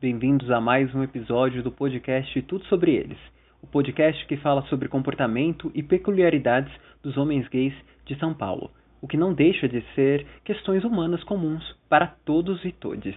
Bem-vindos 0.00 0.50
a 0.50 0.62
mais 0.62 0.94
um 0.94 1.02
episódio 1.02 1.62
do 1.62 1.70
podcast 1.70 2.40
Tudo 2.44 2.64
Sobre 2.68 2.94
Eles, 2.94 3.18
o 3.62 3.66
podcast 3.66 4.24
que 4.24 4.38
fala 4.38 4.62
sobre 4.62 4.88
comportamento 4.88 5.70
e 5.74 5.82
peculiaridades 5.82 6.72
dos 7.02 7.18
homens 7.18 7.46
gays 7.48 7.74
de 8.06 8.18
São 8.18 8.32
Paulo, 8.32 8.70
o 9.02 9.06
que 9.06 9.18
não 9.18 9.34
deixa 9.34 9.68
de 9.68 9.82
ser 9.94 10.26
questões 10.42 10.84
humanas 10.84 11.22
comuns 11.24 11.62
para 11.86 12.06
todos 12.24 12.64
e 12.64 12.72
todes. 12.72 13.14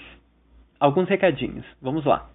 Alguns 0.78 1.08
recadinhos, 1.08 1.66
vamos 1.82 2.04
lá. 2.04 2.30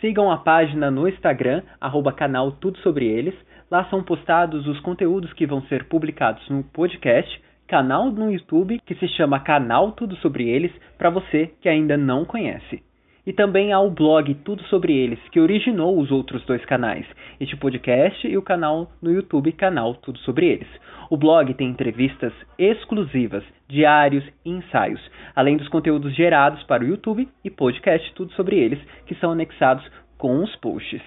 Sigam 0.00 0.28
a 0.28 0.38
página 0.38 0.90
no 0.90 1.06
Instagram, 1.06 1.62
arroba 1.80 2.12
canal 2.12 2.50
Tudo 2.50 2.78
Sobre 2.78 3.06
Eles. 3.06 3.34
Lá 3.70 3.84
são 3.90 4.02
postados 4.02 4.66
os 4.66 4.80
conteúdos 4.80 5.32
que 5.34 5.46
vão 5.46 5.62
ser 5.68 5.84
publicados 5.84 6.42
no 6.50 6.64
podcast, 6.64 7.40
canal 7.68 8.10
no 8.10 8.32
YouTube 8.32 8.80
que 8.84 8.96
se 8.96 9.06
chama 9.06 9.38
Canal 9.38 9.92
Tudo 9.92 10.16
Sobre 10.16 10.48
Eles, 10.48 10.72
para 10.98 11.10
você 11.10 11.54
que 11.60 11.68
ainda 11.68 11.96
não 11.96 12.24
conhece. 12.24 12.87
E 13.28 13.32
também 13.34 13.74
há 13.74 13.78
o 13.78 13.90
blog 13.90 14.34
Tudo 14.36 14.62
Sobre 14.68 14.96
Eles, 14.96 15.18
que 15.30 15.38
originou 15.38 16.00
os 16.00 16.10
outros 16.10 16.42
dois 16.46 16.64
canais, 16.64 17.04
este 17.38 17.54
podcast 17.58 18.26
e 18.26 18.38
o 18.38 18.42
canal 18.42 18.90
no 19.02 19.12
YouTube 19.12 19.52
Canal 19.52 19.94
Tudo 19.96 20.18
Sobre 20.20 20.46
Eles. 20.46 20.68
O 21.10 21.16
blog 21.18 21.52
tem 21.52 21.68
entrevistas 21.68 22.32
exclusivas, 22.58 23.44
diários 23.68 24.24
e 24.46 24.50
ensaios, 24.50 24.98
além 25.36 25.58
dos 25.58 25.68
conteúdos 25.68 26.16
gerados 26.16 26.62
para 26.62 26.82
o 26.82 26.86
YouTube 26.86 27.28
e 27.44 27.50
podcast 27.50 28.14
Tudo 28.14 28.32
Sobre 28.32 28.56
Eles, 28.56 28.80
que 29.04 29.14
são 29.16 29.32
anexados 29.32 29.84
com 30.16 30.42
os 30.42 30.56
posts. 30.56 31.02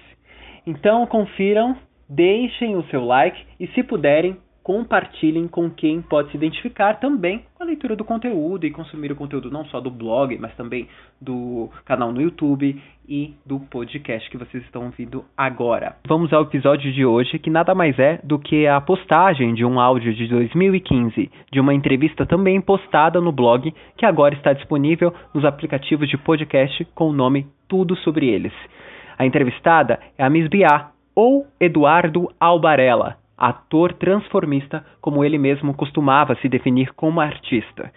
Então 0.64 1.04
confiram, 1.08 1.76
deixem 2.08 2.76
o 2.76 2.84
seu 2.84 3.04
like 3.04 3.44
e, 3.58 3.66
se 3.66 3.82
puderem, 3.82 4.36
compartilhem 4.62 5.48
com 5.48 5.68
quem 5.68 6.00
pode 6.00 6.30
se 6.30 6.36
identificar 6.36 7.00
também 7.00 7.44
com 7.54 7.62
a 7.62 7.66
leitura 7.66 7.96
do 7.96 8.04
conteúdo 8.04 8.64
e 8.64 8.70
consumir 8.70 9.10
o 9.10 9.16
conteúdo 9.16 9.50
não 9.50 9.64
só 9.66 9.80
do 9.80 9.90
blog, 9.90 10.36
mas 10.38 10.54
também 10.54 10.88
do 11.20 11.68
canal 11.84 12.12
no 12.12 12.20
YouTube 12.20 12.80
e 13.08 13.34
do 13.44 13.58
podcast 13.58 14.30
que 14.30 14.38
vocês 14.38 14.62
estão 14.64 14.84
ouvindo 14.84 15.24
agora. 15.36 15.96
Vamos 16.06 16.32
ao 16.32 16.42
episódio 16.42 16.92
de 16.92 17.04
hoje, 17.04 17.38
que 17.38 17.50
nada 17.50 17.74
mais 17.74 17.98
é 17.98 18.20
do 18.22 18.38
que 18.38 18.66
a 18.66 18.80
postagem 18.80 19.54
de 19.54 19.64
um 19.64 19.80
áudio 19.80 20.14
de 20.14 20.28
2015 20.28 21.30
de 21.50 21.60
uma 21.60 21.74
entrevista 21.74 22.24
também 22.24 22.60
postada 22.60 23.20
no 23.20 23.32
blog, 23.32 23.74
que 23.96 24.06
agora 24.06 24.34
está 24.34 24.52
disponível 24.52 25.12
nos 25.34 25.44
aplicativos 25.44 26.08
de 26.08 26.16
podcast 26.16 26.84
com 26.94 27.08
o 27.08 27.12
nome 27.12 27.46
Tudo 27.68 27.96
Sobre 27.96 28.28
Eles. 28.28 28.52
A 29.18 29.26
entrevistada 29.26 29.98
é 30.16 30.24
a 30.24 30.30
Miss 30.30 30.48
Biá, 30.48 30.90
ou 31.14 31.46
Eduardo 31.60 32.30
Albarella, 32.40 33.21
ator 33.42 33.92
transformista, 33.94 34.86
como 35.00 35.24
ele 35.24 35.36
mesmo 35.36 35.74
costumava 35.74 36.36
se 36.36 36.48
definir 36.48 36.92
como 36.94 37.20
artista. 37.20 37.92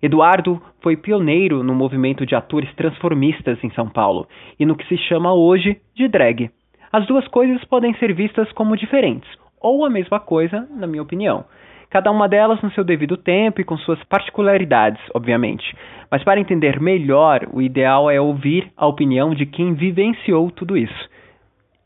Eduardo 0.00 0.62
foi 0.80 0.96
pioneiro 0.96 1.64
no 1.64 1.74
movimento 1.74 2.24
de 2.24 2.36
atores 2.36 2.72
transformistas 2.76 3.58
em 3.64 3.70
São 3.70 3.88
Paulo 3.88 4.28
e 4.60 4.64
no 4.64 4.76
que 4.76 4.86
se 4.86 4.96
chama 4.96 5.34
hoje 5.34 5.80
de 5.96 6.06
drag. 6.06 6.48
As 6.92 7.04
duas 7.06 7.26
coisas 7.26 7.64
podem 7.64 7.92
ser 7.94 8.14
vistas 8.14 8.52
como 8.52 8.76
diferentes, 8.76 9.28
ou 9.60 9.84
a 9.84 9.90
mesma 9.90 10.20
coisa, 10.20 10.68
na 10.70 10.86
minha 10.86 11.02
opinião. 11.02 11.44
Cada 11.90 12.10
uma 12.12 12.28
delas 12.28 12.62
no 12.62 12.70
seu 12.70 12.84
devido 12.84 13.16
tempo 13.16 13.60
e 13.60 13.64
com 13.64 13.76
suas 13.78 14.02
particularidades, 14.04 15.00
obviamente. 15.12 15.76
Mas 16.08 16.22
para 16.22 16.38
entender 16.38 16.80
melhor, 16.80 17.48
o 17.52 17.60
ideal 17.60 18.08
é 18.08 18.20
ouvir 18.20 18.70
a 18.76 18.86
opinião 18.86 19.34
de 19.34 19.44
quem 19.44 19.74
vivenciou 19.74 20.52
tudo 20.52 20.76
isso. 20.76 21.08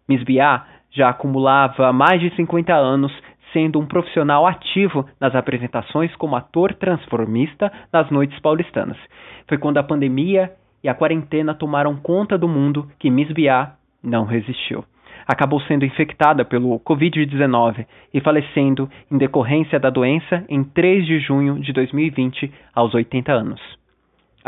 Miss 0.06 0.22
Biá 0.24 0.64
já 0.90 1.08
acumulava 1.08 1.92
mais 1.92 2.20
de 2.20 2.34
50 2.34 2.74
anos 2.74 3.12
sendo 3.52 3.78
um 3.78 3.86
profissional 3.86 4.46
ativo 4.46 5.06
nas 5.20 5.34
apresentações 5.34 6.14
como 6.16 6.36
ator 6.36 6.74
transformista 6.74 7.72
nas 7.92 8.10
noites 8.10 8.38
paulistanas. 8.40 8.98
Foi 9.46 9.58
quando 9.58 9.78
a 9.78 9.82
pandemia 9.82 10.52
e 10.82 10.88
a 10.88 10.94
quarentena 10.94 11.54
tomaram 11.54 11.96
conta 11.96 12.36
do 12.36 12.48
mundo 12.48 12.88
que 12.98 13.10
Miss 13.10 13.30
Biá 13.32 13.74
não 14.02 14.24
resistiu. 14.24 14.84
Acabou 15.26 15.60
sendo 15.62 15.84
infectada 15.84 16.44
pelo 16.44 16.80
Covid-19 16.80 17.86
e 18.14 18.20
falecendo 18.20 18.88
em 19.10 19.18
decorrência 19.18 19.78
da 19.78 19.90
doença 19.90 20.44
em 20.48 20.64
3 20.64 21.06
de 21.06 21.18
junho 21.20 21.60
de 21.60 21.72
2020, 21.72 22.50
aos 22.74 22.94
80 22.94 23.32
anos. 23.32 23.60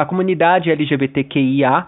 A 0.00 0.06
comunidade 0.06 0.70
LGBTQIA, 0.70 1.84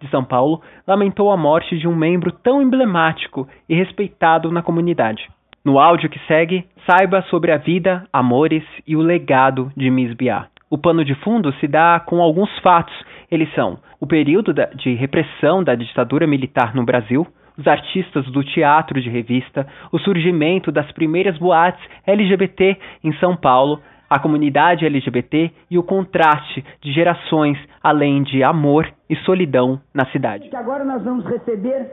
de 0.00 0.08
São 0.08 0.22
Paulo, 0.22 0.62
lamentou 0.86 1.32
a 1.32 1.36
morte 1.36 1.76
de 1.76 1.88
um 1.88 1.96
membro 1.96 2.30
tão 2.30 2.62
emblemático 2.62 3.48
e 3.68 3.74
respeitado 3.74 4.52
na 4.52 4.62
comunidade. 4.62 5.28
No 5.64 5.80
áudio 5.80 6.08
que 6.08 6.20
segue, 6.28 6.64
saiba 6.88 7.22
sobre 7.22 7.50
a 7.50 7.56
vida, 7.56 8.06
amores 8.12 8.62
e 8.86 8.94
o 8.94 9.00
legado 9.00 9.72
de 9.76 9.90
Miss 9.90 10.14
Biá. 10.14 10.46
O 10.70 10.78
pano 10.78 11.04
de 11.04 11.16
fundo 11.16 11.52
se 11.54 11.66
dá 11.66 11.98
com 11.98 12.22
alguns 12.22 12.56
fatos. 12.60 12.94
Eles 13.28 13.52
são 13.52 13.80
o 13.98 14.06
período 14.06 14.54
de 14.76 14.94
repressão 14.94 15.64
da 15.64 15.74
ditadura 15.74 16.28
militar 16.28 16.72
no 16.72 16.84
Brasil, 16.84 17.26
os 17.58 17.66
artistas 17.66 18.26
do 18.26 18.44
teatro 18.44 19.02
de 19.02 19.10
revista, 19.10 19.66
o 19.90 19.98
surgimento 19.98 20.70
das 20.70 20.88
primeiras 20.92 21.36
boates 21.36 21.84
LGBT 22.06 22.76
em 23.02 23.12
São 23.14 23.34
Paulo, 23.34 23.82
a 24.10 24.18
comunidade 24.18 24.84
LGBT 24.84 25.52
e 25.70 25.78
o 25.78 25.84
contraste 25.84 26.64
de 26.82 26.92
gerações, 26.92 27.56
além 27.80 28.24
de 28.24 28.42
amor 28.42 28.92
e 29.08 29.14
solidão 29.18 29.80
na 29.94 30.04
cidade. 30.06 30.50
Agora 30.52 30.84
nós 30.84 31.00
vamos 31.04 31.24
receber 31.24 31.86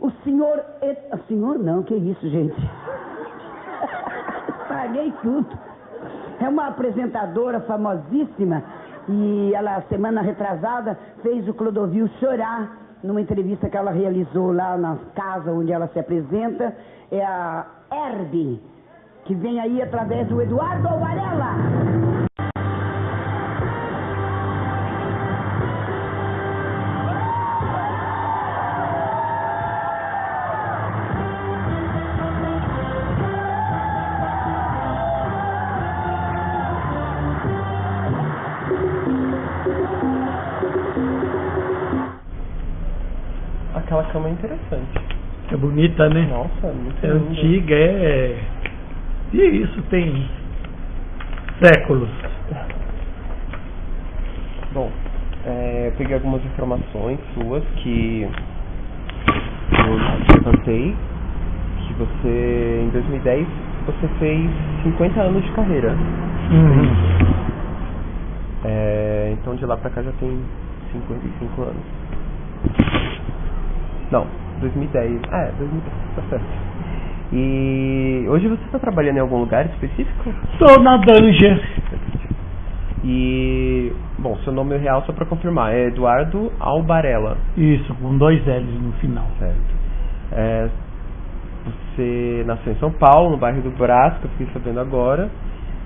o 0.00 0.10
senhor. 0.24 0.60
O 1.12 1.18
senhor 1.28 1.60
não, 1.60 1.84
que 1.84 1.94
isso, 1.94 2.28
gente? 2.28 2.56
Paguei 4.66 5.12
tudo. 5.22 5.56
É 6.40 6.48
uma 6.48 6.66
apresentadora 6.68 7.60
famosíssima 7.60 8.64
e 9.08 9.52
ela, 9.54 9.80
semana 9.82 10.20
retrasada, 10.20 10.98
fez 11.22 11.46
o 11.48 11.54
Clodovil 11.54 12.08
chorar 12.20 12.76
numa 13.02 13.20
entrevista 13.20 13.68
que 13.68 13.76
ela 13.76 13.92
realizou 13.92 14.52
lá 14.52 14.76
na 14.76 14.96
casa 15.14 15.52
onde 15.52 15.72
ela 15.72 15.86
se 15.88 16.00
apresenta. 16.00 16.76
É 17.10 17.24
a 17.24 17.66
Herbie 17.90 18.60
que 19.28 19.34
vem 19.34 19.60
aí 19.60 19.82
através 19.82 20.26
do 20.26 20.40
Eduardo 20.40 20.88
Alvarela. 20.88 21.52
Aquela 43.74 44.04
cama 44.04 44.28
é 44.28 44.32
interessante. 44.32 45.18
É 45.52 45.56
bonita, 45.56 46.08
né? 46.08 46.26
Nossa, 46.30 46.72
muito 46.72 47.04
É 47.04 47.10
antiga, 47.10 47.74
é 47.74 48.57
e 49.32 49.62
isso 49.62 49.82
tem 49.90 50.28
séculos. 51.62 52.08
Bom, 54.72 54.90
é, 55.44 55.88
eu 55.88 55.92
peguei 55.92 56.14
algumas 56.14 56.44
informações 56.44 57.18
suas 57.34 57.62
que 57.82 58.22
eu 58.22 58.30
levantei 60.34 60.94
que 61.86 61.94
você, 61.94 62.82
em 62.84 62.90
2010, 62.90 63.46
você 63.86 64.08
fez 64.18 64.50
50 64.82 65.20
anos 65.20 65.44
de 65.44 65.52
carreira. 65.52 65.92
Uhum. 66.50 67.18
É, 68.64 69.30
então 69.32 69.54
de 69.56 69.64
lá 69.64 69.76
pra 69.76 69.90
cá 69.90 70.02
já 70.02 70.12
tem 70.12 70.42
55 70.92 71.62
anos. 71.62 71.82
Não, 74.10 74.26
2010. 74.60 75.20
É, 75.32 75.52
2010, 75.58 75.94
tá 76.16 76.22
certo. 76.30 76.77
E 77.32 78.24
hoje 78.28 78.48
você 78.48 78.64
está 78.64 78.78
trabalhando 78.78 79.18
em 79.18 79.20
algum 79.20 79.38
lugar 79.38 79.66
específico? 79.66 80.32
Estou 80.52 80.82
na 80.82 80.96
Danger. 80.96 81.62
E 83.04 83.92
bom, 84.18 84.36
seu 84.44 84.52
nome 84.52 84.76
real 84.78 85.02
só 85.04 85.12
para 85.12 85.26
confirmar 85.26 85.74
é 85.74 85.86
Eduardo 85.86 86.50
Albarella. 86.58 87.36
Isso, 87.56 87.94
com 87.96 88.16
dois 88.16 88.44
L's 88.46 88.80
no 88.80 88.92
final. 88.94 89.26
Certo. 89.38 89.78
É, 90.32 90.68
você 91.64 92.44
nasceu 92.46 92.72
em 92.72 92.76
São 92.76 92.90
Paulo, 92.92 93.30
no 93.30 93.36
bairro 93.36 93.60
do 93.60 93.70
Brás, 93.70 94.16
que 94.18 94.24
eu 94.24 94.30
fiquei 94.30 94.48
sabendo 94.52 94.80
agora. 94.80 95.28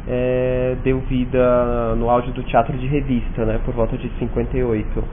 É, 0.07 0.77
deu 0.85 1.01
vida 1.01 1.95
no 1.97 2.09
áudio 2.09 2.33
do 2.33 2.43
teatro 2.45 2.77
de 2.77 2.87
revista, 2.87 3.45
né, 3.45 3.61
por 3.65 3.75
volta 3.75 3.97
de 3.97 4.09
58. 4.19 5.05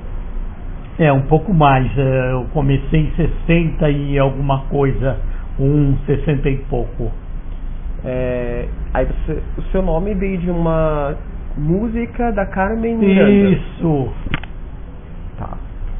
É, 1.00 1.12
um 1.12 1.22
pouco 1.24 1.54
mais. 1.54 1.86
É, 1.98 2.32
eu 2.34 2.46
comecei 2.54 3.02
em 3.02 3.12
60 3.12 3.90
e 3.90 4.20
alguma 4.20 4.62
coisa 4.66 5.18
um 5.60 5.98
sessenta 6.06 6.50
e 6.50 6.58
pouco. 6.70 7.12
É, 8.04 8.68
aí 8.94 9.06
você, 9.06 9.42
o 9.58 9.62
seu 9.72 9.82
nome 9.82 10.14
veio 10.14 10.38
de 10.38 10.50
uma 10.50 11.18
música 11.58 12.32
da 12.32 12.46
Carmen 12.46 12.98
Miranda. 12.98 13.50
Isso. 13.50 14.10
Tá. 15.38 15.58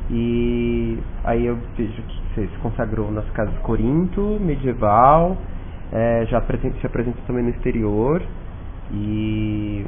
E 0.10 0.98
aí 1.24 1.46
eu 1.46 1.58
vejo 1.78 2.02
que 2.02 2.20
você 2.34 2.48
se 2.48 2.58
consagrou 2.60 3.12
nas 3.12 3.30
casas 3.32 3.54
Corinto, 3.60 4.40
medieval, 4.40 5.38
é, 5.92 6.26
já 6.28 6.42
se 6.42 6.86
apresenta 6.86 7.18
também 7.28 7.44
no 7.44 7.50
exterior 7.50 8.22
e 8.92 9.86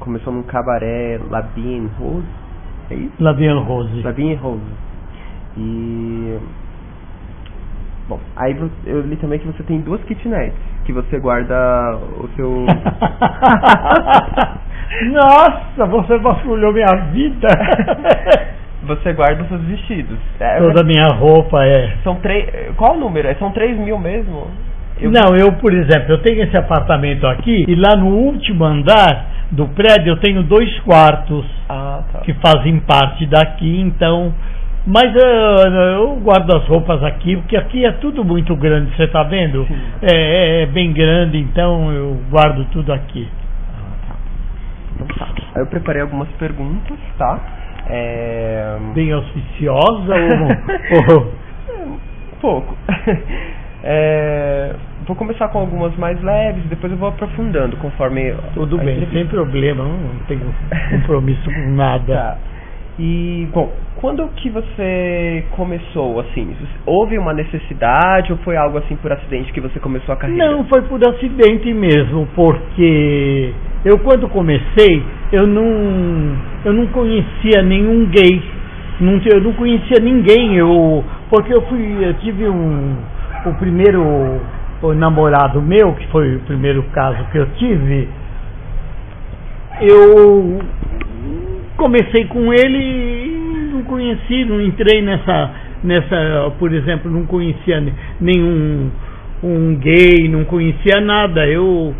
começou 0.00 0.32
num 0.32 0.42
cabaré 0.42 1.20
Labien 1.30 1.88
Rose, 1.98 2.26
é 2.90 2.94
isso? 2.94 3.12
Labien 3.22 3.62
Rose. 3.62 4.02
Labien 4.02 4.34
Rose. 4.34 4.62
E. 5.56 6.38
Bom, 8.10 8.18
aí 8.34 8.56
eu 8.86 9.02
li 9.02 9.14
também 9.18 9.38
que 9.38 9.46
você 9.46 9.62
tem 9.62 9.80
duas 9.82 10.02
kitnets, 10.02 10.52
que 10.84 10.92
você 10.92 11.20
guarda 11.20 11.96
o 12.18 12.28
seu. 12.34 12.66
Nossa, 15.12 15.86
você 15.86 16.18
vasculhou 16.18 16.72
minha 16.72 16.92
vida! 17.12 17.46
você 18.82 19.12
guarda 19.12 19.44
os 19.44 19.48
seus 19.48 19.62
vestidos. 19.62 20.18
É, 20.40 20.58
Toda 20.58 20.80
a 20.80 20.84
minha 20.84 21.06
roupa 21.06 21.64
é. 21.64 21.98
São 22.02 22.16
três. 22.16 22.74
Qual 22.76 22.96
o 22.96 22.98
número? 22.98 23.32
São 23.38 23.52
três 23.52 23.78
mil 23.78 23.96
mesmo? 23.96 24.48
Eu... 25.00 25.12
Não, 25.12 25.36
eu, 25.36 25.52
por 25.52 25.72
exemplo, 25.72 26.10
eu 26.10 26.20
tenho 26.20 26.42
esse 26.42 26.56
apartamento 26.56 27.28
aqui 27.28 27.64
e 27.68 27.76
lá 27.76 27.94
no 27.94 28.08
último 28.08 28.64
andar 28.64 29.46
do 29.52 29.68
prédio 29.68 30.14
eu 30.14 30.16
tenho 30.16 30.42
dois 30.42 30.80
quartos 30.80 31.46
ah, 31.68 32.02
tá. 32.12 32.18
que 32.22 32.34
fazem 32.34 32.80
parte 32.80 33.24
daqui, 33.26 33.80
então. 33.80 34.34
Mas 34.92 35.14
uh, 35.14 35.68
eu 35.98 36.16
guardo 36.16 36.50
as 36.56 36.66
roupas 36.66 37.00
aqui, 37.04 37.36
porque 37.36 37.56
aqui 37.56 37.86
é 37.86 37.92
tudo 37.92 38.24
muito 38.24 38.56
grande, 38.56 38.94
você 38.96 39.04
está 39.04 39.22
vendo? 39.22 39.64
É, 40.02 40.12
é, 40.12 40.62
é, 40.62 40.66
bem 40.66 40.92
grande, 40.92 41.38
então 41.38 41.92
eu 41.92 42.18
guardo 42.28 42.64
tudo 42.72 42.92
aqui. 42.92 43.28
Então 44.94 45.06
tá. 45.16 45.60
Eu 45.60 45.66
preparei 45.66 46.02
algumas 46.02 46.28
perguntas, 46.30 46.98
tá? 47.16 47.38
É... 47.88 48.76
Bem 48.92 49.12
auspiciosa 49.12 50.12
ou... 50.12 51.22
ou... 51.22 51.32
Pouco. 52.40 52.76
É, 53.82 54.74
vou 55.06 55.16
começar 55.16 55.48
com 55.48 55.58
algumas 55.58 55.96
mais 55.96 56.20
leves, 56.22 56.62
depois 56.66 56.92
eu 56.92 56.98
vou 56.98 57.08
aprofundando 57.08 57.78
conforme. 57.78 58.34
Tudo 58.52 58.76
bem, 58.76 58.88
entrevista. 58.96 59.14
sem 59.14 59.26
problema, 59.26 59.84
não 59.84 60.18
tenho 60.28 60.54
compromisso 60.90 61.50
com 61.50 61.70
nada. 61.70 62.36
Tá. 62.46 62.50
E, 62.98 63.48
bom, 63.54 63.72
quando 64.00 64.26
que 64.36 64.48
você 64.48 65.44
começou, 65.50 66.20
assim? 66.20 66.56
Houve 66.86 67.18
uma 67.18 67.34
necessidade 67.34 68.32
ou 68.32 68.38
foi 68.38 68.56
algo 68.56 68.78
assim 68.78 68.96
por 68.96 69.12
acidente 69.12 69.52
que 69.52 69.60
você 69.60 69.78
começou 69.78 70.14
a 70.14 70.16
carreira? 70.16 70.50
Não, 70.50 70.64
foi 70.64 70.82
por 70.82 71.00
acidente 71.06 71.72
mesmo, 71.74 72.26
porque 72.34 73.52
eu 73.84 73.98
quando 73.98 74.28
comecei, 74.28 75.02
eu 75.30 75.46
não, 75.46 76.36
eu 76.64 76.72
não 76.72 76.86
conhecia 76.86 77.62
nenhum 77.62 78.06
gay, 78.06 78.42
não, 79.00 79.20
eu 79.32 79.40
não 79.42 79.52
conhecia 79.52 80.02
ninguém, 80.02 80.56
eu, 80.56 81.04
porque 81.28 81.52
eu 81.52 81.60
fui, 81.62 81.98
eu 82.00 82.14
tive 82.14 82.48
um 82.48 82.96
o 83.44 83.54
primeiro 83.54 84.02
o 84.82 84.94
namorado 84.94 85.60
meu, 85.60 85.92
que 85.94 86.06
foi 86.08 86.36
o 86.36 86.40
primeiro 86.40 86.82
caso 86.84 87.22
que 87.30 87.36
eu 87.36 87.46
tive, 87.58 88.08
eu 89.82 90.58
comecei 91.76 92.24
com 92.26 92.52
ele 92.52 93.40
não 93.70 93.82
conheci, 93.84 94.44
não 94.44 94.60
entrei 94.60 95.00
nessa, 95.02 95.50
nessa, 95.82 96.52
por 96.58 96.72
exemplo, 96.72 97.10
não 97.10 97.24
conhecia 97.26 97.82
nenhum 98.20 98.90
um 99.42 99.74
gay, 99.76 100.28
não 100.28 100.44
conhecia 100.44 101.00
nada. 101.00 101.46
Eu 101.46 101.94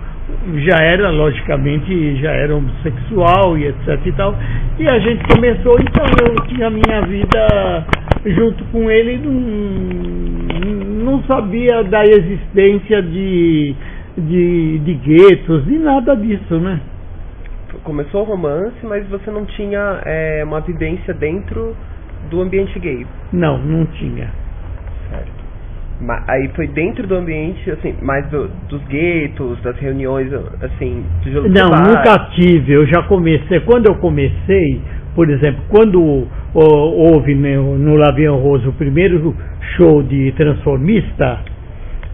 já 0.67 0.77
era, 0.85 1.11
logicamente, 1.11 2.17
já 2.21 2.33
era 2.33 2.55
homossexual 2.55 3.59
e 3.59 3.67
etc 3.67 4.07
e 4.07 4.13
tal. 4.13 4.35
E 4.79 4.89
a 4.89 4.99
gente 4.99 5.23
começou, 5.35 5.79
então 5.81 6.05
eu 6.27 6.35
tinha 6.47 6.67
a 6.67 6.71
minha 6.71 7.03
vida 7.03 7.87
junto 8.27 8.65
com 8.65 8.91
ele, 8.91 9.19
não, 9.19 11.05
não 11.05 11.23
sabia 11.25 11.83
da 11.85 12.05
existência 12.05 13.03
de, 13.03 13.75
de, 14.17 14.79
de 14.81 14.95
guetos, 14.95 15.65
de 15.65 15.79
nada 15.79 16.15
disso, 16.15 16.59
né? 16.59 16.81
Começou 17.85 18.23
o 18.23 18.25
romance, 18.25 18.77
mas 18.83 19.07
você 19.09 19.31
não 19.31 19.45
tinha 19.45 20.01
é, 20.05 20.43
uma 20.45 20.61
vivência 20.61 21.15
dentro 21.15 21.77
do 22.31 22.41
ambiente 22.41 22.79
gay? 22.79 23.07
Não, 23.33 23.59
não 23.59 23.87
tinha. 23.87 24.31
Certo. 25.09 25.41
Aí 26.29 26.49
foi 26.55 26.67
dentro 26.69 27.07
do 27.07 27.15
ambiente, 27.15 27.71
assim, 27.71 27.95
mais 28.01 28.27
do, 28.31 28.49
dos 28.69 28.83
guetos, 28.85 29.61
das 29.63 29.77
reuniões, 29.79 30.33
assim, 30.63 31.05
Não, 31.51 31.69
nunca 31.69 32.31
tive. 32.35 32.73
Eu 32.73 32.87
já 32.87 33.03
comecei. 33.03 33.61
Quando 33.61 33.87
eu 33.87 33.97
comecei, 33.97 34.81
por 35.15 35.29
exemplo, 35.29 35.63
quando 35.69 36.27
houve 36.55 37.35
no, 37.35 37.77
no 37.77 37.97
Lavião 37.97 38.37
Roso 38.39 38.71
o 38.71 38.73
primeiro 38.73 39.37
show 39.77 40.03
de 40.03 40.33
transformista, 40.33 41.41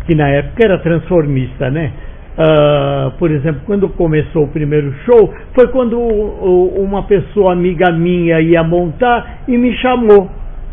que 0.07 0.15
na 0.15 0.29
época 0.31 0.65
era 0.65 0.79
transformista, 0.79 1.71
né? 1.71 1.93
Uh, 2.37 3.13
por 3.19 3.31
exemplo, 3.31 3.63
quando 3.65 3.89
começou 3.89 4.45
o 4.45 4.49
primeiro 4.49 4.93
show, 5.07 5.35
foi 5.55 5.69
quando 5.69 5.99
uma 5.99 7.05
pessoa 7.05 7.55
amiga 7.55 7.91
minha 7.91 8.41
ia 8.41 8.63
montar 8.63 9.39
e 9.49 9.57
me 9.57 9.75
chamou 9.79 10.31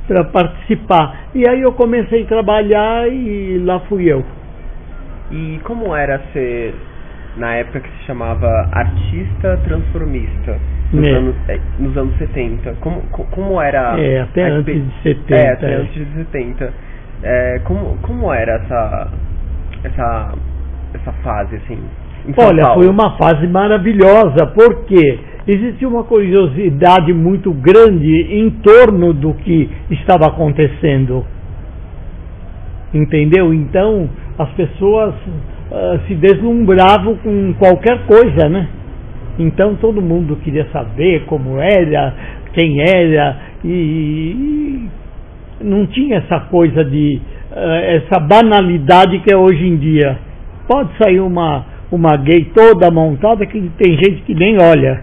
para 0.08 0.26
participar. 0.26 1.28
E 1.34 1.48
aí 1.48 1.62
eu 1.62 1.72
comecei 1.74 2.24
a 2.24 2.28
trabalhar 2.28 3.08
e 3.08 3.60
lá 3.60 3.80
fui 3.82 4.12
eu. 4.12 4.24
E 5.32 5.60
como 5.64 5.96
era 5.96 6.20
ser, 6.34 6.76
na 7.38 7.56
época 7.56 7.80
que 7.80 7.90
se 7.90 8.06
chamava 8.06 8.70
artista 8.72 9.58
transformista? 9.64 10.60
Nos, 10.92 11.08
é. 11.08 11.12
anos, 11.12 11.36
é, 11.48 11.60
nos 11.80 11.98
anos 11.98 12.18
70. 12.18 12.76
Como, 12.82 13.02
como 13.08 13.62
era. 13.62 14.00
É, 14.00 14.22
até 14.22 14.44
antes 14.44 14.76
de 14.76 15.02
70. 15.02 15.36
É, 15.36 15.52
até 15.52 15.72
é. 15.72 15.76
antes 15.78 15.94
de 15.94 16.14
70. 16.14 16.74
É, 17.24 17.62
como, 17.64 17.98
como 18.02 18.32
era 18.32 18.56
essa, 18.56 19.08
essa, 19.84 20.34
essa 20.94 21.12
fase, 21.24 21.56
assim? 21.56 21.80
Olha, 22.38 22.74
foi 22.74 22.88
uma 22.88 23.18
fase 23.18 23.48
maravilhosa, 23.48 24.48
porque 24.56 25.20
existia 25.46 25.88
uma 25.88 26.04
curiosidade 26.04 27.14
muito 27.14 27.52
grande 27.52 28.12
em 28.12 28.50
torno 28.50 29.14
do 29.14 29.34
que 29.34 29.70
estava 29.90 30.28
acontecendo. 30.28 31.26
Entendeu? 32.94 33.54
Então, 33.54 34.10
as 34.38 34.50
pessoas 34.52 35.14
uh, 35.14 36.00
se 36.08 36.16
deslumbravam 36.16 37.18
com 37.18 37.54
qualquer 37.56 38.06
coisa, 38.06 38.48
né? 38.48 38.68
Então 39.38 39.76
todo 39.76 40.02
mundo 40.02 40.36
queria 40.38 40.68
saber 40.72 41.26
como 41.26 41.60
era, 41.60 42.14
quem 42.54 42.82
era, 42.82 43.38
e, 43.64 43.70
e 43.70 44.90
não 45.64 45.88
tinha 45.88 46.18
essa 46.18 46.40
coisa 46.42 46.86
de 46.86 47.20
uh, 47.52 47.56
essa 47.56 48.20
banalidade 48.20 49.20
que 49.20 49.34
é 49.34 49.38
hoje 49.38 49.66
em 49.66 49.76
dia. 49.78 50.18
Pode 50.68 50.90
sair 50.98 51.20
uma, 51.20 51.66
uma 51.92 52.16
gay 52.18 52.46
toda 52.56 52.92
montada 52.92 53.46
que 53.46 53.60
tem 53.78 53.96
gente 53.96 54.22
que 54.24 54.34
nem 54.34 54.58
olha. 54.62 55.02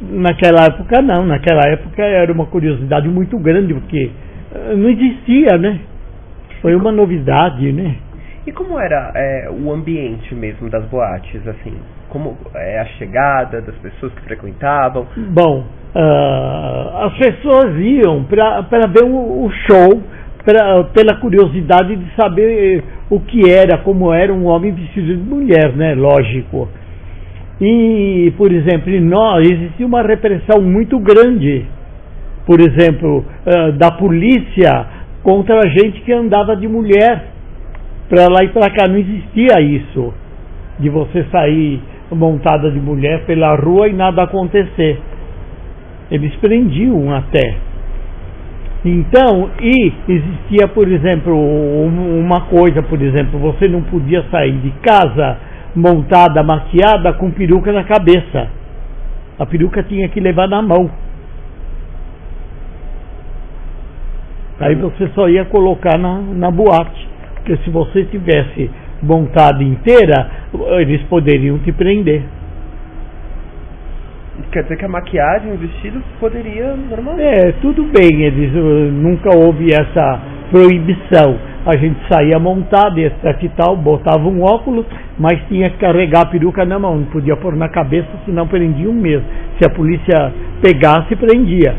Naquela 0.00 0.64
época 0.64 1.00
não, 1.00 1.24
naquela 1.24 1.62
época 1.68 2.02
era 2.02 2.32
uma 2.32 2.46
curiosidade 2.46 3.08
muito 3.08 3.38
grande, 3.38 3.72
porque 3.72 4.10
uh, 4.54 4.76
não 4.76 4.88
existia, 4.88 5.56
né? 5.58 5.80
Foi 6.60 6.74
uma 6.74 6.92
novidade, 6.92 7.72
né? 7.72 7.96
E 8.44 8.50
como 8.50 8.78
era 8.78 9.12
é, 9.14 9.48
o 9.50 9.72
ambiente 9.72 10.34
mesmo 10.34 10.68
das 10.68 10.84
boates, 10.86 11.46
assim? 11.46 11.74
Como 12.08 12.36
é 12.54 12.80
a 12.80 12.84
chegada 12.98 13.60
das 13.62 13.74
pessoas 13.76 14.12
que 14.14 14.22
frequentavam? 14.22 15.06
Bom, 15.16 15.64
uh, 15.94 16.96
as 17.06 17.16
pessoas 17.18 17.78
iam 17.78 18.24
para 18.24 18.86
ver 18.88 19.04
o, 19.04 19.44
o 19.44 19.50
show, 19.70 20.02
pra, 20.44 20.84
pela 20.92 21.20
curiosidade 21.20 21.94
de 21.94 22.16
saber 22.16 22.82
o 23.14 23.20
que 23.20 23.50
era, 23.50 23.76
como 23.78 24.10
era 24.10 24.32
um 24.32 24.46
homem 24.46 24.72
vestido 24.72 25.14
de 25.14 25.22
mulher, 25.22 25.76
né? 25.76 25.94
Lógico. 25.94 26.66
E, 27.60 28.32
por 28.38 28.50
exemplo, 28.50 28.90
em 28.90 29.00
nós 29.00 29.46
existia 29.46 29.86
uma 29.86 30.00
repressão 30.00 30.62
muito 30.62 30.98
grande, 30.98 31.66
por 32.46 32.58
exemplo, 32.58 33.22
da 33.76 33.90
polícia 33.90 34.86
contra 35.22 35.58
a 35.58 35.68
gente 35.68 36.00
que 36.00 36.12
andava 36.12 36.56
de 36.56 36.66
mulher 36.66 37.26
para 38.08 38.28
lá 38.28 38.42
e 38.44 38.48
para 38.48 38.70
cá. 38.70 38.88
Não 38.88 38.96
existia 38.96 39.60
isso 39.60 40.14
de 40.80 40.88
você 40.88 41.24
sair 41.30 41.80
montada 42.10 42.70
de 42.70 42.80
mulher 42.80 43.24
pela 43.26 43.54
rua 43.56 43.88
e 43.88 43.92
nada 43.92 44.22
acontecer. 44.22 44.98
Eles 46.10 46.34
prendiam 46.36 47.14
até. 47.14 47.56
Então, 48.84 49.50
e 49.60 49.92
existia, 50.08 50.66
por 50.66 50.88
exemplo, 50.88 51.32
uma 51.34 52.42
coisa, 52.42 52.82
por 52.82 53.00
exemplo, 53.00 53.38
você 53.38 53.68
não 53.68 53.82
podia 53.82 54.24
sair 54.30 54.58
de 54.58 54.70
casa 54.82 55.38
montada, 55.74 56.42
maquiada, 56.42 57.12
com 57.12 57.30
peruca 57.30 57.72
na 57.72 57.84
cabeça. 57.84 58.48
A 59.38 59.46
peruca 59.46 59.82
tinha 59.84 60.08
que 60.08 60.18
levar 60.18 60.48
na 60.48 60.60
mão. 60.60 60.90
Aí 64.60 64.74
você 64.74 65.08
só 65.14 65.28
ia 65.28 65.44
colocar 65.44 65.96
na, 65.96 66.20
na 66.20 66.50
boate. 66.50 67.08
Porque 67.36 67.56
se 67.64 67.70
você 67.70 68.04
tivesse 68.04 68.70
montada 69.02 69.62
inteira, 69.62 70.30
eles 70.78 71.02
poderiam 71.04 71.58
te 71.58 71.72
prender. 71.72 72.22
Quer 74.50 74.62
dizer 74.62 74.76
que 74.78 74.84
a 74.84 74.88
maquiagem, 74.88 75.52
o 75.52 75.56
vestido 75.56 76.02
poderia 76.18 76.74
normalmente. 76.74 77.22
É, 77.22 77.52
tudo 77.60 77.84
bem, 77.84 78.22
eles 78.22 78.54
uh, 78.54 78.90
nunca 78.90 79.28
houve 79.36 79.72
essa 79.72 80.20
proibição. 80.50 81.38
A 81.66 81.76
gente 81.76 81.98
saía 82.10 82.38
montado, 82.38 82.98
e 82.98 83.48
tal, 83.50 83.76
botava 83.76 84.26
um 84.26 84.42
óculos, 84.42 84.86
mas 85.18 85.38
tinha 85.48 85.70
que 85.70 85.78
carregar 85.78 86.22
a 86.22 86.26
peruca 86.26 86.64
na 86.64 86.78
mão, 86.78 86.96
não 86.96 87.04
podia 87.06 87.36
pôr 87.36 87.54
na 87.54 87.68
cabeça, 87.68 88.08
senão 88.24 88.48
prendiam 88.48 88.92
mesmo. 88.92 89.24
Se 89.60 89.66
a 89.66 89.70
polícia 89.70 90.32
pegasse, 90.62 91.14
prendia. 91.14 91.74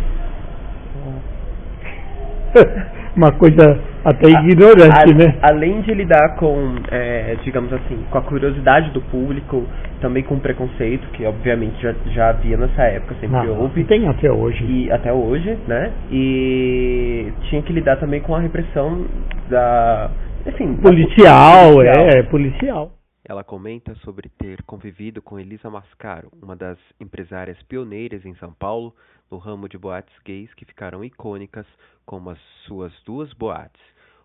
uma 3.15 3.31
coisa 3.31 3.79
até 4.03 4.29
ignorante, 4.29 5.11
a, 5.11 5.15
né? 5.15 5.35
Além 5.41 5.81
de 5.81 5.93
lidar 5.93 6.35
com, 6.35 6.75
é, 6.91 7.35
digamos 7.43 7.71
assim, 7.71 7.97
com 8.09 8.17
a 8.17 8.21
curiosidade 8.21 8.89
do 8.91 9.01
público, 9.01 9.63
também 10.03 10.21
com 10.21 10.35
o 10.35 10.39
preconceito, 10.39 11.07
que 11.11 11.25
obviamente 11.25 11.81
já, 11.81 11.93
já 12.13 12.29
havia 12.31 12.57
nessa 12.57 12.83
época, 12.83 13.15
sempre 13.21 13.37
ah, 13.37 13.51
houve. 13.51 13.85
Tem 13.85 14.05
até 14.09 14.29
hoje. 14.29 14.61
E 14.65 14.91
até 14.91 15.13
hoje, 15.13 15.57
né? 15.65 15.93
E 16.11 17.31
tinha 17.49 17.61
que 17.63 17.71
lidar 17.71 17.95
também 17.95 18.21
com 18.21 18.35
a 18.35 18.39
repressão 18.41 19.07
da. 19.49 20.11
Enfim, 20.45 20.75
policial, 20.75 21.77
da 21.77 21.93
policial. 21.93 22.07
é, 22.09 22.23
policial. 22.23 22.91
Ela 23.25 23.45
comenta 23.45 23.95
sobre 24.03 24.27
ter 24.37 24.61
convivido 24.63 25.21
com 25.21 25.39
Elisa 25.39 25.69
Mascaro, 25.69 26.29
uma 26.41 26.57
das 26.57 26.77
empresárias 26.99 27.57
pioneiras 27.63 28.25
em 28.25 28.35
São 28.35 28.51
Paulo 28.51 28.93
no 29.31 29.37
ramo 29.37 29.69
de 29.69 29.77
boates 29.77 30.13
gays 30.25 30.53
que 30.53 30.65
ficaram 30.65 31.01
icônicas 31.01 31.65
como 32.05 32.29
as 32.29 32.39
suas 32.67 32.91
duas 33.05 33.31
boates, 33.31 33.81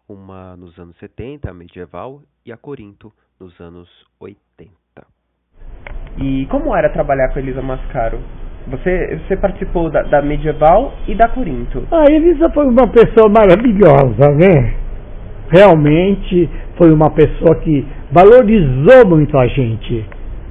uma 0.09 0.57
nos 0.57 0.77
anos 0.77 0.97
70, 0.99 1.49
a 1.49 1.55
medieval, 1.55 2.21
e 2.45 2.51
a 2.51 2.57
Corinto, 2.57 3.13
nos 3.39 3.59
anos 3.61 3.89
80. 4.19 4.88
E 6.21 6.47
como 6.51 6.75
era 6.77 6.89
trabalhar 6.89 7.29
com 7.29 7.39
Elisa 7.39 7.63
Mascaro? 7.63 8.19
Você, 8.71 9.19
você 9.27 9.37
participou 9.37 9.91
da, 9.91 10.03
da 10.03 10.21
medieval 10.21 10.93
e 11.07 11.15
da 11.15 11.29
Corinto. 11.29 11.85
A 11.91 12.11
Elisa 12.11 12.51
foi 12.51 12.67
uma 12.67 12.87
pessoa 12.89 13.31
maravilhosa, 13.31 14.31
né? 14.35 14.75
Realmente 15.51 16.49
foi 16.77 16.93
uma 16.93 17.11
pessoa 17.11 17.57
que 17.61 17.87
valorizou 18.13 19.09
muito 19.09 19.39
a 19.39 19.47
gente. 19.47 20.05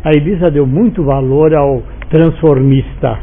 A 0.03 0.09
Elisa 0.09 0.49
deu 0.49 0.65
muito 0.65 1.03
valor 1.03 1.53
ao 1.53 1.83
transformista, 2.09 3.19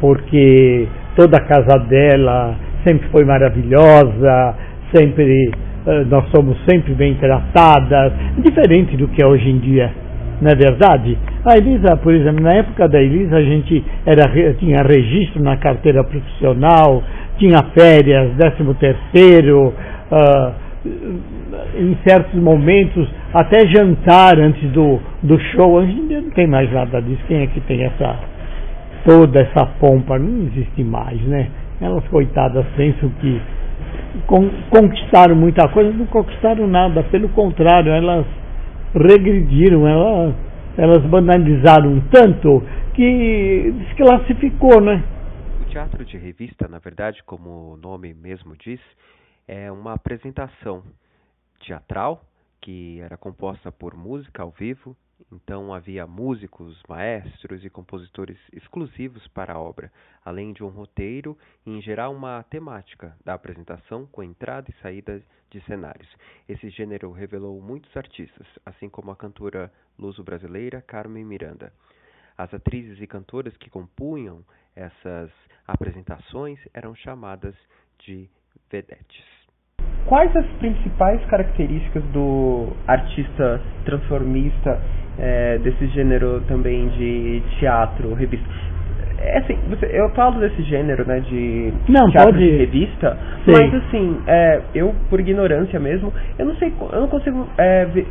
porque 0.00 0.88
toda 1.16 1.36
a 1.36 1.44
casa 1.44 1.78
dela 1.86 2.56
sempre 2.86 3.08
foi 3.08 3.24
maravilhosa, 3.24 4.54
sempre 4.94 5.50
eh, 5.86 6.04
nós 6.04 6.24
somos 6.34 6.56
sempre 6.68 6.94
bem 6.94 7.14
tratadas, 7.16 8.12
diferente 8.38 8.96
do 8.96 9.08
que 9.08 9.22
é 9.22 9.26
hoje 9.26 9.48
em 9.48 9.58
dia, 9.58 9.92
não 10.40 10.50
é 10.50 10.54
verdade? 10.54 11.18
A 11.44 11.56
Elisa, 11.56 11.96
por 11.96 12.12
exemplo, 12.14 12.42
na 12.42 12.54
época 12.54 12.88
da 12.88 13.00
Elisa 13.00 13.36
a 13.36 13.42
gente 13.42 13.84
era, 14.06 14.54
tinha 14.54 14.82
registro 14.82 15.42
na 15.42 15.56
carteira 15.56 16.02
profissional, 16.04 17.02
tinha 17.38 17.58
férias, 17.78 18.34
décimo 18.36 18.74
terceiro, 18.74 19.72
uh, 20.10 20.64
em 21.76 21.96
certos 22.06 22.40
momentos, 22.40 23.08
até 23.32 23.66
jantar 23.66 24.38
antes 24.38 24.70
do, 24.70 25.00
do 25.22 25.38
show. 25.52 25.72
Hoje 25.74 25.92
não 25.92 26.30
tem 26.30 26.46
mais 26.46 26.70
nada 26.72 27.00
disso. 27.00 27.22
Quem 27.26 27.42
é 27.42 27.46
que 27.46 27.60
tem 27.62 27.84
essa 27.84 28.16
toda 29.06 29.40
essa 29.40 29.66
pompa? 29.80 30.18
Não 30.18 30.46
existe 30.46 30.82
mais, 30.84 31.20
né? 31.22 31.48
Elas, 31.80 32.06
coitadas, 32.08 32.64
pensam 32.76 33.10
que 33.20 33.40
conquistaram 34.70 35.34
muita 35.34 35.68
coisa, 35.68 35.92
não 35.92 36.06
conquistaram 36.06 36.66
nada. 36.66 37.02
Pelo 37.04 37.28
contrário, 37.30 37.92
elas 37.92 38.24
regrediram, 38.94 39.86
elas, 39.86 40.34
elas 40.76 41.02
banalizaram 41.06 42.00
tanto 42.12 42.62
que 42.94 43.72
desclassificou, 43.78 44.80
né? 44.80 45.02
O 45.60 45.64
teatro 45.66 46.04
de 46.04 46.16
revista, 46.16 46.68
na 46.68 46.78
verdade, 46.78 47.22
como 47.24 47.72
o 47.72 47.76
nome 47.76 48.14
mesmo 48.14 48.56
diz, 48.56 48.80
é 49.48 49.70
uma 49.70 49.94
apresentação 49.94 50.82
teatral 51.66 52.24
que 52.60 53.00
era 53.00 53.16
composta 53.16 53.70
por 53.70 53.94
música 53.94 54.42
ao 54.42 54.50
vivo, 54.50 54.96
então 55.32 55.72
havia 55.72 56.06
músicos, 56.06 56.80
maestros 56.88 57.64
e 57.64 57.70
compositores 57.70 58.38
exclusivos 58.52 59.26
para 59.28 59.54
a 59.54 59.58
obra, 59.58 59.90
além 60.24 60.52
de 60.52 60.62
um 60.62 60.68
roteiro 60.68 61.36
e, 61.66 61.70
em 61.70 61.80
geral, 61.82 62.14
uma 62.14 62.42
temática 62.44 63.16
da 63.24 63.34
apresentação 63.34 64.06
com 64.06 64.22
entrada 64.22 64.70
e 64.70 64.82
saída 64.82 65.22
de 65.50 65.60
cenários. 65.62 66.08
Esse 66.48 66.68
gênero 66.70 67.12
revelou 67.12 67.60
muitos 67.60 67.96
artistas, 67.96 68.46
assim 68.64 68.88
como 68.88 69.10
a 69.10 69.16
cantora 69.16 69.72
luso-brasileira 69.98 70.82
Carmen 70.82 71.24
Miranda. 71.24 71.72
As 72.36 72.52
atrizes 72.52 73.00
e 73.00 73.06
cantoras 73.06 73.56
que 73.56 73.70
compunham 73.70 74.44
essas 74.74 75.30
apresentações 75.66 76.58
eram 76.74 76.94
chamadas 76.94 77.54
de 78.00 78.28
vedetes. 78.70 79.24
Quais 80.06 80.34
as 80.36 80.46
principais 80.58 81.24
características 81.30 82.04
do 82.12 82.72
artista 82.86 83.60
transformista 83.86 84.78
é, 85.18 85.58
desse 85.58 85.86
gênero 85.88 86.40
também 86.48 86.88
de 86.88 87.42
teatro, 87.58 88.14
revista? 88.14 88.46
É 89.18 89.38
assim, 89.38 89.56
você, 89.70 89.88
eu 89.90 90.10
falo 90.10 90.38
desse 90.38 90.62
gênero, 90.62 91.06
né, 91.06 91.20
de 91.20 91.72
não, 91.88 92.10
teatro 92.10 92.32
pode... 92.32 92.44
de 92.44 92.56
revista, 92.56 93.16
mas 93.46 93.74
assim, 93.74 94.20
é, 94.26 94.60
eu 94.74 94.94
por 95.08 95.18
ignorância 95.18 95.80
mesmo, 95.80 96.12
eu 96.38 96.44
não 96.44 96.54
sei, 96.56 96.72
eu 96.92 97.00
não 97.00 97.08
consigo 97.08 97.48
é, 97.56 97.86
ver 97.86 98.06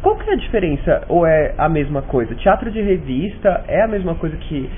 qual 0.00 0.16
que 0.16 0.30
é 0.30 0.34
a 0.34 0.36
diferença 0.36 1.02
ou 1.08 1.26
é 1.26 1.54
a 1.56 1.68
mesma 1.68 2.02
coisa. 2.02 2.34
Teatro 2.34 2.70
de 2.70 2.80
revista 2.80 3.64
é 3.66 3.82
a 3.82 3.88
mesma 3.88 4.14
coisa 4.14 4.36
que 4.36 4.70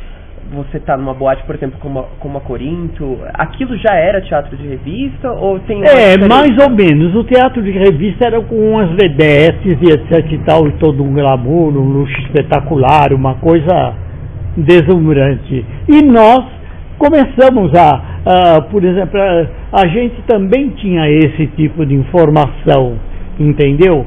você 0.53 0.79
tá 0.81 0.97
numa 0.97 1.15
boate, 1.15 1.43
por 1.45 1.55
exemplo, 1.55 1.79
como 1.81 2.01
a, 2.01 2.05
como 2.21 2.39
a 2.39 2.41
Corinto, 2.41 3.19
aquilo 3.35 3.77
já 3.77 3.95
era 3.95 4.21
teatro 4.21 4.57
de 4.57 4.67
revista 4.67 5.31
ou 5.33 5.59
tem 5.61 5.83
É, 5.83 6.17
mais 6.29 6.57
ou 6.63 6.71
menos. 6.71 7.15
O 7.15 7.25
teatro 7.25 7.63
de 7.63 7.71
revista 7.71 8.27
era 8.27 8.41
com 8.41 8.55
umas 8.55 8.91
vedetes 8.91 9.77
e 9.81 9.93
etc 9.93 10.33
e 10.33 10.39
tal, 10.39 10.67
e 10.69 10.73
todo 10.73 11.03
um 11.03 11.13
glamour, 11.13 11.77
um 11.77 11.89
luxo 11.89 12.19
espetacular, 12.23 13.13
uma 13.13 13.35
coisa 13.35 13.95
deslumbrante. 14.57 15.65
E 15.89 16.05
nós 16.05 16.45
começamos 16.99 17.73
a, 17.75 18.57
a 18.57 18.61
por 18.63 18.85
exemplo, 18.85 19.21
a, 19.21 19.83
a 19.83 19.87
gente 19.89 20.23
também 20.27 20.71
tinha 20.71 21.09
esse 21.11 21.47
tipo 21.57 21.85
de 21.85 21.95
informação, 21.95 22.99
entendeu? 23.39 24.07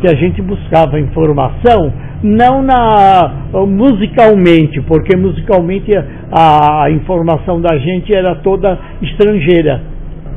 Que 0.00 0.08
a 0.08 0.16
gente 0.16 0.42
buscava 0.42 0.98
informação 0.98 1.92
não 2.22 2.62
na 2.62 3.44
musicalmente, 3.66 4.80
porque 4.82 5.16
musicalmente 5.16 5.94
a, 6.32 6.84
a 6.84 6.90
informação 6.90 7.60
da 7.60 7.76
gente 7.78 8.14
era 8.14 8.34
toda 8.36 8.78
estrangeira. 9.02 9.82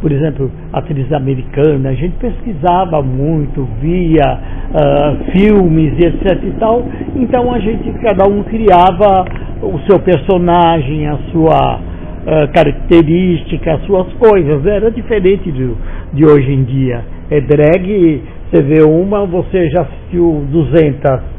Por 0.01 0.11
exemplo, 0.11 0.51
atriz 0.71 1.11
americana, 1.11 1.89
a 1.89 1.93
gente 1.93 2.15
pesquisava 2.17 3.01
muito, 3.01 3.67
via 3.81 4.39
uh, 4.69 5.31
filmes 5.31 5.93
e 5.97 6.05
etc 6.05 6.43
e 6.43 6.51
tal, 6.59 6.85
então 7.15 7.51
a 7.51 7.59
gente, 7.59 7.91
cada 8.03 8.29
um 8.29 8.43
criava 8.43 9.25
o 9.63 9.79
seu 9.89 9.99
personagem, 9.99 11.07
a 11.07 11.17
sua 11.31 11.79
uh, 11.79 12.53
característica, 12.53 13.73
as 13.73 13.81
suas 13.85 14.13
coisas, 14.13 14.65
era 14.67 14.91
diferente 14.91 15.51
de, 15.51 15.71
de 16.13 16.25
hoje 16.25 16.51
em 16.51 16.63
dia. 16.63 17.03
É 17.31 17.41
drag, 17.41 18.21
você 18.49 18.61
vê 18.61 18.81
uma, 18.83 19.25
você 19.25 19.69
já 19.69 19.81
assistiu 19.81 20.45
200 20.49 21.37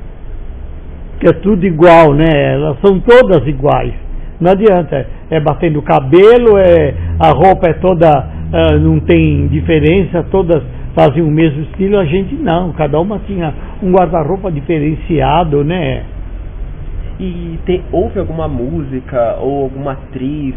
que 1.20 1.28
é 1.28 1.32
tudo 1.32 1.66
igual, 1.66 2.14
né? 2.14 2.54
Elas 2.54 2.78
são 2.80 3.00
todas 3.00 3.46
iguais. 3.46 3.92
Não 4.40 4.52
adianta, 4.52 5.04
é 5.30 5.40
batendo 5.40 5.80
o 5.80 5.82
cabelo, 5.82 6.56
é, 6.58 6.94
a 7.18 7.30
roupa 7.30 7.68
é 7.68 7.72
toda, 7.74 8.08
uh, 8.08 8.78
não 8.78 9.00
tem 9.00 9.48
diferença, 9.48 10.22
todas 10.30 10.62
fazem 10.94 11.22
o 11.22 11.30
mesmo 11.30 11.62
estilo, 11.62 11.98
a 11.98 12.04
gente 12.04 12.34
não, 12.36 12.72
cada 12.72 13.00
uma 13.00 13.18
tinha 13.20 13.52
um 13.82 13.92
guarda-roupa 13.92 14.50
diferenciado, 14.50 15.64
né? 15.64 16.04
E 17.18 17.58
tem, 17.66 17.82
houve 17.90 18.20
alguma 18.20 18.46
música 18.46 19.38
ou 19.40 19.64
alguma 19.64 19.92
atriz, 19.92 20.54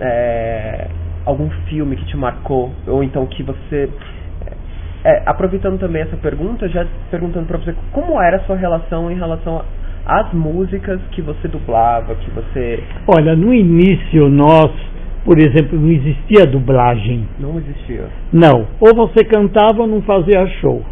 é, 0.00 0.88
algum 1.24 1.48
filme 1.68 1.94
que 1.96 2.04
te 2.06 2.16
marcou, 2.16 2.72
ou 2.86 3.02
então 3.04 3.26
que 3.26 3.44
você 3.44 3.88
é, 5.04 5.22
aproveitando 5.26 5.78
também 5.78 6.02
essa 6.02 6.16
pergunta, 6.16 6.68
já 6.68 6.86
perguntando 7.10 7.46
para 7.46 7.58
você 7.58 7.74
como 7.92 8.20
era 8.20 8.38
a 8.38 8.40
sua 8.40 8.56
relação 8.56 9.10
em 9.10 9.14
relação 9.14 9.62
as 10.06 10.32
músicas 10.34 11.00
que 11.12 11.22
você 11.22 11.48
dublava, 11.48 12.14
que 12.14 12.30
você. 12.30 12.82
Olha, 13.06 13.34
no 13.34 13.54
início 13.54 14.28
nós, 14.28 14.70
por 15.24 15.38
exemplo, 15.38 15.78
não 15.78 15.90
existia 15.90 16.46
dublagem. 16.46 17.26
Não 17.38 17.58
existia. 17.58 18.04
Não. 18.32 18.66
Ou 18.80 18.94
você 18.94 19.24
cantava 19.24 19.82
ou 19.82 19.86
não 19.86 20.02
fazia 20.02 20.46
show. 20.60 20.84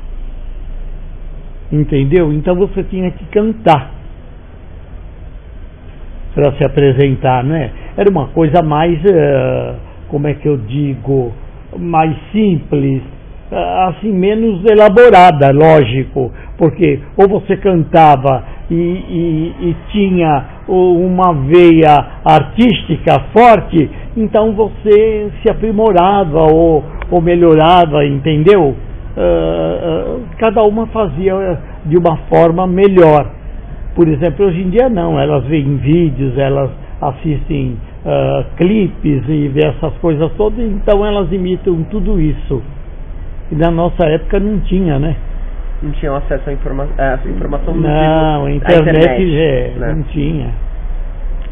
Entendeu? 1.70 2.32
Então 2.32 2.54
você 2.54 2.82
tinha 2.84 3.10
que 3.10 3.24
cantar 3.26 3.92
para 6.34 6.52
se 6.52 6.64
apresentar, 6.64 7.44
né? 7.44 7.70
Era 7.96 8.10
uma 8.10 8.28
coisa 8.28 8.62
mais, 8.62 8.98
uh, 9.04 9.76
como 10.08 10.26
é 10.26 10.34
que 10.34 10.48
eu 10.48 10.56
digo, 10.56 11.32
mais 11.78 12.16
simples 12.32 13.02
assim 13.88 14.12
menos 14.12 14.64
elaborada, 14.64 15.50
lógico, 15.52 16.32
porque 16.56 17.00
ou 17.16 17.28
você 17.28 17.56
cantava 17.58 18.44
e, 18.70 18.74
e, 18.74 19.54
e, 19.60 19.76
tinha 19.90 20.44
uma 20.68 21.34
veia 21.34 21.94
artística 22.24 23.20
forte, 23.32 23.90
então 24.16 24.52
você 24.54 25.30
se 25.42 25.50
aprimorava 25.50 26.40
ou, 26.50 26.82
ou 27.10 27.20
melhorava, 27.20 28.06
entendeu? 28.06 28.74
Uh, 29.14 30.16
uh, 30.16 30.20
cada 30.38 30.62
uma 30.62 30.86
fazia 30.86 31.58
de 31.84 31.98
uma 31.98 32.16
forma 32.30 32.66
melhor. 32.66 33.30
Por 33.94 34.08
exemplo, 34.08 34.46
hoje 34.46 34.62
em 34.62 34.70
dia 34.70 34.88
não, 34.88 35.20
elas 35.20 35.44
veem 35.44 35.76
vídeos, 35.76 36.38
elas 36.38 36.70
assistem 37.02 37.76
uh, 38.06 38.44
clipes 38.56 39.28
e 39.28 39.48
ver 39.48 39.74
essas 39.76 39.92
coisas 39.98 40.32
todas, 40.38 40.58
então 40.60 41.04
elas 41.04 41.30
imitam 41.30 41.82
tudo 41.90 42.18
isso. 42.18 42.62
E 43.52 43.54
na 43.54 43.70
nossa 43.70 44.06
época 44.06 44.40
não 44.40 44.60
tinha, 44.60 44.98
né? 44.98 45.14
Não 45.82 45.92
tinham 45.92 46.16
acesso 46.16 46.48
à 46.48 46.52
informa 46.54 46.88
informação 47.26 47.74
Não, 47.74 48.48
internet, 48.48 48.88
internet 48.88 49.36
é, 49.36 49.72
né? 49.76 49.94
não 49.94 50.02
tinha. 50.04 50.50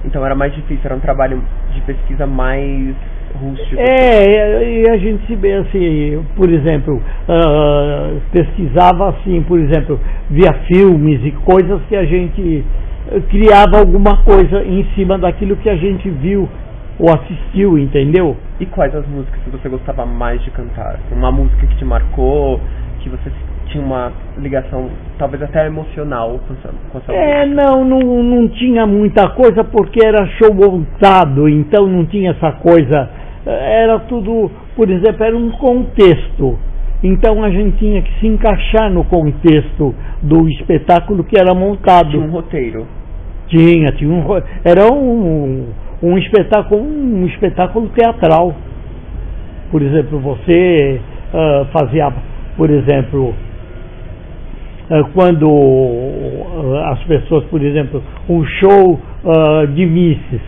Então 0.07 0.25
era 0.25 0.35
mais 0.35 0.55
difícil, 0.55 0.81
era 0.83 0.95
um 0.95 1.01
trabalho 1.01 1.43
de 1.75 1.81
pesquisa 1.83 2.27
mais 2.27 2.95
rústico. 3.39 3.79
É, 3.79 4.83
e 4.83 4.89
a 4.89 4.97
gente 4.97 5.27
se 5.27 5.37
vê 5.37 5.53
assim, 5.57 6.25
por 6.37 6.49
exemplo, 6.49 6.97
uh, 6.97 8.21
pesquisava 8.33 9.11
assim, 9.11 9.43
por 9.43 9.59
exemplo, 9.59 10.01
via 10.31 10.55
filmes 10.73 11.21
e 11.23 11.33
coisas 11.33 11.83
que 11.87 11.97
a 11.97 12.05
gente 12.05 12.65
criava 13.29 13.79
alguma 13.79 14.23
coisa 14.25 14.65
em 14.65 14.85
cima 14.95 15.19
daquilo 15.19 15.57
que 15.57 15.69
a 15.69 15.77
gente 15.77 16.09
viu 16.09 16.49
ou 17.01 17.09
assistiu, 17.15 17.79
entendeu? 17.79 18.37
E 18.61 18.67
quais 18.67 18.95
as 18.95 19.07
músicas 19.07 19.41
que 19.43 19.51
você 19.51 19.69
gostava 19.69 20.05
mais 20.05 20.43
de 20.45 20.51
cantar? 20.51 21.01
Uma 21.11 21.33
música 21.33 21.67
que 21.67 21.77
te 21.77 21.85
marcou, 21.85 22.61
que 23.01 23.09
você 23.09 23.33
tinha 23.69 23.83
uma 23.83 24.13
ligação 24.37 24.91
talvez 25.19 25.43
até 25.43 25.67
emocional 25.67 26.39
com 26.47 26.55
essa, 26.55 26.75
com 26.93 26.99
essa 26.99 27.13
É, 27.13 27.47
não, 27.47 27.85
não, 27.85 28.23
não 28.23 28.49
tinha 28.49 28.87
muita 28.87 29.31
coisa 29.31 29.65
porque 29.65 30.05
era 30.05 30.27
show 30.39 30.53
montado, 30.53 31.49
então 31.49 31.87
não 31.87 32.05
tinha 32.05 32.33
essa 32.33 32.53
coisa. 32.53 33.09
Era 33.47 34.01
tudo, 34.01 34.51
por 34.77 34.91
exemplo, 34.91 35.25
era 35.25 35.37
um 35.37 35.51
contexto. 35.53 36.59
Então 37.03 37.43
a 37.43 37.51
gente 37.51 37.79
tinha 37.79 38.03
que 38.03 38.21
se 38.21 38.27
encaixar 38.27 38.93
no 38.93 39.05
contexto 39.05 39.95
do 40.21 40.47
espetáculo 40.51 41.25
que 41.25 41.41
era 41.41 41.55
montado. 41.55 42.11
Tinha 42.11 42.23
um 42.27 42.31
roteiro. 42.31 42.87
Tinha, 43.49 43.91
tinha 43.93 44.11
um 44.11 44.23
era 44.63 44.93
um, 44.93 45.67
um 46.03 46.17
espetáculo, 46.19 46.83
um 46.83 47.27
espetáculo 47.27 47.89
teatral. 47.91 48.55
Por 49.71 49.83
exemplo, 49.83 50.19
você 50.19 51.01
uh, 51.33 51.67
fazia, 51.67 52.13
por 52.57 52.71
exemplo, 52.71 53.35
uh, 54.91 55.05
quando 55.15 55.49
uh, 55.49 56.77
as 56.93 57.03
pessoas, 57.05 57.45
por 57.45 57.63
exemplo, 57.63 58.03
um 58.29 58.45
show 58.45 59.01
de 59.75 59.85
misses, 59.85 60.41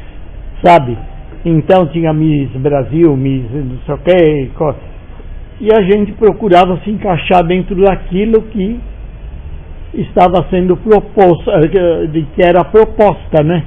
sabe? 0.64 0.96
Então 1.44 1.86
tinha 1.88 2.10
Miss 2.10 2.50
Brasil, 2.52 3.14
Miss 3.14 3.44
não 3.52 3.78
sei 3.84 3.94
o 3.94 3.98
que, 3.98 4.50
e 5.60 5.68
a 5.72 5.82
gente 5.82 6.12
procurava 6.12 6.80
se 6.82 6.90
encaixar 6.90 7.44
dentro 7.44 7.76
daquilo 7.76 8.42
que 8.42 8.80
estava 9.94 10.46
sendo 10.50 10.76
proposto, 10.76 11.50
que 12.34 12.42
era 12.42 12.62
a 12.62 12.64
proposta 12.64 13.44
né, 13.44 13.62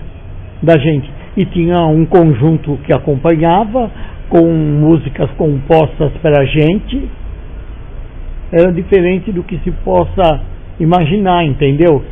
da 0.61 0.77
gente. 0.79 1.14
E 1.35 1.45
tinha 1.45 1.85
um 1.85 2.05
conjunto 2.05 2.77
que 2.85 2.93
acompanhava, 2.93 3.91
com 4.29 4.45
músicas 4.47 5.29
compostas 5.31 6.11
para 6.21 6.41
a 6.41 6.45
gente. 6.45 7.09
Era 8.51 8.71
diferente 8.71 9.31
do 9.31 9.43
que 9.43 9.57
se 9.59 9.71
possa 9.71 10.41
imaginar, 10.79 11.45
entendeu? 11.45 12.03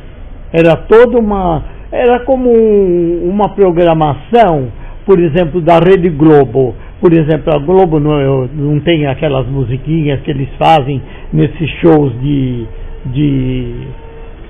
Era 0.51 0.75
toda 0.75 1.19
uma. 1.19 1.63
Era 1.91 2.19
como 2.21 2.49
uma 2.51 3.49
programação, 3.49 4.67
por 5.05 5.19
exemplo, 5.19 5.61
da 5.61 5.79
Rede 5.79 6.09
Globo. 6.09 6.75
Por 6.99 7.13
exemplo, 7.13 7.53
a 7.53 7.59
Globo 7.59 7.99
não, 7.99 8.47
não 8.47 8.79
tem 8.79 9.05
aquelas 9.07 9.45
musiquinhas 9.47 10.21
que 10.21 10.31
eles 10.31 10.49
fazem 10.57 11.01
nesses 11.31 11.69
shows 11.81 12.13
de, 12.21 12.65
de 13.07 13.87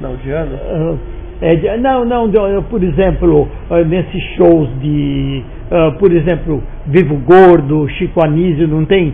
Final 0.04 0.18
de 0.18 0.32
ano? 0.32 0.56
Uh, 0.56 1.00
é, 1.44 1.78
não, 1.78 2.06
não, 2.06 2.64
por 2.64 2.82
exemplo, 2.82 3.44
uh, 3.44 3.86
nesses 3.86 4.24
shows 4.36 4.70
de, 4.80 5.44
uh, 5.70 5.98
por 6.00 6.12
exemplo, 6.14 6.64
Vivo 6.88 7.18
Gordo, 7.18 7.88
Chico 7.90 8.24
Anísio, 8.24 8.66
não 8.68 8.86
tem 8.86 9.14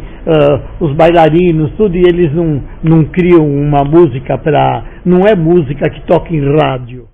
os 0.80 0.94
bailarinos, 0.94 1.72
tudo, 1.76 1.96
e 1.98 2.02
eles 2.02 2.32
não, 2.34 2.62
não 2.84 3.06
criam 3.06 3.48
uma 3.48 3.84
música 3.84 4.38
para. 4.38 5.02
Não 5.04 5.22
é 5.22 5.36
música 5.36 5.90
que 5.90 6.06
toca 6.06 6.32
em 6.32 6.56
rádio. 6.56 7.08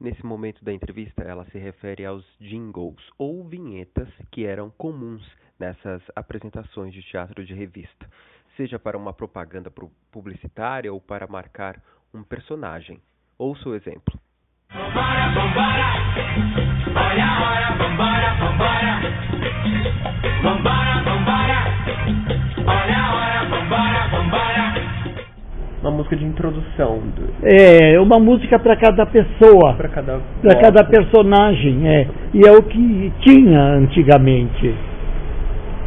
Nesse 0.00 0.24
momento 0.24 0.64
da 0.64 0.72
entrevista, 0.72 1.22
ela 1.22 1.44
se 1.46 1.58
refere 1.58 2.04
aos 2.04 2.24
jingles 2.40 3.02
ou 3.18 3.42
vinhetas 3.42 4.08
que 4.30 4.46
eram 4.46 4.70
comuns 4.70 5.22
nessas 5.58 6.00
apresentações 6.14 6.94
de 6.94 7.02
teatro 7.02 7.44
de 7.44 7.52
revista, 7.52 8.06
seja 8.56 8.78
para 8.78 8.96
uma 8.96 9.12
propaganda 9.12 9.72
publicitária 10.12 10.92
ou 10.92 11.00
para 11.00 11.26
marcar 11.26 11.82
um 12.14 12.22
personagem. 12.22 13.00
Ouça 13.36 13.68
o 13.68 13.74
exemplo. 13.74 14.18
Vambora, 14.70 15.28
vambora, 15.34 15.86
olha 16.94 17.24
a 17.24 17.40
hora, 17.40 17.72
vambora, 17.78 18.34
vambora. 18.38 19.00
Vambora, 20.42 21.02
vambora, 21.04 21.58
olha 22.66 22.98
a 22.98 23.14
hora, 23.14 23.44
vambora, 23.48 24.08
vambora. 24.12 24.74
Uma 25.80 25.90
música 25.90 26.16
de 26.16 26.24
introdução. 26.26 26.98
Do... 27.16 27.30
É, 27.44 27.98
uma 27.98 28.18
música 28.20 28.58
para 28.58 28.76
cada 28.76 29.06
pessoa. 29.06 29.72
Para 29.72 29.88
cada, 29.88 30.20
pra 30.42 30.54
cada 30.60 30.84
personagem, 30.84 31.88
é. 31.88 32.06
E 32.34 32.46
é 32.46 32.52
o 32.52 32.62
que 32.62 33.12
tinha 33.20 33.58
antigamente. 33.58 34.74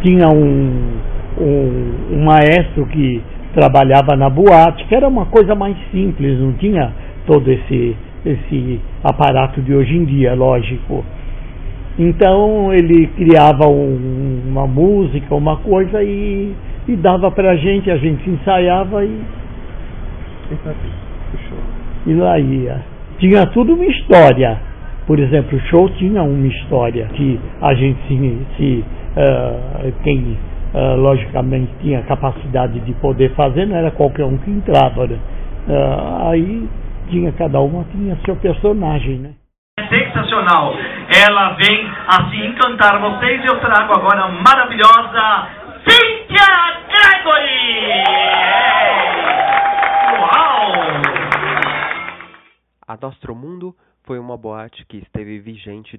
Tinha 0.01 0.27
um, 0.27 0.97
um, 1.39 2.15
um 2.15 2.23
maestro 2.25 2.87
que 2.87 3.21
trabalhava 3.53 4.15
na 4.17 4.27
boate, 4.27 4.85
que 4.85 4.95
era 4.95 5.07
uma 5.07 5.27
coisa 5.27 5.53
mais 5.53 5.77
simples, 5.91 6.39
não 6.39 6.53
tinha 6.53 6.91
todo 7.27 7.47
esse, 7.51 7.95
esse 8.25 8.79
aparato 9.03 9.61
de 9.61 9.73
hoje 9.73 9.95
em 9.95 10.05
dia, 10.05 10.33
lógico. 10.33 11.03
Então 11.99 12.73
ele 12.73 13.07
criava 13.07 13.67
um, 13.67 14.41
uma 14.47 14.65
música, 14.65 15.35
uma 15.35 15.57
coisa 15.57 16.01
e, 16.03 16.53
e 16.87 16.95
dava 16.95 17.29
para 17.31 17.51
a 17.51 17.55
gente, 17.55 17.91
a 17.91 17.97
gente 17.97 18.29
ensaiava 18.29 19.03
e. 19.03 19.21
E 22.07 22.13
lá 22.13 22.39
ia. 22.39 22.81
Tinha 23.19 23.45
tudo 23.47 23.73
uma 23.73 23.85
história. 23.85 24.57
Por 25.05 25.19
exemplo, 25.19 25.57
o 25.57 25.61
show 25.61 25.89
tinha 25.89 26.23
uma 26.23 26.47
história 26.47 27.07
que 27.13 27.39
a 27.61 27.73
gente 27.73 27.99
se, 28.07 28.37
se 28.55 28.85
uh, 29.17 29.91
quem 30.03 30.37
uh, 30.73 30.95
logicamente 30.95 31.71
tinha 31.81 32.01
capacidade 32.03 32.79
de 32.79 32.93
poder 32.93 33.31
fazer, 33.31 33.65
não 33.65 33.75
era 33.75 33.91
qualquer 33.91 34.25
um 34.25 34.37
que 34.37 34.49
entrava. 34.49 35.07
Né? 35.07 35.17
Uh, 35.67 36.29
aí 36.29 36.67
tinha 37.11 37.31
cada 37.33 37.59
uma 37.59 37.83
tinha 37.91 38.17
seu 38.25 38.35
personagem, 38.37 39.19
né? 39.19 39.33
É 39.77 39.85
sensacional. 39.87 40.73
Ela 41.27 41.49
vem 41.53 41.91
assim 42.07 42.47
encantar 42.47 42.99
vocês. 42.99 43.43
Eu 43.45 43.59
trago 43.59 43.93
agora 43.93 44.23
a 44.23 44.29
maravilhosa 44.29 45.47
Cynthia 45.87 46.47
Gregory. 46.87 48.03
Uau! 50.19 50.71
A 52.87 52.97
Nostro 53.01 53.35
Mundo 53.35 53.75
foi 54.11 54.19
uma 54.19 54.35
boate 54.35 54.85
que 54.87 54.97
esteve 54.97 55.39
vigente 55.39 55.97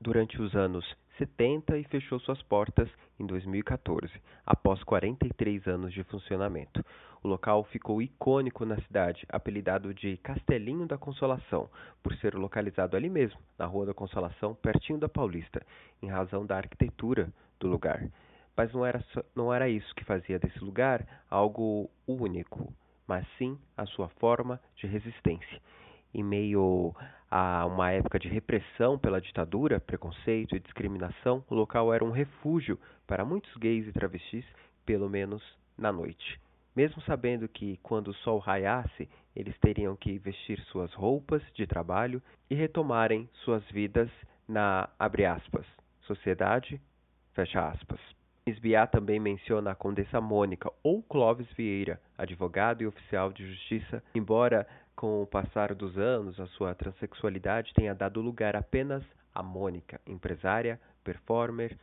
durante 0.00 0.40
os 0.40 0.54
anos 0.54 0.96
70 1.18 1.76
e 1.76 1.84
fechou 1.84 2.18
suas 2.18 2.40
portas 2.40 2.88
em 3.18 3.26
2014, 3.26 4.10
após 4.46 4.82
43 4.82 5.66
anos 5.66 5.92
de 5.92 6.02
funcionamento. 6.04 6.82
O 7.22 7.28
local 7.28 7.62
ficou 7.64 8.00
icônico 8.00 8.64
na 8.64 8.80
cidade, 8.80 9.26
apelidado 9.28 9.92
de 9.92 10.16
Castelinho 10.22 10.86
da 10.86 10.96
Consolação, 10.96 11.68
por 12.02 12.14
ser 12.14 12.34
localizado 12.34 12.96
ali 12.96 13.10
mesmo, 13.10 13.38
na 13.58 13.66
Rua 13.66 13.84
da 13.84 13.92
Consolação, 13.92 14.54
pertinho 14.54 14.98
da 14.98 15.06
Paulista, 15.06 15.60
em 16.02 16.08
razão 16.08 16.46
da 16.46 16.56
arquitetura 16.56 17.30
do 17.58 17.68
lugar. 17.68 18.08
Mas 18.56 18.72
não 18.72 18.86
era, 18.86 19.04
não 19.36 19.52
era 19.52 19.68
isso 19.68 19.94
que 19.94 20.04
fazia 20.06 20.38
desse 20.38 20.64
lugar 20.64 21.06
algo 21.28 21.90
único, 22.08 22.72
mas 23.06 23.26
sim 23.36 23.58
a 23.76 23.84
sua 23.84 24.08
forma 24.08 24.58
de 24.76 24.86
resistência 24.86 25.60
em 26.14 26.22
meio 26.22 26.94
a 27.30 27.64
uma 27.66 27.90
época 27.92 28.18
de 28.18 28.28
repressão 28.28 28.98
pela 28.98 29.20
ditadura, 29.20 29.78
preconceito 29.78 30.56
e 30.56 30.60
discriminação, 30.60 31.44
o 31.48 31.54
local 31.54 31.94
era 31.94 32.04
um 32.04 32.10
refúgio 32.10 32.78
para 33.06 33.24
muitos 33.24 33.54
gays 33.56 33.86
e 33.86 33.92
travestis, 33.92 34.44
pelo 34.84 35.08
menos 35.08 35.42
na 35.78 35.92
noite. 35.92 36.40
Mesmo 36.74 37.00
sabendo 37.02 37.48
que, 37.48 37.78
quando 37.82 38.08
o 38.08 38.14
sol 38.14 38.38
raiasse, 38.38 39.08
eles 39.34 39.56
teriam 39.58 39.96
que 39.96 40.18
vestir 40.18 40.60
suas 40.66 40.92
roupas 40.92 41.42
de 41.54 41.66
trabalho 41.66 42.22
e 42.48 42.54
retomarem 42.54 43.28
suas 43.44 43.64
vidas 43.70 44.08
na, 44.48 44.88
aspas, 44.98 45.66
sociedade, 46.02 46.80
fecha 47.32 47.68
aspas. 47.68 48.00
Esbiá 48.46 48.86
também 48.86 49.20
menciona 49.20 49.70
a 49.70 49.74
Condessa 49.74 50.20
Mônica 50.20 50.72
ou 50.82 51.02
Clóvis 51.02 51.46
Vieira, 51.52 52.00
advogado 52.16 52.82
e 52.82 52.86
oficial 52.86 53.32
de 53.32 53.46
justiça, 53.46 54.02
embora 54.14 54.66
com 55.00 55.22
o 55.22 55.26
passar 55.26 55.74
dos 55.74 55.96
anos, 55.96 56.38
a 56.38 56.46
sua 56.48 56.74
transexualidade 56.74 57.72
tenha 57.72 57.94
dado 57.94 58.20
lugar 58.20 58.54
apenas 58.54 59.02
a 59.34 59.42
Mônica, 59.42 59.98
empresária, 60.06 60.78
performer 61.02 61.74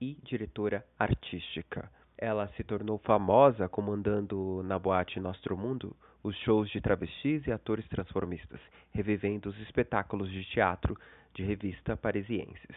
e 0.00 0.16
diretora 0.22 0.82
artística. 0.98 1.92
Ela 2.16 2.48
se 2.56 2.64
tornou 2.64 2.96
famosa 2.96 3.68
comandando 3.68 4.62
na 4.64 4.78
boate 4.78 5.20
Nostro 5.20 5.54
Mundo 5.54 5.94
os 6.22 6.34
shows 6.38 6.70
de 6.70 6.80
travestis 6.80 7.46
e 7.46 7.52
atores 7.52 7.86
transformistas, 7.88 8.58
revivendo 8.90 9.50
os 9.50 9.60
espetáculos 9.60 10.30
de 10.30 10.42
teatro 10.46 10.96
de 11.34 11.42
revista 11.42 11.94
parisienses. 11.94 12.76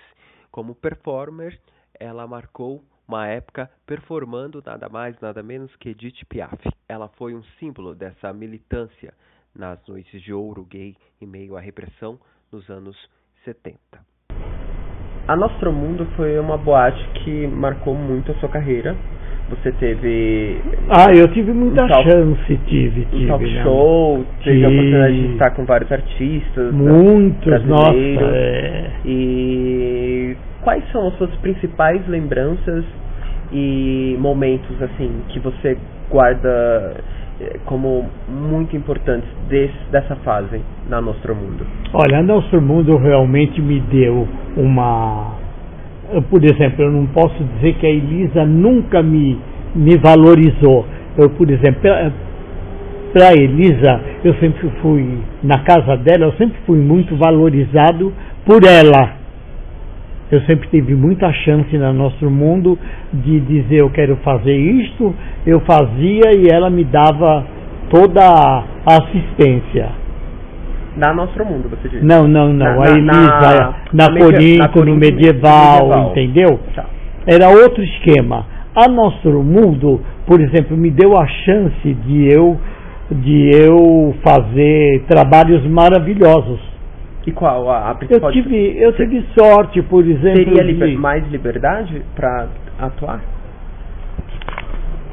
Como 0.51 0.75
performer, 0.75 1.57
ela 1.97 2.27
marcou 2.27 2.83
uma 3.07 3.27
época 3.27 3.71
performando 3.85 4.61
nada 4.65 4.89
mais, 4.89 5.17
nada 5.21 5.41
menos 5.41 5.73
que 5.77 5.91
Edith 5.91 6.25
Piaf. 6.27 6.61
Ela 6.85 7.07
foi 7.07 7.33
um 7.33 7.43
símbolo 7.59 7.95
dessa 7.95 8.33
militância 8.33 9.13
nas 9.57 9.79
noites 9.87 10.21
de 10.21 10.33
ouro 10.33 10.65
gay 10.69 10.95
em 11.21 11.25
meio 11.25 11.55
à 11.55 11.59
repressão 11.59 12.17
nos 12.51 12.69
anos 12.69 12.95
70. 13.43 13.79
A 15.27 15.35
Nostro 15.35 15.71
Mundo 15.71 16.05
foi 16.15 16.37
uma 16.37 16.57
boate 16.57 17.03
que 17.23 17.47
marcou 17.47 17.95
muito 17.95 18.31
a 18.31 18.35
sua 18.35 18.49
carreira. 18.49 18.95
Você 19.49 19.71
teve. 19.73 20.59
Ah, 20.89 21.13
eu 21.15 21.27
tive 21.31 21.51
muita 21.53 21.83
um 21.83 21.87
talk, 21.87 22.09
chance, 22.09 22.57
tive, 22.67 23.05
tive. 23.05 23.25
Um 23.25 23.27
talk 23.27 23.43
né? 23.43 23.63
show, 23.63 24.25
teve 24.43 24.65
a 24.65 24.67
oportunidade 24.69 25.21
de 25.21 25.33
estar 25.33 25.51
com 25.51 25.65
vários 25.65 25.91
artistas. 25.91 26.73
Muitos, 26.73 27.65
nossa. 27.65 27.95
É... 27.95 28.91
E 29.05 30.37
quais 30.63 30.83
são 30.91 31.07
as 31.07 31.17
suas 31.17 31.33
principais 31.37 32.07
lembranças 32.07 32.83
e 33.51 34.15
momentos 34.19 34.81
assim 34.81 35.21
que 35.29 35.39
você 35.39 35.77
guarda 36.09 37.03
como 37.65 38.05
muito 38.27 38.75
importantes 38.75 39.29
desse, 39.49 39.73
dessa 39.91 40.15
fase 40.17 40.61
na 40.89 41.01
Nostro 41.01 41.35
Mundo? 41.35 41.65
Olha, 41.93 42.19
a 42.19 42.23
Nostro 42.23 42.61
Mundo 42.61 42.97
realmente 42.97 43.61
me 43.61 43.79
deu 43.81 44.27
uma. 44.55 45.35
Por 46.29 46.43
exemplo, 46.43 46.83
eu 46.83 46.91
não 46.91 47.07
posso 47.07 47.43
dizer 47.55 47.75
que 47.75 47.85
a 47.85 47.89
Elisa 47.89 48.45
nunca 48.45 49.01
me, 49.01 49.39
me 49.75 49.97
valorizou. 49.97 50.85
Eu, 51.17 51.29
por 51.31 51.49
exemplo, 51.49 51.81
para 53.13 53.33
Elisa, 53.33 54.01
eu 54.23 54.33
sempre 54.35 54.69
fui, 54.81 55.19
na 55.41 55.59
casa 55.59 55.95
dela, 55.97 56.25
eu 56.25 56.33
sempre 56.33 56.57
fui 56.65 56.77
muito 56.77 57.15
valorizado 57.15 58.13
por 58.45 58.61
ela. 58.65 59.24
Eu 60.35 60.41
sempre 60.41 60.67
tive 60.67 60.93
muita 60.93 61.31
chance 61.31 61.77
no 61.77 61.93
nosso 61.93 62.29
mundo 62.29 62.77
de 63.13 63.39
dizer 63.39 63.77
eu 63.77 63.89
quero 63.89 64.17
fazer 64.17 64.53
isto, 64.53 65.15
eu 65.47 65.61
fazia 65.61 66.35
e 66.35 66.47
ela 66.51 66.69
me 66.69 66.83
dava 66.83 67.45
toda 67.89 68.21
a 68.21 68.63
assistência. 68.85 69.91
Na 70.97 71.13
nosso 71.13 71.37
mundo, 71.45 71.69
você 71.69 71.87
diz? 71.87 72.03
Não, 72.03 72.27
não, 72.27 72.51
não. 72.51 72.75
Na, 72.75 72.83
a 72.83 72.91
Elisa, 72.91 73.11
na, 73.11 73.73
na, 73.93 74.09
na 74.09 74.19
Corinto, 74.19 74.85
no 74.85 74.95
medieval, 74.97 75.87
medieval. 75.87 76.11
entendeu? 76.11 76.59
Tá. 76.75 76.85
Era 77.25 77.47
outro 77.47 77.81
esquema. 77.81 78.45
A 78.75 78.89
nosso 78.89 79.29
mundo, 79.41 80.01
por 80.27 80.41
exemplo, 80.41 80.75
me 80.75 80.91
deu 80.91 81.17
a 81.17 81.25
chance 81.25 81.93
de 81.93 82.27
eu 82.27 82.59
de 83.09 83.51
eu 83.53 84.13
fazer 84.21 85.05
trabalhos 85.07 85.65
maravilhosos 85.65 86.74
e 87.25 87.31
qual 87.31 87.69
a, 87.69 87.89
a 87.89 87.95
principal? 87.95 88.29
Eu 88.29 88.33
tive, 88.33 88.77
eu 88.77 88.93
tive 88.93 89.25
sorte, 89.37 89.81
por 89.83 90.05
exemplo. 90.05 90.45
Teria 90.45 90.63
liber, 90.63 90.89
de... 90.89 90.97
mais 90.97 91.27
liberdade 91.29 92.01
para 92.15 92.47
atuar? 92.79 93.19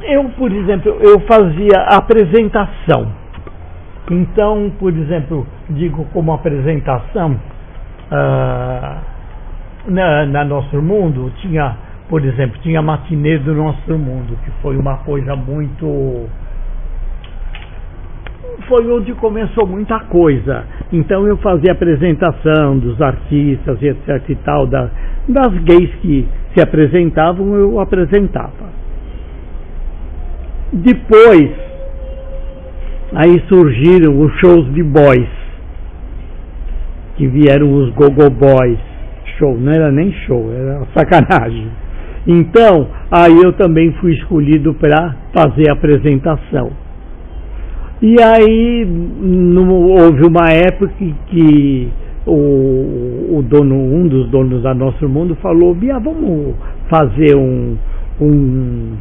Eu, 0.02 0.24
por 0.30 0.52
exemplo, 0.52 0.96
eu 1.00 1.20
fazia 1.20 1.78
apresentação. 1.88 3.12
Então, 4.10 4.72
por 4.78 4.92
exemplo, 4.92 5.46
digo 5.70 6.04
como 6.12 6.32
apresentação, 6.32 7.40
uh, 8.10 9.12
na, 9.86 10.26
na 10.26 10.44
Nosso 10.44 10.82
Mundo 10.82 11.32
tinha, 11.40 11.76
por 12.08 12.24
exemplo, 12.24 12.58
tinha 12.62 12.82
matinê 12.82 13.38
do 13.38 13.54
Nosso 13.54 13.96
Mundo, 13.96 14.36
que 14.44 14.50
foi 14.60 14.76
uma 14.76 14.98
coisa 14.98 15.34
muito 15.36 16.28
foi 18.68 18.90
onde 18.90 19.12
começou 19.14 19.66
muita 19.66 19.98
coisa. 20.00 20.64
Então 20.92 21.26
eu 21.26 21.36
fazia 21.38 21.72
apresentação 21.72 22.78
dos 22.78 23.00
artistas 23.00 23.80
e 23.80 23.88
etc 23.88 24.28
e 24.28 24.34
tal, 24.36 24.66
da, 24.66 24.90
das 25.28 25.52
gays 25.64 25.94
que 26.02 26.26
se 26.54 26.62
apresentavam, 26.62 27.54
eu 27.54 27.80
apresentava. 27.80 28.72
Depois, 30.72 31.50
aí 33.14 33.42
surgiram 33.48 34.18
os 34.20 34.32
shows 34.40 34.72
de 34.72 34.82
boys, 34.82 35.28
que 37.16 37.26
vieram 37.28 37.72
os 37.72 37.90
go-go 37.90 38.30
boys. 38.30 38.78
Show, 39.38 39.58
não 39.58 39.72
era 39.72 39.90
nem 39.90 40.12
show, 40.26 40.52
era 40.52 40.82
sacanagem. 40.96 41.68
Então, 42.26 42.88
aí 43.10 43.36
eu 43.42 43.52
também 43.54 43.92
fui 44.00 44.12
escolhido 44.12 44.74
para 44.74 45.16
fazer 45.34 45.68
a 45.70 45.72
apresentação. 45.72 46.81
E 48.02 48.16
aí 48.20 48.84
no, 48.84 49.90
houve 49.90 50.26
uma 50.26 50.50
época 50.50 50.92
que, 50.98 51.14
que 51.28 51.88
o, 52.26 53.38
o, 53.38 53.44
dono, 53.48 53.76
um 53.76 54.08
dos 54.08 54.28
donos 54.28 54.62
da 54.62 54.74
Nosso 54.74 55.08
Mundo 55.08 55.36
falou, 55.36 55.72
Bia, 55.72 56.00
vamos 56.00 56.56
fazer 56.90 57.36
um, 57.36 57.76
um 58.20 58.96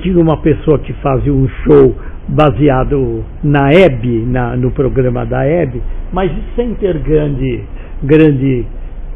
tinha 0.00 0.18
uma 0.18 0.36
pessoa 0.36 0.78
que 0.78 0.92
fazia 0.94 1.32
um 1.32 1.48
show 1.64 1.94
baseado 2.28 3.24
na 3.42 3.72
EB, 3.72 4.24
na, 4.26 4.56
no 4.56 4.70
programa 4.70 5.26
da 5.26 5.46
EB, 5.46 5.82
mas 6.12 6.30
sem 6.54 6.74
ter 6.74 6.96
grande, 6.98 7.62
grande 8.02 8.64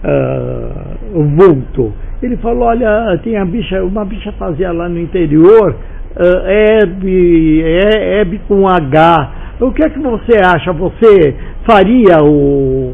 uh, 0.03 1.23
vulto. 1.37 1.93
Ele 2.21 2.37
falou, 2.39 2.65
olha, 2.65 3.19
tem 3.23 3.37
a 3.37 3.45
bicha, 3.45 3.83
uma 3.85 4.05
bicha 4.05 4.33
fazia 4.33 4.73
lá 4.73 4.89
no 4.89 4.99
interior, 4.99 5.77
uh, 6.19 6.47
Hebe, 6.47 7.63
Hebe 7.63 8.41
com 8.49 8.67
H. 8.67 9.57
O 9.61 9.73
que 9.73 9.85
é 9.85 9.91
que 9.91 9.99
você 9.99 10.39
acha? 10.39 10.73
Você 10.73 11.35
faria 11.67 12.23
o, 12.23 12.93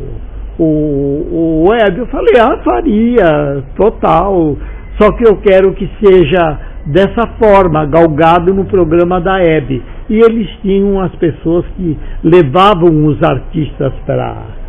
o, 0.59 1.65
o 1.67 1.75
Hebe? 1.75 2.01
Eu 2.01 2.07
falei, 2.07 2.35
ah, 2.41 2.59
faria, 2.63 3.63
total. 3.77 4.57
Só 5.01 5.11
que 5.13 5.27
eu 5.27 5.37
quero 5.39 5.75
que 5.75 5.91
seja 6.03 6.59
dessa 6.87 7.27
forma, 7.39 7.87
galgado 7.87 8.53
no 8.55 8.65
programa 8.67 9.21
da 9.21 9.43
Hebe. 9.43 9.83
E 10.09 10.15
eles 10.15 10.49
tinham 10.63 11.01
as 11.01 11.15
pessoas 11.17 11.65
que 11.77 11.99
levavam 12.23 13.07
os 13.07 13.23
artistas 13.23 13.93
para 14.07 14.65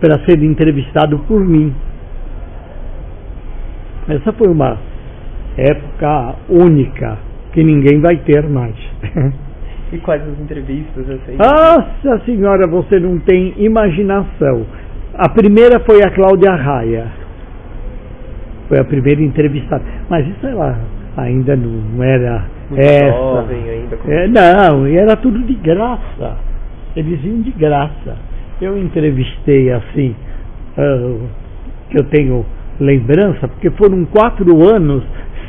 para 0.00 0.18
ser 0.24 0.42
entrevistado 0.42 1.18
por 1.28 1.44
mim. 1.44 1.74
Essa 4.08 4.32
foi 4.32 4.48
uma 4.48 4.78
época 5.58 6.36
única 6.48 7.18
que 7.52 7.62
ninguém 7.62 8.00
vai 8.00 8.16
ter 8.18 8.48
mais. 8.48 8.74
E 9.92 9.98
quais 9.98 10.22
as 10.22 10.38
entrevistas? 10.38 11.04
Assim? 11.10 11.36
Nossa 11.36 12.24
senhora, 12.24 12.66
você 12.68 13.00
não 13.00 13.18
tem 13.18 13.54
imaginação. 13.56 14.64
A 15.14 15.28
primeira 15.28 15.80
foi 15.80 16.00
a 16.04 16.10
Cláudia 16.10 16.54
Raia. 16.54 17.06
Foi 18.68 18.78
a 18.78 18.84
primeira 18.84 19.20
entrevistada. 19.20 19.82
Mas 20.08 20.28
isso 20.28 20.46
ela 20.46 20.78
ainda 21.16 21.56
não 21.56 22.02
era 22.04 22.44
Muito 22.70 22.80
essa. 22.80 23.10
Jovem 23.10 23.68
ainda. 23.68 23.98
É, 24.06 24.28
não, 24.28 24.86
e 24.86 24.96
era 24.96 25.16
tudo 25.16 25.42
de 25.42 25.54
graça. 25.54 26.36
Eles 26.94 27.24
iam 27.24 27.40
de 27.40 27.50
graça. 27.50 28.16
Eu 28.60 28.78
entrevistei 28.78 29.72
assim, 29.72 30.14
uh, 30.78 31.20
que 31.90 31.98
eu 31.98 32.04
tenho 32.04 32.46
lembrança, 32.78 33.48
porque 33.48 33.70
foram 33.70 34.04
quatro 34.04 34.68
anos 34.68 35.02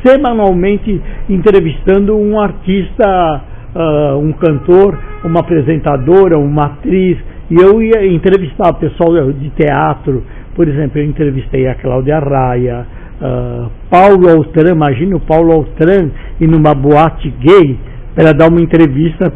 semanalmente 0.04 1.02
entrevistando 1.30 2.18
um 2.18 2.40
artista, 2.40 3.42
uh, 3.76 4.18
um 4.18 4.32
cantor, 4.34 4.98
uma 5.24 5.40
apresentadora, 5.40 6.38
uma 6.38 6.66
atriz. 6.66 7.18
E 7.50 7.56
eu 7.56 7.82
ia 7.82 8.06
entrevistar 8.06 8.74
pessoal 8.74 9.32
de 9.34 9.50
teatro, 9.52 10.24
por 10.56 10.68
exemplo, 10.68 11.00
eu 11.00 11.06
entrevistei 11.06 11.68
a 11.68 11.76
Cláudia 11.76 12.20
Raia, 12.20 12.86
uh, 13.22 13.70
Paulo 13.90 14.30
Altran, 14.30 14.72
imagina 14.72 15.16
o 15.16 15.20
Paulo 15.20 15.52
Altran 15.54 16.10
ir 16.40 16.48
numa 16.48 16.74
boate 16.74 17.30
gay 17.40 17.78
para 18.16 18.34
dar 18.34 18.50
uma 18.50 18.62
entrevista 18.62 19.32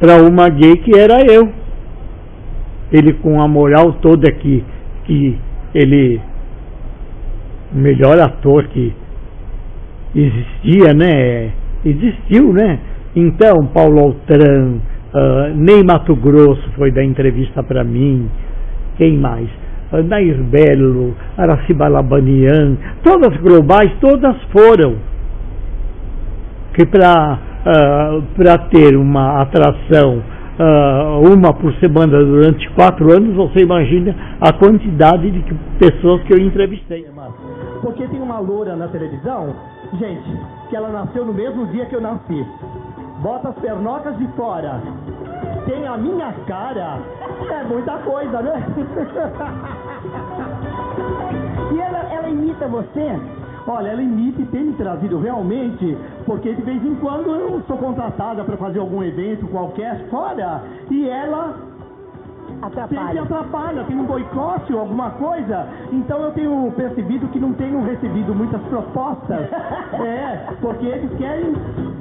para 0.00 0.22
uma 0.22 0.48
gay 0.48 0.76
que 0.76 0.98
era 0.98 1.24
eu. 1.32 1.48
Ele 2.92 3.14
com 3.14 3.40
a 3.40 3.48
moral 3.48 3.94
toda 3.94 4.30
que, 4.30 4.62
que 5.04 5.38
ele 5.74 6.20
melhor 7.72 8.18
ator 8.20 8.64
que 8.68 8.92
existia, 10.16 10.94
né? 10.94 11.52
Existiu, 11.84 12.52
né? 12.52 12.78
Então, 13.14 13.66
Paulo 13.72 14.00
Altran, 14.00 14.78
uh, 15.14 15.54
Ney 15.54 15.82
Mato 15.84 16.16
Grosso 16.16 16.70
foi 16.76 16.90
dar 16.90 17.04
entrevista 17.04 17.62
para 17.62 17.84
mim, 17.84 18.28
quem 18.96 19.16
mais? 19.18 19.48
Uh, 19.92 20.02
Nair 20.02 20.42
Belo, 20.42 21.14
Araciba 21.36 21.88
Labanian, 21.88 22.76
todas 23.02 23.36
globais, 23.40 23.92
todas 24.00 24.36
foram. 24.52 24.96
Que 26.74 26.84
para 26.86 27.38
uh, 27.66 28.22
para 28.34 28.58
ter 28.68 28.96
uma 28.96 29.42
atração, 29.42 30.22
uh, 30.58 31.32
uma 31.32 31.52
por 31.54 31.72
semana 31.74 32.18
durante 32.18 32.68
quatro 32.70 33.12
anos, 33.12 33.34
você 33.34 33.62
imagina 33.62 34.14
a 34.40 34.52
quantidade 34.52 35.30
de 35.30 35.54
pessoas 35.78 36.22
que 36.24 36.32
eu 36.32 36.38
entrevistei. 36.38 37.06
Porque 37.82 38.06
tem 38.08 38.20
uma 38.20 38.38
loura 38.40 38.76
na 38.76 38.88
televisão 38.88 39.54
Gente, 39.94 40.40
que 40.68 40.76
ela 40.76 40.88
nasceu 40.88 41.24
no 41.24 41.32
mesmo 41.32 41.66
dia 41.66 41.86
que 41.86 41.94
eu 41.94 42.00
nasci. 42.00 42.46
Bota 43.22 43.48
as 43.48 43.54
pernocas 43.56 44.16
de 44.18 44.26
fora. 44.28 44.80
Tem 45.66 45.86
a 45.86 45.96
minha 45.96 46.32
cara. 46.46 46.98
É 47.50 47.64
muita 47.64 47.98
coisa, 47.98 48.42
né? 48.42 48.66
E 51.72 51.80
ela, 51.80 51.98
ela 52.12 52.28
imita 52.28 52.68
você? 52.68 53.20
Olha, 53.66 53.88
ela 53.88 54.02
imita 54.02 54.40
e 54.40 54.46
tem 54.46 54.64
me 54.66 54.72
trazido 54.74 55.18
realmente, 55.18 55.98
porque 56.24 56.54
de 56.54 56.62
vez 56.62 56.84
em 56.84 56.94
quando 56.96 57.34
eu 57.34 57.60
sou 57.66 57.76
contratada 57.76 58.44
para 58.44 58.56
fazer 58.56 58.78
algum 58.78 59.02
evento 59.02 59.48
qualquer 59.48 60.06
fora 60.08 60.62
e 60.88 61.08
ela 61.08 61.56
sempre 62.60 62.96
Atrapalha. 62.98 63.22
atrapalha, 63.22 63.84
tem 63.84 63.96
um 63.98 64.04
boicote 64.04 64.72
ou 64.72 64.80
alguma 64.80 65.10
coisa. 65.12 65.68
Então 65.92 66.20
eu 66.22 66.32
tenho 66.32 66.72
percebido 66.72 67.28
que 67.28 67.38
não 67.38 67.52
tenho 67.54 67.82
recebido 67.84 68.34
muitas 68.34 68.60
propostas. 68.62 69.46
é, 70.00 70.46
porque 70.60 70.86
eles 70.86 71.10
querem 71.18 71.54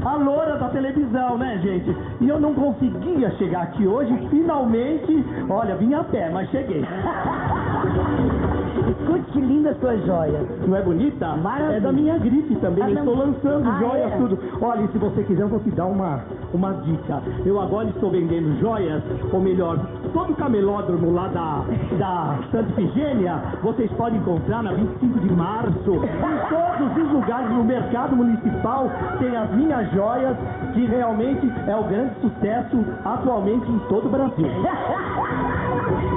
a 0.03 0.15
loura 0.15 0.57
da 0.57 0.69
televisão, 0.69 1.37
né, 1.37 1.59
gente? 1.61 1.95
E 2.21 2.29
eu 2.29 2.39
não 2.39 2.53
conseguia 2.53 3.31
chegar 3.31 3.63
aqui 3.63 3.87
hoje, 3.87 4.15
finalmente, 4.29 5.25
olha, 5.49 5.75
vim 5.75 5.93
a 5.93 6.03
pé, 6.03 6.29
mas 6.29 6.49
cheguei. 6.49 6.83
Escute 8.75 9.31
que 9.31 9.39
linda 9.41 9.73
sua 9.79 9.95
joia. 9.97 10.39
Não 10.67 10.75
é 10.75 10.81
bonita? 10.81 11.27
Maravilha. 11.37 11.77
É 11.77 11.79
da 11.79 11.91
minha 11.91 12.17
grife 12.17 12.55
também. 12.57 12.83
Ah, 12.83 12.91
estou 12.91 13.15
lançando 13.17 13.69
Ah, 13.69 13.79
joias, 13.79 14.11
é? 14.13 14.17
tudo. 14.17 14.39
Olha, 14.61 14.81
e 14.81 14.87
se 14.89 14.97
você 14.97 15.23
quiser, 15.23 15.41
eu 15.43 15.47
vou 15.49 15.59
te 15.59 15.71
dar 15.71 15.85
uma, 15.85 16.19
uma 16.53 16.73
dica. 16.73 17.21
Eu 17.45 17.59
agora 17.61 17.87
estou 17.89 18.09
vendendo 18.11 18.59
joias, 18.59 19.01
ou 19.31 19.39
melhor, 19.39 19.77
todo 20.13 20.31
o 20.31 20.35
camelódromo 20.35 21.11
lá 21.13 21.27
da, 21.27 21.63
da 21.97 22.35
Santa 22.51 22.69
Ifigênia, 22.81 23.41
vocês 23.63 23.91
podem 23.93 24.19
encontrar 24.19 24.63
na 24.63 24.71
25 24.73 25.19
de 25.19 25.31
março. 25.33 25.91
Em 25.95 26.49
todos 26.49 27.05
os 27.05 27.11
lugares 27.13 27.49
no 27.51 27.63
mercado 27.63 28.15
municipal 28.15 28.89
tem 29.19 29.35
as 29.35 29.49
minhas 29.51 29.89
joias, 29.91 30.35
que 30.73 30.85
realmente 30.85 31.51
é 31.67 31.75
o 31.75 31.83
grande 31.83 32.13
sucesso 32.21 32.85
atualmente 33.03 33.69
em 33.71 33.79
todo 33.89 34.07
o 34.07 34.09
Brasil. 34.09 34.47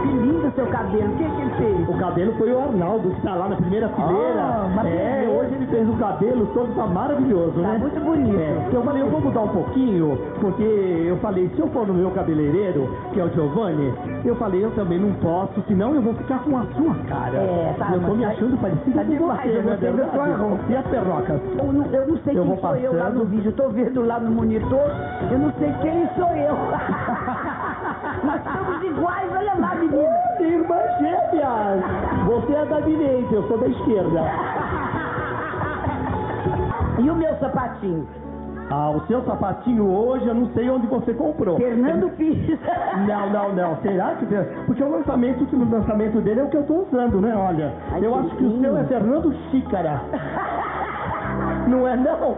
Que 0.02 0.08
lindo 0.08 0.50
seu 0.54 0.66
cabelo. 0.66 1.12
O 1.12 1.16
que, 1.16 1.24
que 1.24 1.40
ele 1.42 1.50
fez? 1.58 1.88
O 1.88 1.98
cabelo 1.98 2.32
foi 2.38 2.47
o 2.52 2.61
Arnaldo, 2.61 3.11
que 3.11 3.16
está 3.18 3.34
lá 3.34 3.48
na 3.48 3.56
primeira 3.56 3.88
fileira. 3.88 4.40
Ah, 4.40 4.88
é, 4.88 5.28
hoje 5.28 5.54
ele 5.54 5.66
fez 5.66 5.88
o 5.88 5.92
cabelo 5.96 6.46
todo, 6.54 6.74
tá 6.74 6.87
maravilhoso, 6.87 7.52
Tá 7.52 7.61
né? 7.68 7.78
muito 7.78 8.00
bonito. 8.00 8.38
É, 8.38 8.68
eu 8.72 8.82
falei, 8.82 9.02
eu 9.02 9.11
vou 9.11 9.20
mudar 9.20 9.40
um 9.42 9.48
pouquinho, 9.48 10.18
porque 10.40 10.62
eu 10.62 11.16
falei, 11.18 11.48
se 11.54 11.61
eu 11.61 11.68
for 11.68 11.87
no 11.87 11.94
meu 11.94 12.11
cabeleireiro, 12.11 12.88
que 13.12 13.20
é 13.20 13.24
o 13.24 13.30
Giovanni, 13.30 13.92
eu 14.24 14.34
falei, 14.37 14.64
eu 14.64 14.70
também 14.72 14.98
não 14.98 15.12
posso, 15.14 15.62
senão 15.68 15.94
eu 15.94 16.02
vou 16.02 16.14
ficar 16.14 16.38
com 16.40 16.56
a 16.58 16.62
sua 16.76 16.94
cara. 17.08 17.37
É, 17.38 17.74
tá, 17.78 17.90
eu 17.94 18.00
tô 18.00 18.14
me 18.14 18.24
tá- 18.24 18.30
achando 18.30 18.56
parecido 18.61 18.92
tá 18.96 19.04
com 19.04 19.11
demais, 19.11 19.40
você, 19.42 19.58
é 19.58 19.62
sua 19.62 19.76
verdade? 19.92 20.32
roupa. 20.42 20.58
E 20.68 20.76
as 20.76 20.87
perrocas? 20.87 21.40
Eu 21.58 21.72
não, 21.72 21.84
eu 21.87 22.06
não 22.08 22.16
sei 22.18 22.38
Eu 22.38 22.44
quem 22.44 22.56
sou 22.58 22.76
eu 22.76 22.92
lá 22.92 23.04
passando. 23.04 23.18
no 23.18 23.24
vídeo. 23.26 23.48
Eu 23.48 23.52
tô 23.56 23.68
vendo 23.70 24.02
lá 24.06 24.20
no 24.20 24.30
monitor. 24.30 24.90
Eu 25.30 25.38
não 25.38 25.52
sei 25.58 25.72
quem 25.82 26.08
sou 26.16 26.28
eu. 26.37 26.54
Nós 28.24 28.40
estamos 28.44 28.82
iguais, 28.84 29.30
olha 29.32 29.54
lá, 29.58 29.74
menina. 29.74 30.27
Irmã 30.44 30.77
gêmeas! 31.01 31.85
Você 32.27 32.53
é 32.55 32.64
da 32.64 32.81
direita, 32.81 33.35
eu 33.35 33.48
sou 33.48 33.59
da 33.59 33.66
esquerda. 33.68 34.22
E 36.98 37.09
o 37.09 37.14
meu 37.14 37.33
sapatinho? 37.37 38.09
Ah, 38.70 38.90
o 38.90 39.01
seu 39.07 39.22
sapatinho 39.24 39.88
hoje, 39.88 40.27
eu 40.27 40.35
não 40.35 40.46
sei 40.53 40.68
onde 40.68 40.87
você 40.88 41.14
comprou. 41.14 41.57
Fernando 41.57 42.11
Pires. 42.16 42.59
Não, 43.07 43.31
não, 43.31 43.55
não. 43.55 43.77
Será 43.81 44.16
que. 44.16 44.27
Porque 44.66 44.83
o 44.83 44.90
lançamento, 44.90 45.44
o 45.44 45.70
lançamento 45.70 46.20
dele 46.20 46.40
é 46.40 46.42
o 46.42 46.48
que 46.48 46.57
eu 46.57 46.64
tô 46.64 46.83
usando, 46.83 47.20
né? 47.20 47.35
Olha, 47.35 47.72
Ai, 47.92 48.05
eu 48.05 48.14
acho 48.14 48.29
que 48.37 48.44
o 48.44 48.61
seu 48.61 48.77
é 48.77 48.85
Fernando 48.85 49.33
Xícara. 49.51 50.01
Não 51.68 51.87
é, 51.87 51.96
não? 51.96 52.37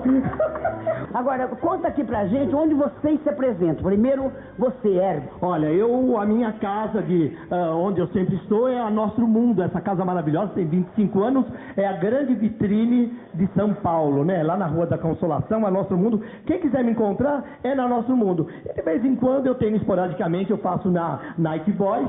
Agora, 1.12 1.48
conta 1.48 1.88
aqui 1.88 2.04
pra 2.04 2.26
gente 2.26 2.54
onde 2.54 2.72
vocês 2.74 3.20
se 3.22 3.28
apresentam. 3.28 3.82
Primeiro, 3.82 4.30
você, 4.56 4.88
Herb. 4.88 5.24
Olha, 5.42 5.66
eu, 5.66 6.16
a 6.16 6.24
minha 6.24 6.52
casa 6.52 7.02
de 7.02 7.36
ah, 7.50 7.74
onde 7.74 8.00
eu 8.00 8.06
sempre 8.08 8.36
estou 8.36 8.68
é 8.68 8.78
a 8.78 8.88
Nosso 8.88 9.26
Mundo, 9.26 9.62
essa 9.62 9.80
casa 9.80 10.04
maravilhosa, 10.04 10.52
tem 10.54 10.66
25 10.66 11.22
anos, 11.22 11.46
é 11.76 11.86
a 11.86 11.94
grande 11.94 12.34
vitrine 12.34 13.12
de 13.34 13.48
São 13.54 13.74
Paulo, 13.74 14.24
né? 14.24 14.42
Lá 14.44 14.56
na 14.56 14.66
Rua 14.66 14.86
da 14.86 14.96
Consolação, 14.96 15.66
a 15.66 15.70
Nosso 15.70 15.96
Mundo. 15.96 16.22
Quem 16.46 16.60
quiser 16.60 16.84
me 16.84 16.92
encontrar 16.92 17.42
é 17.64 17.74
na 17.74 17.88
Nosso 17.88 18.14
Mundo. 18.16 18.46
E 18.64 18.72
de 18.72 18.82
vez 18.82 19.04
em 19.04 19.16
quando 19.16 19.46
eu 19.46 19.56
tenho 19.56 19.76
esporadicamente, 19.76 20.52
eu 20.52 20.58
faço 20.58 20.88
na 20.90 21.34
Night 21.36 21.70
Boys. 21.72 22.08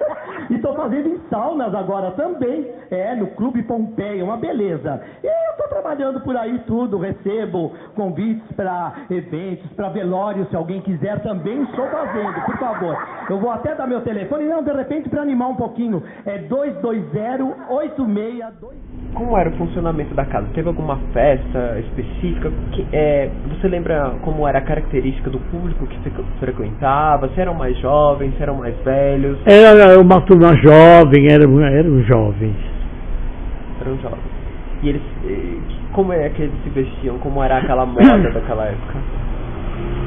e 0.50 0.54
estou 0.54 0.74
fazendo 0.74 1.08
em 1.08 1.20
saunas 1.30 1.74
agora 1.74 2.10
também, 2.10 2.70
é, 2.90 3.14
no 3.14 3.28
Clube 3.28 3.62
Pompeia, 3.62 4.22
uma 4.22 4.36
beleza. 4.36 5.00
E 5.22 5.26
eu 5.26 5.50
estou 5.52 5.68
trabalhando 5.68 6.20
por 6.20 6.36
aí 6.36 6.58
tudo, 6.66 6.98
recebo 6.98 7.72
convites 7.94 8.33
para 8.56 8.92
eventos, 9.10 9.70
para 9.72 9.88
velórios, 9.88 10.48
se 10.48 10.56
alguém 10.56 10.80
quiser 10.80 11.20
também 11.20 11.62
estou 11.62 11.86
fazendo, 11.88 12.40
por 12.44 12.58
favor. 12.58 12.96
Eu 13.28 13.38
vou 13.38 13.50
até 13.50 13.74
dar 13.74 13.86
meu 13.86 14.00
telefone, 14.02 14.44
não, 14.44 14.62
de 14.62 14.72
repente 14.72 15.08
para 15.08 15.22
animar 15.22 15.48
um 15.48 15.56
pouquinho, 15.56 16.02
é 16.26 16.38
220-8622. 16.38 18.74
Como 19.14 19.38
era 19.38 19.48
o 19.48 19.52
funcionamento 19.52 20.14
da 20.14 20.24
casa? 20.24 20.48
Teve 20.54 20.68
alguma 20.68 20.98
festa 21.12 21.78
específica? 21.78 22.50
Que, 22.72 22.86
é, 22.92 23.30
você 23.48 23.68
lembra 23.68 24.14
como 24.22 24.46
era 24.46 24.58
a 24.58 24.62
característica 24.62 25.30
do 25.30 25.38
público 25.38 25.86
que 25.86 25.96
você 25.98 26.10
frequentava? 26.40 27.28
Se 27.28 27.40
eram 27.40 27.54
mais 27.54 27.78
jovens, 27.78 28.36
se 28.36 28.42
eram 28.42 28.56
mais 28.56 28.76
velhos? 28.78 29.38
Era 29.46 30.00
uma 30.00 30.20
turma 30.22 30.56
jovem, 30.56 31.30
eram, 31.30 31.60
eram 31.60 32.02
jovens. 32.02 32.56
Eram 33.80 33.96
jovens. 33.98 34.34
E 34.82 34.88
eles, 34.88 35.02
eh, 35.24 35.58
como 35.94 36.12
é 36.12 36.28
que 36.28 36.42
eles 36.42 36.54
se 36.62 36.70
vestiam? 36.70 37.18
Como 37.18 37.42
era 37.42 37.58
aquela 37.58 37.86
moda 37.86 38.30
daquela 38.34 38.66
época? 38.66 38.98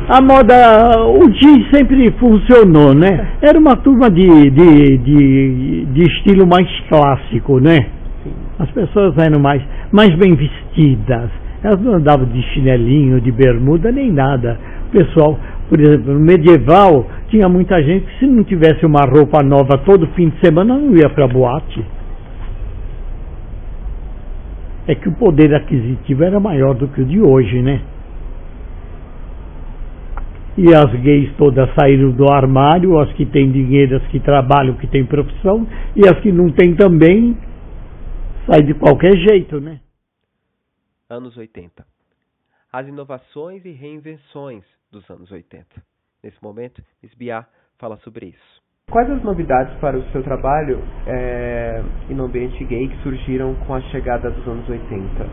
A 0.09 0.21
moda, 0.21 1.01
o 1.05 1.29
jeans 1.29 1.69
sempre 1.73 2.11
funcionou, 2.11 2.93
né? 2.93 3.33
Era 3.41 3.59
uma 3.59 3.75
turma 3.75 4.09
de, 4.09 4.49
de, 4.51 4.97
de, 4.99 5.85
de 5.85 6.01
estilo 6.03 6.47
mais 6.47 6.67
clássico, 6.87 7.59
né? 7.59 7.87
Sim. 8.23 8.31
As 8.59 8.71
pessoas 8.71 9.17
eram 9.17 9.41
mais, 9.41 9.61
mais 9.91 10.13
bem 10.15 10.33
vestidas. 10.33 11.29
Elas 11.61 11.81
não 11.81 11.95
andavam 11.95 12.25
de 12.25 12.41
chinelinho, 12.53 13.19
de 13.19 13.31
bermuda, 13.31 13.91
nem 13.91 14.09
nada. 14.09 14.57
O 14.87 14.91
pessoal, 14.91 15.37
por 15.67 15.79
exemplo, 15.79 16.13
no 16.13 16.19
medieval, 16.21 17.05
tinha 17.29 17.49
muita 17.49 17.81
gente 17.83 18.05
que 18.05 18.19
se 18.19 18.27
não 18.27 18.45
tivesse 18.45 18.85
uma 18.85 19.01
roupa 19.01 19.43
nova 19.43 19.77
todo 19.85 20.07
fim 20.15 20.29
de 20.29 20.39
semana, 20.45 20.77
não 20.77 20.95
ia 20.95 21.09
para 21.09 21.27
boate. 21.27 21.83
É 24.87 24.95
que 24.95 25.09
o 25.09 25.15
poder 25.15 25.53
aquisitivo 25.53 26.23
era 26.23 26.39
maior 26.39 26.73
do 26.73 26.87
que 26.87 27.01
o 27.01 27.05
de 27.05 27.21
hoje, 27.21 27.61
né? 27.61 27.81
E 30.57 30.73
as 30.73 30.91
gays 31.01 31.35
todas 31.37 31.69
saíram 31.75 32.11
do 32.11 32.31
armário, 32.31 32.97
as 32.99 33.11
que 33.13 33.25
têm 33.25 33.51
dinheiro, 33.51 33.97
as 33.97 34.07
que 34.07 34.19
trabalham, 34.19 34.75
que 34.77 34.87
têm 34.87 35.05
profissão, 35.05 35.67
e 35.95 36.07
as 36.07 36.19
que 36.21 36.31
não 36.31 36.51
têm 36.51 36.75
também, 36.75 37.37
sai 38.49 38.63
de 38.63 38.73
qualquer 38.73 39.15
jeito, 39.17 39.59
né? 39.59 39.79
Anos 41.09 41.37
80. 41.37 41.85
As 42.71 42.87
inovações 42.87 43.65
e 43.65 43.71
reinvenções 43.71 44.63
dos 44.91 45.07
anos 45.09 45.31
80. 45.31 45.65
Nesse 46.23 46.41
momento, 46.41 46.81
Esbiá 47.03 47.45
fala 47.77 47.97
sobre 47.97 48.27
isso. 48.27 48.66
Quais 48.89 49.11
as 49.11 49.21
novidades 49.21 49.73
para 49.81 49.97
o 49.97 50.03
seu 50.13 50.23
trabalho 50.23 50.79
e 52.09 52.13
no 52.13 52.23
ambiente 52.23 52.63
gay 52.63 52.87
que 52.87 52.95
surgiram 53.03 53.53
com 53.67 53.75
a 53.75 53.81
chegada 53.81 54.31
dos 54.31 54.47
anos 54.47 54.67
80? 54.69 55.27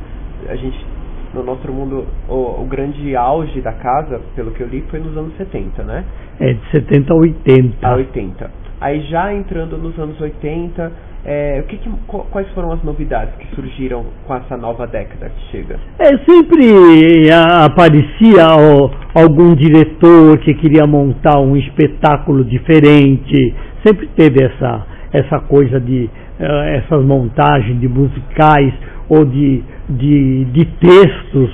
A 0.49 0.57
gente, 0.57 0.85
no 1.33 1.45
nosso 1.45 1.71
mundo, 1.71 2.05
o, 2.29 2.63
o 2.63 2.67
grande 2.67 3.15
auge 3.15 3.61
da 3.61 3.73
casa, 3.75 4.21
pelo 4.35 4.51
que 4.51 4.61
eu 4.61 4.67
li, 4.67 4.83
foi 4.91 4.99
nos 4.99 5.17
anos 5.17 5.37
70, 5.37 5.85
né? 5.85 6.05
É 6.41 6.53
de 6.53 6.71
70 6.73 7.13
a 7.13 7.17
80. 7.17 7.87
A 7.87 7.95
80. 7.95 8.51
Aí 8.81 9.01
já 9.03 9.33
entrando 9.33 9.79
nos 9.79 9.97
anos 10.01 10.21
80, 10.21 10.93
eh, 11.27 11.61
o 11.61 11.67
que 11.69 11.79
que- 11.79 11.91
qu- 12.07 12.25
quais 12.31 12.49
foram 12.51 12.73
as 12.73 12.83
novidades 12.83 13.35
que 13.37 13.55
surgiram 13.55 14.05
com 14.27 14.35
essa 14.35 14.57
nova 14.57 14.87
década 14.87 15.31
que 15.31 15.51
chega? 15.51 15.79
É, 15.99 16.09
sempre 16.31 17.31
ah, 17.33 17.65
aparecia 17.65 18.47
ó, 18.51 18.91
algum 19.15 19.55
diretor 19.55 20.39
que 20.39 20.55
queria 20.55 20.87
montar 20.87 21.41
um 21.41 21.57
espetáculo 21.57 22.45
diferente. 22.45 23.55
Sempre 23.87 24.09
teve 24.17 24.45
essa, 24.45 24.87
essa 25.13 25.41
coisa 25.41 25.81
de 25.81 26.09
ah, 26.41 26.67
essas 26.71 27.05
montagens 27.05 27.81
de 27.81 27.89
musicais 27.89 28.73
ou 29.09 29.25
de, 29.25 29.63
de, 29.89 30.45
de 30.47 30.65
textos 30.79 31.51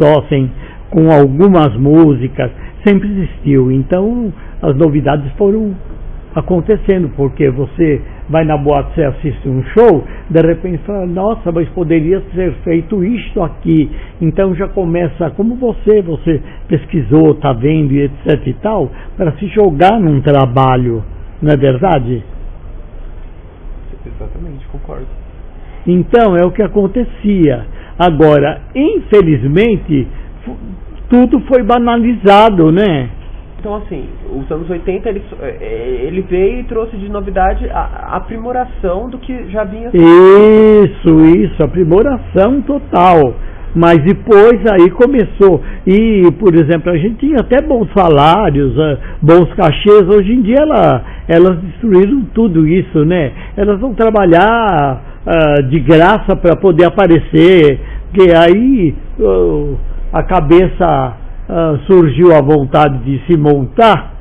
só, 0.00 0.22
sem, 0.28 0.50
com 0.90 1.10
algumas 1.10 1.74
músicas. 1.76 2.50
Sempre 2.86 3.08
existiu. 3.08 3.70
Então 3.72 4.32
as 4.60 4.76
novidades 4.76 5.30
foram 5.38 5.74
acontecendo, 6.34 7.10
porque 7.16 7.48
você 7.50 8.02
vai 8.28 8.44
na 8.44 8.56
boate, 8.56 8.94
você 8.94 9.04
assiste 9.04 9.48
um 9.48 9.62
show, 9.66 10.04
de 10.28 10.40
repente 10.40 10.78
fala, 10.78 11.06
nossa, 11.06 11.52
mas 11.52 11.68
poderia 11.70 12.22
ser 12.34 12.52
feito 12.64 13.04
isto 13.04 13.42
aqui. 13.42 13.90
Então 14.20 14.54
já 14.54 14.68
começa, 14.68 15.30
como 15.30 15.54
você, 15.56 16.02
você 16.02 16.42
pesquisou, 16.68 17.32
está 17.32 17.52
vendo 17.52 17.92
e 17.92 18.02
etc 18.02 18.46
e 18.46 18.54
tal, 18.54 18.90
para 19.16 19.32
se 19.32 19.46
jogar 19.48 20.00
num 20.00 20.20
trabalho, 20.20 21.04
não 21.40 21.52
é 21.52 21.56
verdade? 21.56 22.22
Exatamente, 24.06 24.66
concordo. 24.68 25.06
Então 25.86 26.36
é 26.36 26.44
o 26.44 26.50
que 26.50 26.62
acontecia. 26.62 27.66
Agora, 27.98 28.60
infelizmente, 28.74 30.08
tudo 31.08 31.40
foi 31.40 31.62
banalizado, 31.62 32.72
né? 32.72 33.08
Então, 33.64 33.76
assim, 33.76 34.04
os 34.30 34.50
anos 34.52 34.68
80 34.68 35.08
ele, 35.08 35.22
é, 35.40 36.00
ele 36.02 36.20
veio 36.20 36.60
e 36.60 36.64
trouxe 36.64 36.98
de 36.98 37.08
novidade 37.08 37.66
a, 37.70 37.78
a 37.78 38.16
aprimoração 38.18 39.08
do 39.08 39.16
que 39.16 39.50
já 39.50 39.64
vinha. 39.64 39.88
Isso, 39.94 41.20
isso, 41.34 41.62
aprimoração 41.62 42.60
total. 42.60 43.34
Mas 43.74 43.96
depois 44.04 44.60
aí 44.70 44.90
começou. 44.90 45.62
E, 45.86 46.30
por 46.38 46.54
exemplo, 46.54 46.92
a 46.92 46.98
gente 46.98 47.26
tinha 47.26 47.38
até 47.40 47.66
bons 47.66 47.88
salários, 47.96 48.78
eh, 48.78 48.98
bons 49.22 49.50
cachês. 49.54 50.02
Hoje 50.14 50.34
em 50.34 50.42
dia 50.42 50.58
ela, 50.58 51.02
elas 51.26 51.58
destruíram 51.60 52.22
tudo 52.34 52.68
isso, 52.68 53.02
né? 53.06 53.32
Elas 53.56 53.80
vão 53.80 53.94
trabalhar 53.94 55.22
uh, 55.26 55.62
de 55.70 55.80
graça 55.80 56.36
para 56.36 56.54
poder 56.54 56.84
aparecer. 56.84 57.80
Que 58.12 58.30
aí 58.36 58.94
uh, 59.18 59.74
a 60.12 60.22
cabeça 60.22 61.23
uh, 61.48 61.78
surgiu 61.86 62.34
a 62.34 62.40
vontade 62.40 62.98
de 63.04 63.26
se 63.26 63.38
montar. 63.38 64.14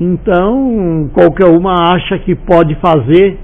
Então, 0.00 1.10
qualquer 1.12 1.46
uma 1.46 1.94
acha 1.94 2.18
que 2.18 2.34
pode 2.34 2.74
fazer 2.76 3.38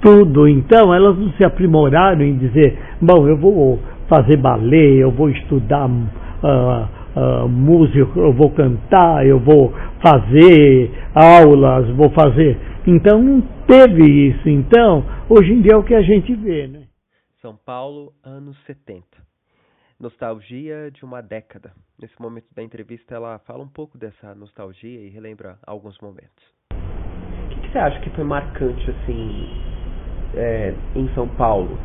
tudo. 0.00 0.48
Então, 0.48 0.94
elas 0.94 1.16
não 1.18 1.30
se 1.32 1.44
aprimoraram 1.44 2.22
em 2.22 2.36
dizer, 2.36 2.78
bom, 3.00 3.26
eu 3.28 3.36
vou 3.36 3.78
fazer 4.08 4.36
balé, 4.36 4.96
eu 4.96 5.10
vou 5.10 5.30
estudar 5.30 5.88
uh, 5.88 6.88
uh, 7.44 7.48
música, 7.48 8.18
eu 8.18 8.32
vou 8.32 8.50
cantar, 8.50 9.26
eu 9.26 9.38
vou 9.38 9.72
fazer 10.00 10.90
aulas, 11.14 11.88
vou 11.90 12.10
fazer. 12.10 12.56
Então, 12.86 13.22
não 13.22 13.40
teve 13.66 14.28
isso. 14.28 14.48
Então, 14.48 15.04
hoje 15.28 15.52
em 15.52 15.60
dia 15.60 15.72
é 15.72 15.76
o 15.76 15.82
que 15.82 15.94
a 15.94 16.02
gente 16.02 16.34
vê, 16.34 16.66
né? 16.66 16.82
São 17.42 17.56
Paulo, 17.64 18.12
anos 18.24 18.56
70. 18.66 19.04
Nostalgia 19.98 20.90
de 20.90 21.04
uma 21.06 21.22
década. 21.22 21.72
Nesse 21.98 22.20
momento 22.20 22.46
da 22.54 22.62
entrevista, 22.62 23.14
ela 23.14 23.38
fala 23.46 23.62
um 23.62 23.68
pouco 23.68 23.96
dessa 23.96 24.34
nostalgia 24.34 25.00
e 25.00 25.08
relembra 25.08 25.58
alguns 25.66 25.98
momentos. 26.00 26.44
O 26.70 27.48
que, 27.48 27.60
que 27.60 27.72
você 27.72 27.78
acha 27.78 28.00
que 28.00 28.10
foi 28.10 28.24
marcante, 28.24 28.90
assim, 28.90 29.48
é, 30.34 30.74
em 30.94 31.08
São 31.14 31.26
Paulo, 31.26 31.78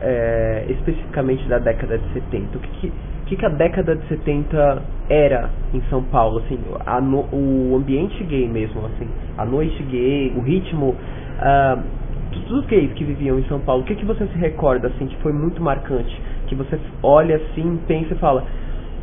é, 0.00 0.66
especificamente 0.68 1.46
da 1.48 1.60
década 1.60 1.96
de 1.96 2.12
70? 2.12 2.58
O 2.58 2.60
que, 2.60 2.92
que, 3.26 3.36
que, 3.36 3.46
a 3.46 3.50
década 3.50 3.94
de 3.94 4.08
70 4.08 4.82
era 5.08 5.48
em 5.72 5.80
São 5.90 6.02
Paulo? 6.02 6.40
Assim, 6.40 6.58
a 6.86 7.00
no, 7.00 7.20
o 7.32 7.76
ambiente 7.76 8.24
gay 8.24 8.48
mesmo, 8.48 8.84
assim, 8.86 9.08
a 9.38 9.44
noite 9.44 9.80
gay, 9.84 10.32
o 10.36 10.40
ritmo, 10.40 10.96
uh, 10.96 12.00
dos 12.48 12.66
gays 12.66 12.92
que 12.94 13.04
viviam 13.04 13.38
em 13.38 13.44
São 13.44 13.60
Paulo, 13.60 13.82
o 13.82 13.84
que, 13.84 13.94
que 13.94 14.04
você 14.04 14.26
se 14.26 14.38
recorda 14.38 14.88
assim 14.88 15.06
que 15.06 15.16
foi 15.22 15.32
muito 15.32 15.62
marcante? 15.62 16.20
Que 16.50 16.56
você 16.56 16.76
olha 17.00 17.36
assim, 17.36 17.78
pensa 17.86 18.12
e 18.12 18.18
fala, 18.18 18.44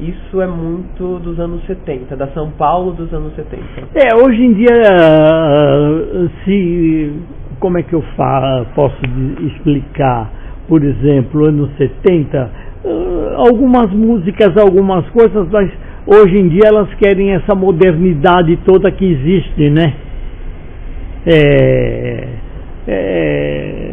isso 0.01 0.41
é 0.41 0.47
muito 0.47 1.17
dos 1.19 1.39
anos 1.39 1.65
70, 1.65 2.13
da 2.17 2.27
São 2.27 2.51
Paulo 2.51 2.91
dos 2.91 3.11
anos 3.13 3.33
70. 3.35 3.63
É, 3.95 4.13
hoje 4.15 4.43
em 4.43 4.53
dia, 4.53 4.69
se 6.43 7.13
como 7.59 7.77
é 7.77 7.83
que 7.83 7.93
eu 7.93 8.01
fa 8.17 8.65
posso 8.75 8.99
explicar, 9.47 10.29
por 10.67 10.83
exemplo, 10.83 11.45
anos 11.45 11.71
70, 11.77 12.51
uh, 12.83 13.47
algumas 13.47 13.89
músicas, 13.91 14.55
algumas 14.57 15.07
coisas, 15.11 15.47
mas 15.49 15.71
hoje 16.05 16.37
em 16.37 16.49
dia 16.49 16.63
elas 16.65 16.93
querem 16.95 17.33
essa 17.33 17.55
modernidade 17.55 18.57
toda 18.65 18.91
que 18.91 19.05
existe, 19.05 19.69
né? 19.69 19.93
É, 21.25 22.27
é, 22.87 23.86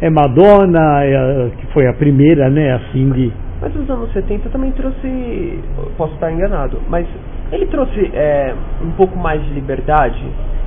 é 0.00 0.10
Madonna, 0.10 1.04
é, 1.04 1.50
que 1.58 1.66
foi 1.72 1.86
a 1.86 1.92
primeira, 1.92 2.48
né, 2.48 2.72
assim 2.74 3.10
de... 3.10 3.32
Mas 3.60 3.74
os 3.76 3.88
anos 3.90 4.10
70 4.12 4.48
também 4.48 4.72
trouxe, 4.72 5.58
posso 5.98 6.14
estar 6.14 6.32
enganado, 6.32 6.80
mas 6.88 7.06
ele 7.52 7.66
trouxe 7.66 8.10
é, 8.14 8.54
um 8.82 8.90
pouco 8.92 9.18
mais 9.18 9.42
de 9.44 9.52
liberdade 9.52 10.24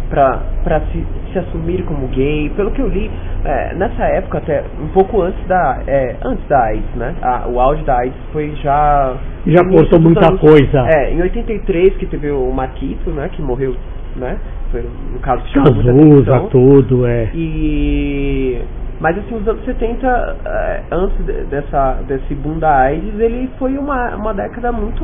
para 0.09 0.81
se, 0.91 1.03
se 1.31 1.39
assumir 1.39 1.83
como 1.85 2.07
gay. 2.09 2.51
Pelo 2.55 2.71
que 2.71 2.81
eu 2.81 2.87
li, 2.87 3.09
é, 3.43 3.73
nessa 3.75 4.03
época, 4.03 4.37
até 4.37 4.63
um 4.79 4.89
pouco 4.89 5.21
antes 5.21 5.43
da, 5.47 5.81
é, 5.87 6.15
antes 6.23 6.47
da 6.47 6.65
AIDS, 6.65 6.95
né? 6.95 7.15
A, 7.21 7.47
o 7.47 7.59
auge 7.59 7.83
da 7.83 7.97
AIDS 7.97 8.17
foi 8.31 8.53
já. 8.61 9.15
Já 9.47 9.63
cortou 9.63 9.99
muita 9.99 10.27
anos, 10.27 10.39
coisa. 10.39 10.85
É, 10.95 11.13
em 11.13 11.21
83 11.21 11.97
que 11.97 12.05
teve 12.05 12.29
o 12.29 12.51
Marquito, 12.51 13.09
né? 13.09 13.29
Que 13.31 13.41
morreu, 13.41 13.75
né? 14.15 14.37
Foi 14.71 14.81
um 14.81 15.19
caso 15.19 15.41
que 15.43 15.53
chamou 15.53 16.19
atenção. 16.21 16.47
tudo, 16.49 17.07
é. 17.07 17.29
E 17.33 18.61
mas 19.03 19.17
assim, 19.17 19.35
os 19.35 19.45
anos 19.45 19.65
70, 19.65 20.07
é, 20.45 20.83
antes 20.89 21.25
dessa, 21.49 21.99
desse 22.07 22.33
boom 22.35 22.57
da 22.57 22.73
AIDS, 22.83 23.19
ele 23.19 23.49
foi 23.59 23.77
uma, 23.77 24.15
uma 24.15 24.33
década 24.33 24.71
muito 24.71 25.03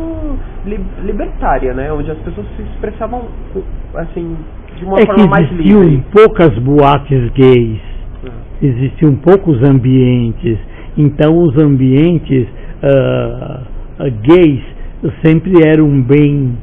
li, 0.66 0.80
libertária, 1.04 1.74
né? 1.74 1.92
Onde 1.92 2.10
as 2.10 2.18
pessoas 2.20 2.48
se 2.56 2.62
expressavam 2.62 3.24
assim 3.96 4.38
de 4.78 4.86
uma 4.86 5.00
é 5.00 5.06
forma 5.06 5.24
que 5.24 5.30
mais 5.30 5.52
existiam 5.52 5.84
livre. 5.84 6.06
poucas 6.14 6.58
boates 6.60 7.30
gays, 7.34 7.82
É. 8.24 8.66
existiam 8.66 9.16
poucos 9.16 9.62
ambientes, 9.70 10.58
então 10.98 11.38
os 11.38 11.62
ambientes 11.62 12.48
ah, 12.82 13.64
gays 14.24 14.64
sempre 15.26 15.52
eram 15.68 16.02
bem 16.02 16.58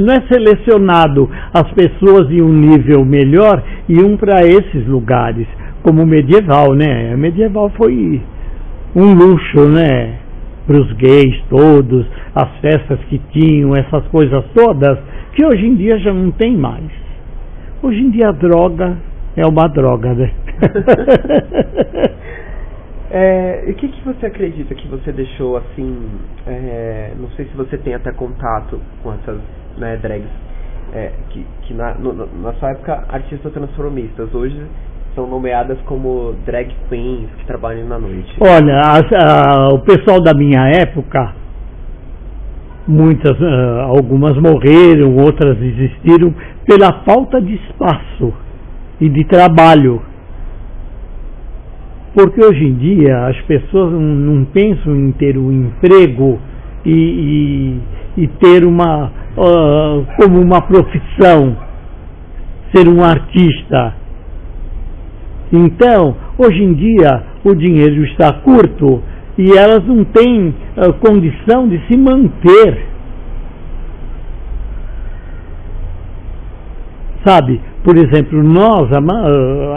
não 0.00 0.14
é 0.14 0.20
selecionado, 0.32 1.28
as 1.52 1.70
pessoas 1.72 2.28
de 2.28 2.42
um 2.42 2.52
nível 2.52 3.04
melhor 3.04 3.62
iam 3.88 4.16
para 4.16 4.44
esses 4.46 4.86
lugares, 4.86 5.46
como 5.82 6.02
o 6.02 6.06
medieval, 6.06 6.74
né? 6.74 7.14
O 7.14 7.18
medieval 7.18 7.70
foi 7.76 8.20
um 8.94 9.14
luxo, 9.14 9.68
né? 9.68 10.18
Para 10.66 10.80
os 10.80 10.92
gays 10.92 11.42
todos, 11.48 12.06
as 12.34 12.48
festas 12.60 12.98
que 13.08 13.20
tinham, 13.32 13.74
essas 13.74 14.06
coisas 14.08 14.44
todas, 14.54 14.98
que 15.34 15.44
hoje 15.44 15.66
em 15.66 15.74
dia 15.74 15.98
já 15.98 16.12
não 16.12 16.30
tem 16.30 16.56
mais. 16.56 16.90
Hoje 17.82 18.00
em 18.00 18.10
dia 18.10 18.28
a 18.28 18.32
droga 18.32 18.96
é 19.36 19.44
uma 19.46 19.66
droga, 19.68 20.14
né? 20.14 20.30
É, 23.14 23.64
e 23.68 23.72
o 23.72 23.74
que, 23.74 23.88
que 23.88 24.04
você 24.06 24.24
acredita 24.26 24.74
que 24.74 24.88
você 24.88 25.12
deixou 25.12 25.58
assim? 25.58 25.96
é, 26.46 27.12
não 27.18 27.28
sei 27.32 27.44
se 27.44 27.54
você 27.56 27.76
tem 27.78 27.94
até 27.94 28.10
contato 28.12 28.80
com 29.02 29.12
essas 29.12 29.38
né, 29.76 29.98
drags 29.98 30.30
é, 30.94 31.12
que, 31.28 31.44
que 31.62 31.74
na, 31.74 31.94
no- 31.94 32.14
na 32.40 32.52
sua 32.54 32.70
época 32.70 33.04
artistas 33.08 33.52
transformistas 33.52 34.34
hoje 34.34 34.60
são 35.14 35.26
nomeadas 35.26 35.78
como 35.82 36.34
drag 36.46 36.74
queens 36.88 37.28
que 37.38 37.44
trabalham 37.46 37.86
na 37.86 37.98
noite. 37.98 38.34
Olha, 38.40 38.80
as- 38.80 39.12
a- 39.12 39.68
o 39.74 39.80
pessoal 39.80 40.22
da 40.22 40.32
minha 40.32 40.68
época, 40.70 41.34
muitas, 42.88 43.36
ah, 43.42 43.82
algumas 43.88 44.32
morreram, 44.38 45.14
outras 45.16 45.60
existiram 45.60 46.34
pela 46.66 47.02
falta 47.04 47.40
de 47.42 47.54
espaço 47.56 48.32
e 49.00 49.08
de 49.10 49.24
trabalho. 49.26 50.00
Porque 52.14 52.44
hoje 52.44 52.64
em 52.64 52.74
dia 52.74 53.26
as 53.26 53.40
pessoas 53.42 53.92
não, 53.92 54.00
não 54.00 54.44
pensam 54.44 54.94
em 54.94 55.12
ter 55.12 55.38
um 55.38 55.50
emprego 55.50 56.38
e, 56.84 56.90
e- 56.92 57.80
e 58.24 58.26
ter 58.28 58.64
uma 58.64 59.10
ah, 59.38 60.02
como 60.20 60.38
uma 60.40 60.60
profissão, 60.60 61.56
ser 62.74 62.86
um 62.88 63.02
artista. 63.02 63.94
Então, 65.50 66.14
hoje 66.38 66.62
em 66.62 66.74
dia, 66.74 67.22
o 67.44 67.54
dinheiro 67.54 68.04
está 68.04 68.32
curto 68.40 69.02
e 69.38 69.52
elas 69.56 69.82
não 69.86 70.04
têm 70.04 70.54
ah, 70.76 70.92
condição 70.92 71.66
de 71.66 71.78
se 71.86 71.96
manter. 71.96 72.86
Sabe, 77.24 77.60
por 77.84 77.96
exemplo, 77.96 78.42
nós, 78.42 78.90
a, 78.92 78.98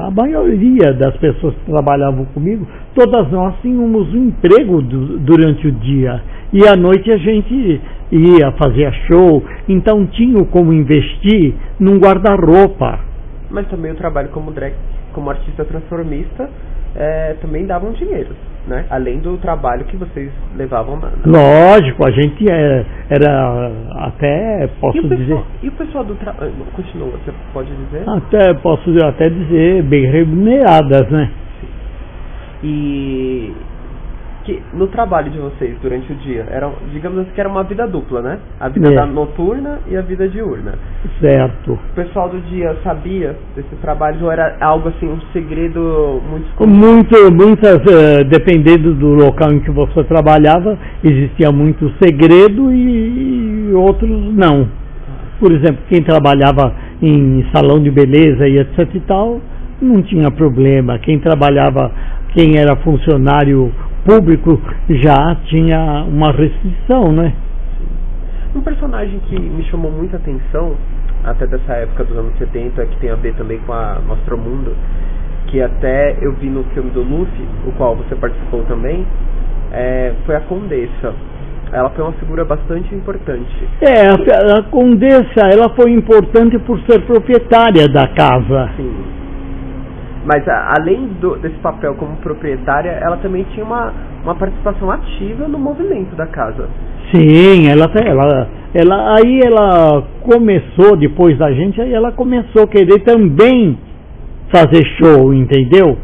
a 0.07 0.11
maioria 0.11 0.93
das 0.93 1.15
pessoas 1.17 1.55
que 1.55 1.71
trabalhavam 1.71 2.25
comigo, 2.25 2.67
todas 2.93 3.29
nós 3.31 3.55
tínhamos 3.61 4.13
um 4.13 4.27
emprego 4.27 4.81
du- 4.81 5.19
durante 5.19 5.67
o 5.67 5.71
dia. 5.71 6.21
E 6.53 6.67
à 6.67 6.75
noite 6.75 7.11
a 7.11 7.17
gente 7.17 7.81
ia 8.11 8.51
fazer 8.53 8.91
show, 9.07 9.43
então 9.67 10.05
tinha 10.05 10.43
como 10.45 10.71
investir 10.71 11.53
num 11.79 11.97
guarda-roupa. 11.97 12.99
Mas 13.49 13.67
também 13.67 13.91
o 13.91 13.95
trabalho 13.95 14.29
como 14.29 14.51
drag, 14.51 14.73
como 15.13 15.29
artista 15.29 15.65
transformista 15.65 16.49
é, 16.95 17.33
também 17.41 17.65
davam 17.65 17.91
dinheiro, 17.93 18.29
né? 18.67 18.85
Além 18.89 19.19
do 19.19 19.37
trabalho 19.37 19.85
que 19.85 19.97
vocês 19.97 20.31
levavam 20.57 20.97
na, 20.97 21.09
Lógico, 21.25 22.05
a 22.07 22.11
gente 22.11 22.49
é- 22.49 22.85
era 23.09 23.71
até, 23.99 24.65
e, 24.65 24.67
posso 24.79 25.01
dizer, 25.01 25.17
pessoal, 25.17 25.45
e 25.61 25.67
o 25.67 25.71
pessoal 25.73 26.03
do 26.03 26.15
trabalho. 26.15 26.51
Continua, 26.73 27.11
você 27.11 27.33
pode 27.53 27.69
dizer? 27.69 28.03
até 28.09 28.53
posso 28.55 29.05
até 29.05 29.29
dizer 29.29 29.83
bem 29.83 30.05
remuneradas, 30.05 31.09
né? 31.09 31.29
E 32.63 33.53
que 34.45 34.61
no 34.73 34.87
trabalho 34.87 35.31
de 35.31 35.39
vocês 35.39 35.75
durante 35.81 36.11
o 36.11 36.15
dia, 36.17 36.45
era, 36.49 36.71
digamos 36.93 37.19
assim 37.19 37.31
que 37.33 37.39
era 37.39 37.49
uma 37.49 37.63
vida 37.63 37.87
dupla, 37.87 38.21
né? 38.21 38.39
A 38.59 38.69
vida 38.69 38.91
É. 38.91 38.95
da 38.95 39.05
noturna 39.05 39.79
e 39.89 39.97
a 39.97 40.01
vida 40.01 40.27
diurna. 40.29 40.75
Certo. 41.19 41.73
O 41.73 41.95
pessoal 41.95 42.29
do 42.29 42.39
dia 42.41 42.75
sabia 42.83 43.35
desses 43.55 43.77
trabalhos 43.81 44.21
ou 44.21 44.31
era 44.31 44.55
algo 44.61 44.89
assim, 44.89 45.07
um 45.07 45.19
segredo 45.33 46.21
muito? 46.29 46.67
Muito, 46.67 47.33
muitas, 47.33 47.77
eh, 47.87 48.23
dependendo 48.25 48.93
do 48.93 49.15
local 49.15 49.51
em 49.51 49.59
que 49.59 49.71
você 49.71 50.03
trabalhava, 50.03 50.77
existia 51.03 51.51
muito 51.51 51.91
segredo 52.01 52.71
e, 52.71 53.69
e 53.69 53.73
outros 53.73 54.09
não. 54.35 54.67
Por 55.39 55.51
exemplo, 55.51 55.79
quem 55.89 56.01
trabalhava 56.03 56.71
em 57.01 57.45
salão 57.53 57.81
de 57.81 57.89
beleza 57.91 58.47
e 58.47 58.57
etc 58.59 58.87
e 58.93 58.99
tal, 59.01 59.41
não 59.81 60.01
tinha 60.03 60.29
problema. 60.31 60.97
Quem 60.99 61.19
trabalhava, 61.19 61.91
quem 62.33 62.57
era 62.57 62.75
funcionário 62.77 63.71
público 64.05 64.61
já 64.89 65.35
tinha 65.45 66.05
uma 66.07 66.31
restrição, 66.31 67.11
né? 67.11 67.33
Um 68.55 68.61
personagem 68.61 69.19
que 69.27 69.37
me 69.37 69.63
chamou 69.65 69.91
muita 69.91 70.17
atenção, 70.17 70.75
até 71.23 71.45
dessa 71.47 71.73
época 71.73 72.05
dos 72.05 72.17
anos 72.17 72.37
70, 72.37 72.85
que 72.85 72.97
tem 72.97 73.09
a 73.09 73.15
ver 73.15 73.33
também 73.35 73.59
com 73.65 73.73
a 73.73 73.99
Nostromundo, 74.07 74.73
que 75.47 75.61
até 75.61 76.17
eu 76.21 76.31
vi 76.33 76.49
no 76.49 76.63
filme 76.65 76.91
do 76.91 77.01
Luffy, 77.01 77.45
o 77.67 77.71
qual 77.73 77.95
você 77.95 78.15
participou 78.15 78.63
também, 78.63 79.05
é, 79.73 80.13
foi 80.25 80.35
a 80.35 80.41
Condessa. 80.41 81.13
Ela 81.73 81.89
foi 81.89 82.03
uma 82.03 82.13
figura 82.13 82.45
bastante 82.45 82.93
importante. 82.93 83.67
É, 83.81 84.07
a, 84.07 84.59
a 84.59 84.63
condessa, 84.63 85.47
ela 85.51 85.75
foi 85.75 85.91
importante 85.91 86.57
por 86.59 86.79
ser 86.81 87.01
proprietária 87.05 87.87
da 87.89 88.07
casa. 88.07 88.69
Sim. 88.77 89.24
Mas 90.25 90.47
a- 90.47 90.73
além 90.79 91.07
do- 91.21 91.35
desse 91.37 91.57
papel 91.57 91.93
como 91.95 92.15
proprietária, 92.17 92.89
ela 92.89 93.17
também 93.17 93.45
tinha 93.53 93.63
uma, 93.65 93.93
uma 94.23 94.35
participação 94.35 94.89
ativa 94.89 95.47
no 95.47 95.59
movimento 95.59 96.15
da 96.15 96.25
casa. 96.25 96.67
Sim, 97.13 97.67
ela, 97.69 97.85
ela, 98.03 98.47
ela, 98.73 99.15
aí 99.17 99.39
ela 99.45 100.03
começou, 100.23 100.97
depois 100.97 101.37
da 101.37 101.51
gente, 101.51 101.79
aí 101.79 101.93
ela 101.93 102.11
começou 102.11 102.63
a 102.63 102.67
querer 102.67 102.99
também 103.01 103.77
fazer 104.51 104.83
show, 104.97 105.31
entendeu? 105.33 105.97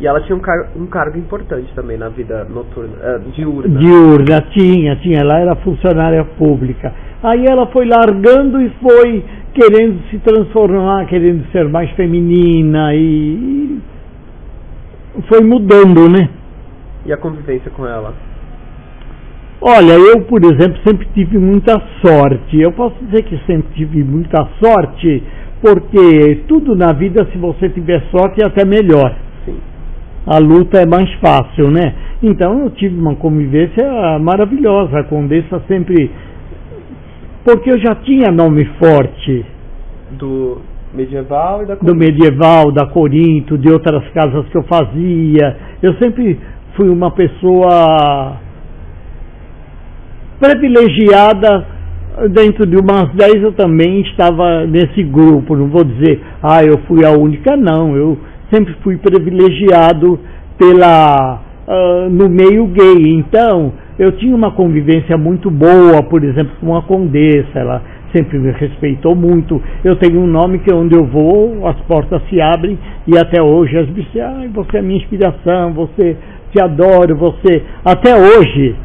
E 0.00 0.06
ela 0.06 0.20
tinha 0.20 0.36
um, 0.36 0.40
car 0.40 0.68
um 0.76 0.86
cargo 0.86 1.18
importante 1.18 1.72
também 1.74 1.96
na 1.96 2.08
vida 2.10 2.44
noturna, 2.44 2.96
eh, 3.02 3.20
diurna. 3.34 3.78
Diurna, 3.78 4.40
tinha, 4.52 4.96
tinha, 4.96 5.20
ela 5.20 5.38
era 5.38 5.54
funcionária 5.56 6.22
pública. 6.38 6.92
Aí 7.26 7.44
ela 7.44 7.66
foi 7.72 7.84
largando 7.86 8.62
e 8.62 8.70
foi 8.80 9.24
querendo 9.52 10.00
se 10.10 10.18
transformar, 10.20 11.06
querendo 11.06 11.44
ser 11.50 11.68
mais 11.68 11.90
feminina 11.96 12.94
e 12.94 13.80
foi 15.28 15.40
mudando, 15.42 16.08
né? 16.08 16.28
E 17.04 17.12
a 17.12 17.16
convivência 17.16 17.68
com 17.72 17.84
ela. 17.84 18.14
Olha, 19.60 19.94
eu, 19.94 20.22
por 20.22 20.40
exemplo, 20.44 20.78
sempre 20.86 21.08
tive 21.14 21.36
muita 21.36 21.72
sorte. 22.04 22.60
Eu 22.60 22.70
posso 22.70 22.94
dizer 23.06 23.24
que 23.24 23.36
sempre 23.44 23.74
tive 23.74 24.04
muita 24.04 24.46
sorte, 24.62 25.20
porque 25.60 26.44
tudo 26.46 26.76
na 26.76 26.92
vida, 26.92 27.26
se 27.32 27.38
você 27.38 27.68
tiver 27.70 28.04
sorte, 28.12 28.40
é 28.40 28.46
até 28.46 28.64
melhor. 28.64 29.16
Sim. 29.44 29.56
A 30.26 30.38
luta 30.38 30.80
é 30.80 30.86
mais 30.86 31.12
fácil, 31.14 31.72
né? 31.72 31.92
Então 32.22 32.60
eu 32.60 32.70
tive 32.70 32.96
uma 32.96 33.16
convivência 33.16 33.84
maravilhosa. 34.20 35.00
A 35.00 35.04
Condessa 35.04 35.60
sempre. 35.66 36.08
Porque 37.46 37.70
eu 37.70 37.78
já 37.78 37.94
tinha 37.94 38.32
nome 38.32 38.64
forte 38.76 39.46
Do 40.18 40.60
medieval 40.92 41.62
e 41.62 41.66
da 41.66 41.76
do 41.76 41.94
medieval, 41.94 42.72
da 42.72 42.86
Corinto, 42.86 43.56
de 43.56 43.70
outras 43.70 44.02
casas 44.12 44.48
que 44.48 44.58
eu 44.58 44.64
fazia. 44.64 45.56
Eu 45.80 45.94
sempre 45.94 46.40
fui 46.74 46.88
uma 46.88 47.12
pessoa 47.12 48.36
privilegiada. 50.40 51.76
Dentro 52.30 52.66
de 52.66 52.76
umas 52.78 53.14
10 53.14 53.42
eu 53.42 53.52
também 53.52 54.00
estava 54.00 54.66
nesse 54.66 55.04
grupo. 55.04 55.54
Não 55.54 55.68
vou 55.68 55.84
dizer, 55.84 56.20
ah, 56.42 56.64
eu 56.64 56.78
fui 56.88 57.04
a 57.04 57.10
única, 57.10 57.56
não. 57.56 57.94
Eu 57.94 58.18
sempre 58.52 58.74
fui 58.82 58.96
privilegiado 58.96 60.18
pela 60.58 61.42
ah, 61.68 62.08
no 62.10 62.28
meio 62.28 62.66
gay. 62.66 63.12
Então, 63.18 63.72
eu 63.98 64.12
tinha 64.12 64.34
uma 64.34 64.52
convivência 64.52 65.16
muito 65.16 65.50
boa, 65.50 66.02
por 66.08 66.22
exemplo, 66.24 66.52
com 66.60 66.76
a 66.76 66.82
condessa. 66.82 67.58
Ela 67.58 67.82
sempre 68.14 68.38
me 68.38 68.50
respeitou 68.52 69.14
muito. 69.14 69.60
Eu 69.84 69.96
tenho 69.96 70.20
um 70.20 70.26
nome 70.26 70.58
que 70.60 70.72
onde 70.74 70.94
eu 70.96 71.04
vou, 71.06 71.66
as 71.66 71.78
portas 71.82 72.22
se 72.28 72.40
abrem 72.40 72.78
e 73.06 73.16
até 73.18 73.42
hoje 73.42 73.76
as 73.78 73.86
bichas, 73.88 74.20
ai, 74.22 74.48
você 74.48 74.78
é 74.78 74.82
minha 74.82 74.98
inspiração, 74.98 75.72
você 75.74 76.16
te 76.52 76.62
adoro, 76.62 77.16
você. 77.16 77.62
Até 77.84 78.14
hoje, 78.16 78.76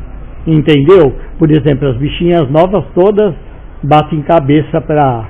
entendeu? 0.48 1.14
Por 1.38 1.50
exemplo, 1.52 1.88
as 1.90 1.98
bichinhas 1.98 2.50
novas 2.50 2.84
todas 2.94 3.34
batem 3.84 4.22
cabeça 4.24 4.80
para 4.82 5.30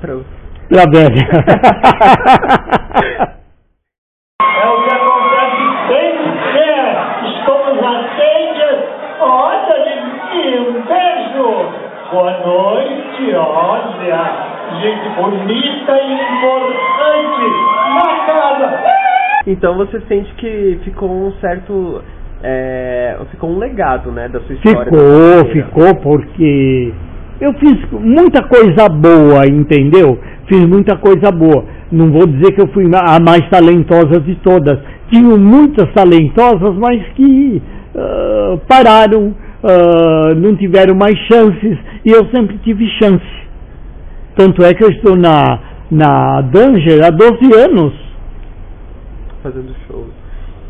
Pra- 0.00 0.16
pra 0.68 0.84
velha. 0.92 1.26
É 4.42 4.66
o 4.68 4.82
que 4.82 4.94
acontece 4.94 5.64
sempre. 5.88 6.30
Estamos 7.30 7.78
atentes. 7.78 8.78
Olha, 9.20 9.76
um 10.60 10.72
beijo. 10.86 11.48
Boa 12.10 12.32
noite. 12.44 13.34
Olha, 13.36 14.50
gente 14.82 15.08
bonita 15.14 15.92
e 15.92 16.12
importante 16.12 17.44
na 17.94 18.26
casa. 18.26 18.80
Então 19.46 19.76
você 19.76 20.00
sente 20.08 20.34
que 20.34 20.80
ficou 20.84 21.08
um 21.08 21.32
certo. 21.40 22.02
é, 22.42 23.16
ficou 23.30 23.50
um 23.50 23.58
legado, 23.58 24.10
né, 24.10 24.28
da 24.28 24.40
sua 24.40 24.56
história. 24.56 24.90
Ficou, 24.90 25.52
ficou, 25.52 25.94
porque 26.02 26.92
eu 27.40 27.52
fiz 27.54 27.78
muita 27.92 28.42
coisa 28.42 28.88
boa, 28.88 29.46
entendeu? 29.46 30.18
Fiz 30.48 30.66
muita 30.66 30.96
coisa 30.96 31.30
boa. 31.30 31.64
Não 31.92 32.10
vou 32.10 32.26
dizer 32.26 32.52
que 32.56 32.60
eu 32.60 32.68
fui 32.68 32.86
a 32.86 33.20
mais 33.20 33.48
talentosa 33.48 34.20
de 34.20 34.34
todas. 34.36 34.80
Tinham 35.12 35.38
muitas 35.38 35.92
talentosas, 35.92 36.76
mas 36.76 37.02
que 37.14 37.62
ah, 37.96 38.58
pararam, 38.68 39.34
ah, 39.62 40.34
não 40.36 40.56
tiveram 40.56 40.94
mais 40.94 41.16
chances, 41.30 41.78
e 42.04 42.10
eu 42.10 42.26
sempre 42.34 42.58
tive 42.58 42.86
chance. 43.02 43.24
Tanto 44.36 44.64
é 44.64 44.72
que 44.74 44.84
eu 44.84 44.90
estou 44.90 45.16
na, 45.16 45.58
na 45.90 46.40
Danger 46.42 47.04
há 47.04 47.10
12 47.10 47.54
anos. 47.68 47.92
Fazendo 49.42 49.74
shows. 49.86 50.06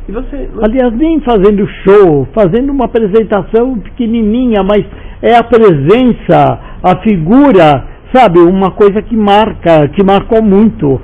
E 0.08 0.12
você. 0.12 0.48
não- 0.54 0.64
Aliás, 0.64 0.92
nem 0.94 1.20
fazendo 1.20 1.66
show, 1.84 2.26
fazendo 2.34 2.72
uma 2.72 2.86
apresentação 2.86 3.78
pequenininha, 3.78 4.62
mas 4.62 4.84
é 5.22 5.36
a 5.36 5.42
presença, 5.44 6.58
a 6.82 6.96
figura, 7.02 7.84
sabe, 8.12 8.40
uma 8.40 8.70
coisa 8.72 9.02
que 9.02 9.16
marca, 9.16 9.86
que 9.88 10.02
marcou 10.04 10.42
muito. 10.42 11.00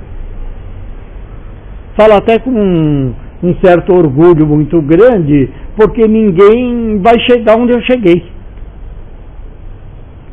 Falo 1.97 2.13
até 2.15 2.39
com 2.39 3.13
um, 3.43 3.55
certo 3.63 3.93
orgulho 3.93 4.45
muito 4.45 4.81
grande, 4.81 5.49
porque 5.75 6.07
ninguém 6.07 6.99
vai 6.99 7.19
chegar 7.29 7.57
onde 7.57 7.73
eu 7.73 7.81
cheguei. 7.81 8.23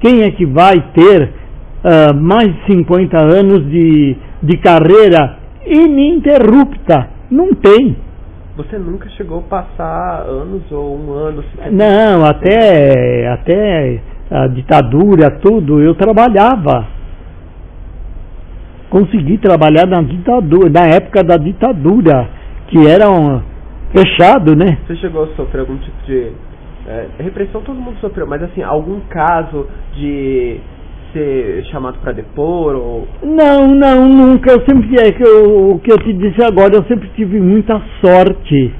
Quem 0.01 0.23
é 0.23 0.31
que 0.31 0.45
vai 0.45 0.75
ter 0.95 1.33
ah, 1.83 2.13
mais 2.15 2.47
de 2.47 2.73
50 2.73 3.17
anos 3.19 3.71
de, 3.71 4.17
de 4.43 4.57
carreira 4.59 5.39
ininterrupta? 5.67 7.09
Não 7.31 7.55
tem. 7.55 7.97
Você 8.57 8.79
nunca 8.79 9.09
chegou 9.11 9.41
a 9.41 9.43
passar 9.43 10.23
anos 10.29 10.63
ou 10.71 10.97
um 10.97 11.13
ano 11.13 11.43
se 11.43 11.71
Não, 11.71 12.25
até, 12.25 13.29
até 13.29 14.01
a 14.31 14.47
ditadura, 14.47 15.31
tudo, 15.43 15.83
eu 15.83 15.95
trabalhava. 15.95 16.87
Consegui 18.91 19.39
trabalhar 19.39 19.87
na 19.87 20.01
ditadura, 20.03 20.71
na 20.71 20.87
época 20.87 21.25
da 21.25 21.37
ditadura, 21.37 22.29
que 22.69 22.87
era 22.89 23.11
um 23.11 23.43
fechado, 23.93 24.57
né? 24.57 24.79
Você 24.87 24.97
chegou 24.97 25.25
a 25.25 25.29
sofrer 25.37 25.61
algum 25.61 25.77
tipo 25.77 25.97
de 26.07 26.33
é, 26.87 27.07
repressão? 27.19 27.63
Todo 27.63 27.81
mundo 27.81 27.97
sofreu, 28.01 28.27
mas 28.27 28.43
assim, 28.43 28.63
algum 28.63 29.01
caso 29.09 29.67
de 29.95 30.61
ser 31.13 31.65
chamado 31.71 31.99
para 32.01 32.13
depor 32.13 32.75
ou 32.75 33.09
Não, 33.23 33.69
não, 33.69 34.09
nunca. 34.09 34.53
Eu 34.53 34.61
sempre, 34.69 34.95
é 35.01 35.13
que 35.13 35.23
eu, 35.23 35.71
o 35.71 35.79
que 35.79 35.93
eu 35.93 35.99
te 35.99 36.13
disse 36.13 36.45
agora, 36.45 36.75
eu 36.75 36.85
sempre 36.85 37.09
tive 37.15 37.41
muita 37.41 37.81
sorte. 38.05 38.75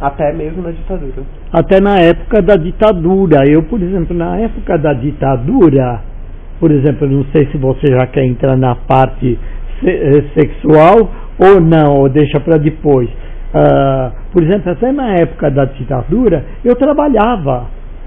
até 0.00 0.32
mesmo 0.32 0.62
na 0.62 0.70
ditadura? 0.70 1.24
até 1.52 1.80
na 1.80 1.98
época 1.98 2.42
da 2.42 2.56
ditadura. 2.56 3.44
Eu, 3.48 3.62
por 3.64 3.82
exemplo, 3.82 4.14
na 4.14 4.38
época 4.38 4.76
da 4.78 4.92
ditadura, 4.92 6.00
por 6.60 6.70
exemplo, 6.70 7.06
eu 7.06 7.10
não 7.10 7.24
sei 7.34 7.46
se 7.50 7.56
você 7.56 7.86
já 7.88 8.06
quer 8.06 8.24
entrar 8.24 8.56
na 8.56 8.74
parte 8.74 9.38
sexual 10.34 11.10
ou 11.38 11.60
não, 11.60 11.98
ou 11.98 12.08
deixa 12.08 12.40
para 12.40 12.58
depois. 12.58 13.08
Ah, 13.54 14.12
por 14.32 14.42
exemplo, 14.42 14.70
até 14.72 14.92
na 14.92 15.14
época 15.14 15.50
da 15.50 15.64
ditadura, 15.64 16.44
eu 16.64 16.74
trabalhava. 16.76 17.66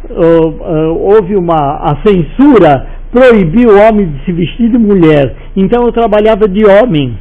Oh, 0.10 0.54
ah, 0.64 0.92
houve 0.92 1.36
uma 1.36 1.56
a 1.56 1.96
censura 2.06 2.88
proibiu 3.12 3.70
o 3.70 3.80
homem 3.80 4.10
de 4.10 4.26
se 4.26 4.32
vestir 4.32 4.70
de 4.70 4.78
mulher. 4.78 5.36
Então 5.56 5.86
eu 5.86 5.92
trabalhava 5.92 6.48
de 6.48 6.66
homem. 6.66 7.18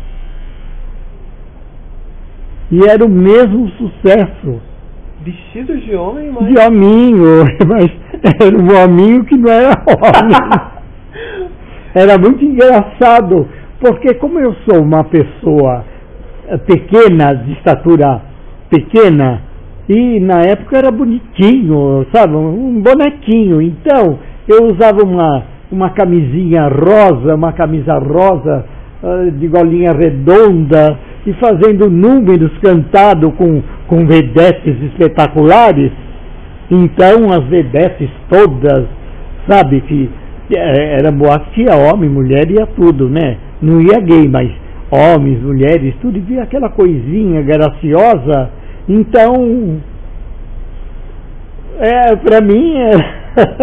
E 2.70 2.78
era 2.88 3.04
o 3.04 3.08
mesmo 3.08 3.68
sucesso. 3.70 4.62
Vestidos 5.22 5.84
de 5.84 5.94
homem, 5.94 6.30
mas. 6.30 6.48
De 6.48 6.60
hominho, 6.60 7.44
mas 7.66 7.90
era 8.40 8.56
um 8.56 8.84
hominho 8.84 9.24
que 9.24 9.36
não 9.36 9.50
era 9.50 9.70
homem. 9.86 10.70
era 11.94 12.16
muito 12.18 12.44
engraçado, 12.44 13.48
porque 13.80 14.14
como 14.14 14.38
eu 14.38 14.54
sou 14.68 14.82
uma 14.82 15.04
pessoa 15.04 15.84
eh, 16.48 16.56
pequena, 16.58 17.34
de 17.34 17.52
estatura 17.52 18.22
pequena, 18.68 19.42
e 19.88 20.20
na 20.20 20.40
época 20.42 20.78
era 20.78 20.90
bonitinho, 20.92 22.06
sabe, 22.14 22.36
um 22.36 22.80
bonequinho. 22.80 23.60
Então, 23.60 24.20
eu 24.46 24.68
usava 24.68 25.02
uma, 25.02 25.42
uma 25.72 25.90
camisinha 25.90 26.68
rosa, 26.68 27.34
uma 27.34 27.52
camisa 27.52 27.98
rosa, 27.98 28.64
uh, 29.02 29.30
de 29.32 29.48
golinha 29.48 29.92
redonda, 29.92 30.96
e 31.26 31.32
fazendo 31.34 31.90
números 31.90 32.52
cantados 32.62 33.34
com, 33.34 33.60
com 33.88 34.06
vedetes 34.06 34.80
espetaculares. 34.92 35.90
Então, 36.70 37.26
as 37.32 37.44
vedetes 37.48 38.08
todas, 38.30 38.86
sabe, 39.48 39.80
que 39.80 40.04
eh, 40.04 40.19
era 40.56 41.10
boate, 41.10 41.52
tinha 41.52 41.76
homem, 41.76 42.08
mulher, 42.08 42.50
ia 42.50 42.66
tudo, 42.66 43.08
né? 43.08 43.38
Não 43.60 43.80
ia 43.80 44.00
gay, 44.00 44.28
mas 44.28 44.50
homens, 44.90 45.40
mulheres, 45.42 45.94
tudo, 46.00 46.18
e 46.18 46.20
via 46.20 46.42
aquela 46.42 46.68
coisinha 46.68 47.42
graciosa 47.42 48.50
então, 48.88 49.80
é, 51.78 52.16
para 52.16 52.40
mim, 52.40 52.76
é, 52.76 52.90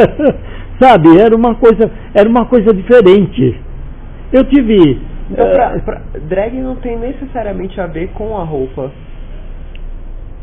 sabe, 0.79 1.19
era 1.19 1.35
uma 1.35 1.55
coisa, 1.55 1.91
era 2.13 2.29
uma 2.29 2.45
coisa 2.45 2.73
diferente. 2.73 3.59
Eu 4.31 4.45
tive. 4.45 5.01
Então, 5.29 5.49
pra, 5.49 5.79
pra, 5.79 6.01
drag 6.29 6.55
não 6.55 6.77
tem 6.77 6.97
necessariamente 6.97 7.79
a 7.81 7.87
ver 7.87 8.09
com 8.13 8.37
a 8.37 8.43
roupa. 8.45 8.89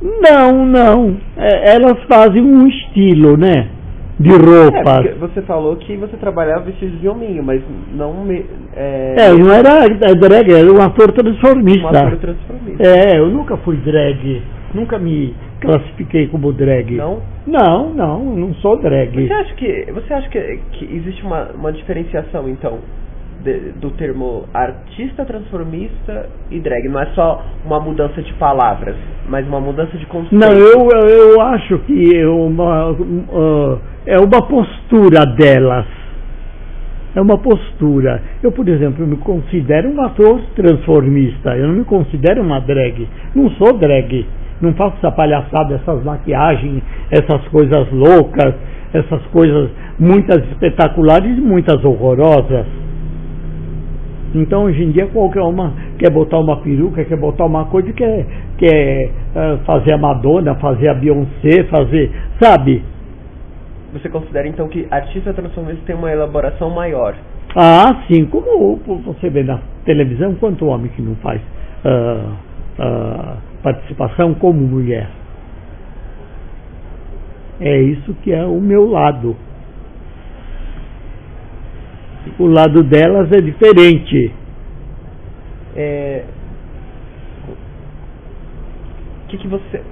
Não, 0.02 0.66
não. 0.66 1.16
É, 1.38 1.76
elas 1.76 2.02
fazem 2.06 2.42
um 2.42 2.66
estilo, 2.66 3.38
né? 3.38 3.68
De 4.18 4.30
roupas. 4.30 5.06
É, 5.06 5.14
você 5.14 5.42
falou 5.42 5.76
que 5.76 5.96
você 5.96 6.16
trabalhava 6.16 6.64
vestido 6.64 6.96
de 6.98 7.08
hominho, 7.08 7.42
mas 7.42 7.62
não 7.92 8.24
me, 8.24 8.44
é... 8.74 9.14
é, 9.18 9.32
não 9.32 9.52
era 9.52 9.86
drag, 10.14 10.52
era 10.52 10.72
um 10.72 10.80
ator 10.80 11.12
transformista. 11.12 11.86
Um 11.86 11.88
ator 11.88 12.18
transformista. 12.18 12.82
É, 12.82 13.18
eu 13.18 13.28
nunca 13.28 13.56
fui 13.58 13.76
drag, 13.76 14.42
nunca 14.72 14.98
me 14.98 15.34
classifiquei 15.60 16.28
como 16.28 16.52
drag. 16.52 16.94
Não? 16.94 17.20
Não, 17.46 17.92
não, 17.92 18.24
não 18.24 18.54
sou 18.54 18.78
drag. 18.78 19.26
Você 19.26 19.32
acha 19.32 19.54
que, 19.54 19.86
você 19.92 20.14
acha 20.14 20.28
que, 20.28 20.60
que 20.72 20.96
existe 20.96 21.24
uma, 21.24 21.50
uma 21.52 21.72
diferenciação, 21.72 22.48
então, 22.48 22.78
de, 23.44 23.72
do 23.72 23.90
termo 23.90 24.44
artista 24.52 25.24
transformista 25.24 26.28
e 26.50 26.58
drag? 26.58 26.88
Não 26.88 27.00
é 27.00 27.06
só 27.14 27.44
uma 27.64 27.78
mudança 27.78 28.22
de 28.22 28.32
palavras, 28.34 28.96
mas 29.28 29.46
uma 29.46 29.60
mudança 29.60 29.96
de 29.96 30.06
conceito? 30.06 30.34
Não, 30.34 30.50
eu, 30.52 30.88
eu 31.08 31.40
acho 31.40 31.78
que 31.80 32.16
é 32.16 32.26
uma, 32.26 32.90
uh, 32.90 33.78
é 34.06 34.18
uma 34.18 34.48
postura 34.48 35.26
delas. 35.36 35.86
É 37.14 37.20
uma 37.20 37.38
postura. 37.38 38.20
Eu, 38.42 38.50
por 38.50 38.68
exemplo, 38.68 39.06
me 39.06 39.16
considero 39.18 39.88
um 39.88 40.00
ator 40.00 40.40
transformista. 40.56 41.56
Eu 41.56 41.68
não 41.68 41.74
me 41.76 41.84
considero 41.84 42.42
uma 42.42 42.58
drag. 42.60 43.08
Não 43.34 43.50
sou 43.50 43.78
drag. 43.78 44.26
Não 44.60 44.74
faço 44.74 44.96
essa 44.96 45.12
palhaçada, 45.12 45.74
essas 45.74 46.02
maquiagens, 46.02 46.82
essas 47.10 47.46
coisas 47.48 47.90
loucas, 47.92 48.54
essas 48.92 49.22
coisas 49.26 49.70
muitas 49.98 50.38
espetaculares 50.48 51.38
e 51.38 51.40
muitas 51.40 51.84
horrorosas. 51.84 52.66
Então 54.34 54.64
hoje 54.64 54.82
em 54.82 54.90
dia 54.90 55.06
qualquer 55.06 55.42
uma 55.42 55.72
quer 55.98 56.10
botar 56.10 56.38
uma 56.38 56.60
peruca, 56.60 57.04
quer 57.04 57.16
botar 57.16 57.46
uma 57.46 57.66
coisa, 57.66 57.92
quer, 57.92 58.26
quer 58.58 59.10
uh, 59.34 59.58
fazer 59.64 59.92
a 59.92 59.98
Madonna, 59.98 60.56
fazer 60.56 60.88
a 60.88 60.94
Beyoncé, 60.94 61.64
fazer. 61.70 62.10
Sabe? 62.40 62.82
Você 63.92 64.08
considera 64.08 64.48
então 64.48 64.66
que 64.68 64.86
artista 64.90 65.32
transformista 65.32 65.82
tem 65.86 65.94
uma 65.94 66.10
elaboração 66.10 66.68
maior? 66.70 67.14
Ah, 67.54 68.02
sim, 68.08 68.26
como 68.26 68.80
você 69.04 69.30
vê 69.30 69.44
na 69.44 69.60
televisão, 69.84 70.34
quanto 70.34 70.66
homem 70.66 70.90
que 70.90 71.00
não 71.00 71.14
faz 71.16 71.40
uh, 71.84 72.32
uh, 72.82 73.36
participação 73.62 74.34
como 74.34 74.58
mulher. 74.58 75.08
É 77.60 77.80
isso 77.82 78.12
que 78.22 78.32
é 78.32 78.44
o 78.44 78.60
meu 78.60 78.90
lado 78.90 79.36
o 82.38 82.46
lado 82.46 82.82
delas 82.82 83.30
é 83.32 83.40
diferente. 83.40 84.32
É... 85.76 86.24
O 89.24 89.28
que, 89.28 89.38
que 89.38 89.48
você. 89.48 89.82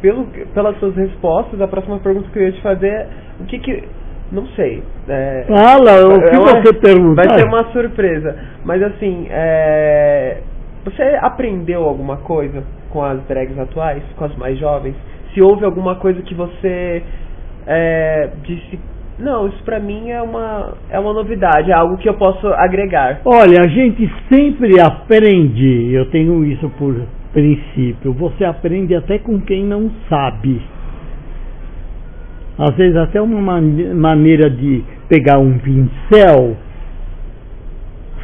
Pelo, 0.00 0.26
pelas 0.54 0.78
suas 0.78 0.94
respostas, 0.96 1.60
a 1.60 1.68
próxima 1.68 1.98
pergunta 1.98 2.28
que 2.30 2.38
eu 2.38 2.44
ia 2.44 2.52
te 2.52 2.62
fazer 2.62 2.88
é 2.88 3.08
o 3.40 3.44
que 3.44 3.58
que. 3.58 3.84
Não 4.30 4.46
sei. 4.48 4.82
É, 5.08 5.46
Fala, 5.48 6.06
o 6.06 6.30
que 6.30 6.36
você 6.36 6.74
pergunta? 6.74 7.22
Vai 7.22 7.38
ser 7.38 7.46
uma 7.46 7.72
surpresa. 7.72 8.36
Mas 8.64 8.82
assim, 8.82 9.26
é, 9.30 10.40
você 10.84 11.02
aprendeu 11.22 11.84
alguma 11.84 12.18
coisa 12.18 12.62
com 12.90 13.02
as 13.02 13.22
drags 13.26 13.58
atuais, 13.58 14.02
com 14.16 14.24
as 14.24 14.36
mais 14.36 14.58
jovens? 14.58 14.94
Se 15.32 15.40
houve 15.40 15.64
alguma 15.64 15.96
coisa 15.96 16.20
que 16.22 16.34
você 16.34 17.02
é, 17.66 18.30
disse 18.42 18.78
não, 19.18 19.48
isso 19.48 19.62
para 19.64 19.80
mim 19.80 20.10
é 20.10 20.22
uma, 20.22 20.74
é 20.90 20.98
uma 20.98 21.12
novidade, 21.12 21.70
é 21.70 21.74
algo 21.74 21.96
que 21.96 22.08
eu 22.08 22.14
posso 22.14 22.46
agregar. 22.48 23.20
Olha, 23.24 23.62
a 23.62 23.66
gente 23.66 24.08
sempre 24.32 24.80
aprende, 24.80 25.92
eu 25.92 26.06
tenho 26.06 26.44
isso 26.44 26.68
por 26.78 26.94
princípio, 27.32 28.12
você 28.12 28.44
aprende 28.44 28.94
até 28.94 29.18
com 29.18 29.40
quem 29.40 29.64
não 29.64 29.90
sabe. 30.08 30.60
Às 32.58 32.74
vezes 32.76 32.96
até 32.96 33.20
uma 33.20 33.40
man 33.40 33.94
maneira 33.94 34.48
de 34.48 34.84
pegar 35.08 35.38
um 35.38 35.58
pincel, 35.58 36.56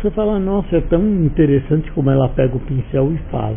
você 0.01 0.11
fala, 0.11 0.39
nossa, 0.39 0.77
é 0.77 0.81
tão 0.83 1.03
interessante 1.25 1.91
como 1.93 2.11
ela 2.11 2.29
pega 2.29 2.55
o 2.55 2.61
pincel 2.61 3.11
e 3.13 3.19
faz. 3.31 3.57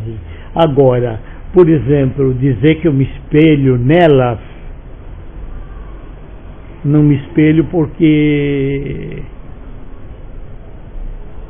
Agora, 0.55 1.19
por 1.53 1.67
exemplo, 1.67 2.33
dizer 2.33 2.75
que 2.75 2.87
eu 2.87 2.93
me 2.93 3.03
espelho 3.03 3.77
nelas, 3.77 4.39
não 6.87 7.03
me 7.03 7.15
espelho 7.15 7.65
porque, 7.65 9.21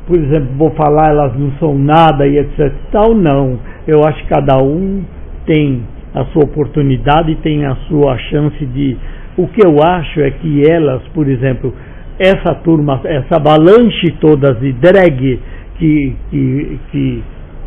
por 0.06 0.18
exemplo, 0.18 0.48
vou 0.56 0.70
falar 0.70 1.10
elas 1.10 1.38
não 1.38 1.52
são 1.58 1.78
nada 1.78 2.26
e 2.26 2.38
etc. 2.38 2.72
Tal, 2.90 3.14
não. 3.14 3.58
Eu 3.86 4.00
acho 4.04 4.22
que 4.22 4.28
cada 4.28 4.58
um 4.58 5.02
tem 5.46 5.82
a 6.14 6.24
sua 6.26 6.44
oportunidade, 6.44 7.36
tem 7.36 7.64
a 7.64 7.74
sua 7.88 8.18
chance 8.30 8.66
de. 8.66 8.96
O 9.36 9.46
que 9.46 9.64
eu 9.64 9.76
acho 9.82 10.20
é 10.20 10.30
que 10.32 10.68
elas, 10.68 11.02
por 11.14 11.28
exemplo, 11.28 11.72
essa 12.18 12.54
turma, 12.56 13.00
essa 13.04 13.36
avalanche 13.36 14.10
toda 14.20 14.52
de 14.54 14.72
drag 14.72 15.38
que, 15.78 16.16
que, 16.30 16.78
que, 16.90 17.22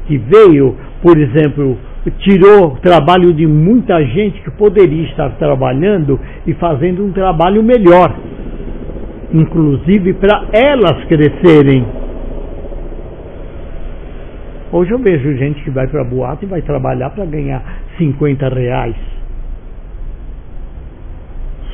que 0.08 0.18
veio, 0.18 0.76
por 1.02 1.18
exemplo, 1.18 1.78
tirou 2.10 2.78
trabalho 2.78 3.32
de 3.34 3.46
muita 3.46 4.04
gente 4.04 4.42
que 4.42 4.50
poderia 4.52 5.04
estar 5.10 5.30
trabalhando 5.38 6.20
e 6.48 6.54
fazendo 6.56 7.06
um 7.06 7.12
trabalho 7.12 7.62
melhor, 7.62 8.16
inclusive 9.32 10.14
para 10.14 10.48
elas 10.52 11.04
crescerem. 11.06 11.86
Hoje 14.72 14.92
eu 14.92 15.00
vejo 15.00 15.38
gente 15.38 15.62
que 15.64 15.70
vai 15.70 15.86
para 15.86 16.04
boate 16.04 16.46
e 16.46 16.48
vai 16.48 16.62
trabalhar 16.62 17.10
para 17.12 17.26
ganhar 17.26 17.62
50 17.98 18.50
reais. 18.50 18.96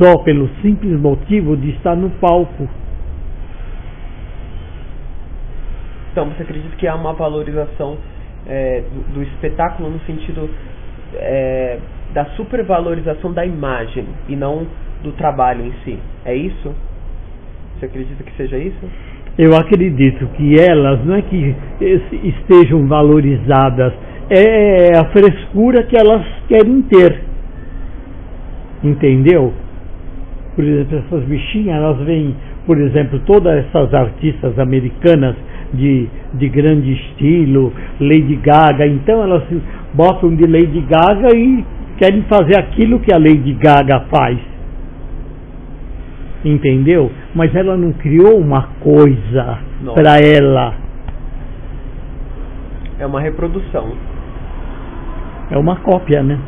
Só 0.02 0.18
pelo 0.24 0.50
simples 0.62 1.00
motivo 1.00 1.56
de 1.56 1.70
estar 1.70 1.96
no 1.96 2.10
palco. 2.10 2.68
Então 6.12 6.30
você 6.30 6.44
acredita 6.44 6.76
que 6.76 6.88
há 6.88 6.96
uma 6.96 7.14
valorização 7.14 7.98
é, 8.48 8.82
do, 8.82 9.14
do, 9.14 9.24
espetáculo 9.24 9.90
no 9.90 10.00
sentido 10.02 10.50
é, 11.16 11.78
da 12.14 12.26
supervalorização 12.36 13.34
da 13.34 13.46
imagem 13.46 14.06
e 14.30 14.36
não 14.36 14.66
do 15.04 15.12
trabalho 15.14 15.66
em 15.66 15.74
si. 15.84 16.00
É 16.26 16.34
isso? 16.36 16.74
Você 17.76 17.86
acredita 17.86 18.24
que 18.24 18.36
seja 18.36 18.58
isso? 18.58 18.90
Eu 19.38 19.56
acredito 19.56 20.26
que 20.36 20.56
elas 20.60 21.06
não 21.06 21.16
é 21.16 21.22
que 21.22 21.56
estejam 22.24 22.88
valorizadas, 22.88 23.94
é 24.30 24.98
a 24.98 25.06
frescura 25.12 25.84
que 25.84 25.96
elas 25.96 26.26
querem 26.48 26.82
ter. 26.84 27.22
Entendeu? 28.84 29.54
Por 30.56 30.64
exemplo, 30.64 30.98
essas 30.98 31.24
bichinhas, 31.26 31.78
elas 31.78 32.00
vêm, 32.00 32.36
por 32.66 32.80
exemplo, 32.80 33.20
todas 33.28 33.64
essas 33.66 33.94
artistas 33.94 34.58
americanas 34.58 35.36
de, 35.74 36.08
de 36.34 36.50
grande 36.50 36.94
estilo, 36.94 37.74
Lady 38.00 38.36
Gaga. 38.38 38.86
Então 38.88 39.22
elas 39.24 39.44
botam 39.94 40.36
de 40.36 40.46
Lady 40.46 40.82
Gaga 40.82 41.36
e 41.36 41.66
querem 41.98 42.24
fazer 42.24 42.58
aquilo 42.60 43.00
que 43.00 43.14
a 43.14 43.18
Lady 43.18 43.54
Gaga 43.54 44.06
faz. 44.10 44.38
Entendeu? 46.46 47.12
Mas 47.34 47.54
ela 47.56 47.76
não 47.76 47.92
criou 47.94 48.40
uma 48.40 48.70
coisa 48.80 49.60
para 49.94 50.20
ela. 50.20 50.76
É 53.00 53.06
uma 53.06 53.22
reprodução. 53.22 53.92
É 55.50 55.58
uma 55.58 55.78
cópia, 55.78 56.24
né? 56.24 56.40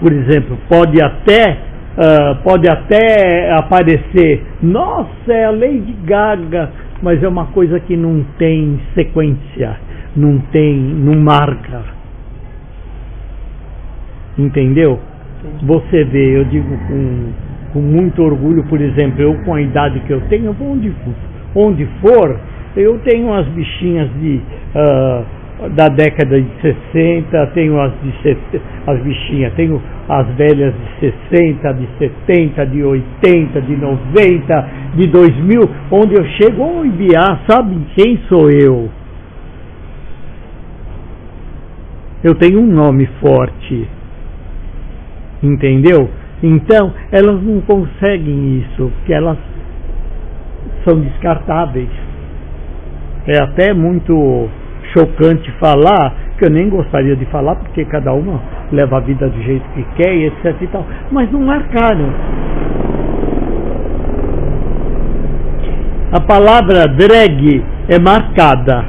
Por 0.00 0.12
exemplo, 0.12 0.56
pode 0.68 1.02
até 1.02 1.70
uh, 1.96 2.42
pode 2.42 2.68
até 2.68 3.52
aparecer, 3.52 4.42
nossa, 4.62 5.32
é 5.32 5.44
a 5.44 5.50
Lady 5.50 5.94
Gaga, 6.04 6.70
mas 7.02 7.22
é 7.22 7.28
uma 7.28 7.46
coisa 7.46 7.80
que 7.80 7.96
não 7.96 8.24
tem 8.38 8.78
sequência, 8.94 9.76
não 10.16 10.38
tem, 10.52 10.76
não 10.76 11.20
marca. 11.20 11.82
Entendeu? 14.38 14.98
Você 15.62 16.04
vê, 16.04 16.36
eu 16.38 16.44
digo 16.44 16.76
com, 16.86 17.32
com 17.72 17.80
muito 17.80 18.22
orgulho, 18.22 18.64
por 18.64 18.80
exemplo, 18.80 19.22
eu 19.22 19.34
com 19.44 19.54
a 19.54 19.62
idade 19.62 20.00
que 20.00 20.12
eu 20.12 20.20
tenho, 20.28 20.54
onde, 20.60 20.92
onde 21.54 21.86
for, 22.00 22.38
eu 22.76 22.98
tenho 23.00 23.32
as 23.32 23.46
bichinhas 23.48 24.08
de 24.20 24.40
uh, 24.74 25.40
da 25.68 25.88
década 25.88 26.40
de 26.40 26.48
60, 26.92 27.46
tenho 27.48 27.78
as, 27.80 27.92
de, 28.02 28.60
as 28.86 29.02
bichinhas, 29.02 29.52
tenho 29.54 29.80
as 30.10 30.26
velhas 30.34 30.74
de 30.74 31.12
60, 31.30 31.72
de 31.72 31.88
70, 31.98 32.66
de 32.66 32.82
80, 32.82 33.62
de 33.62 33.76
90, 33.76 34.68
de 34.96 35.06
2000, 35.06 35.60
onde 35.92 36.14
eu 36.14 36.24
chego, 36.30 36.64
oi 36.80 36.88
Biá, 36.88 37.42
sabe 37.48 37.76
quem 37.94 38.18
sou 38.28 38.50
eu? 38.50 38.90
Eu 42.24 42.34
tenho 42.34 42.60
um 42.60 42.66
nome 42.66 43.08
forte, 43.20 43.88
entendeu? 45.40 46.10
Então, 46.42 46.92
elas 47.12 47.40
não 47.40 47.60
conseguem 47.60 48.58
isso, 48.58 48.90
porque 48.96 49.14
elas 49.14 49.38
são 50.84 50.98
descartáveis. 51.00 51.88
É 53.28 53.40
até 53.40 53.72
muito 53.72 54.48
chocante 54.92 55.50
falar, 55.52 56.14
que 56.38 56.44
eu 56.44 56.50
nem 56.50 56.68
gostaria 56.68 57.16
de 57.16 57.24
falar, 57.26 57.56
porque 57.56 57.84
cada 57.84 58.12
uma 58.12 58.40
leva 58.72 58.98
a 58.98 59.00
vida 59.00 59.28
do 59.28 59.42
jeito 59.42 59.64
que 59.74 59.82
quer 59.96 60.14
e 60.14 60.26
etc 60.26 60.56
e 60.60 60.66
tal, 60.68 60.86
mas 61.10 61.30
não 61.30 61.40
marcaram. 61.40 62.12
A 66.12 66.20
palavra 66.20 66.86
drag 66.88 67.64
é 67.88 67.98
marcada. 67.98 68.84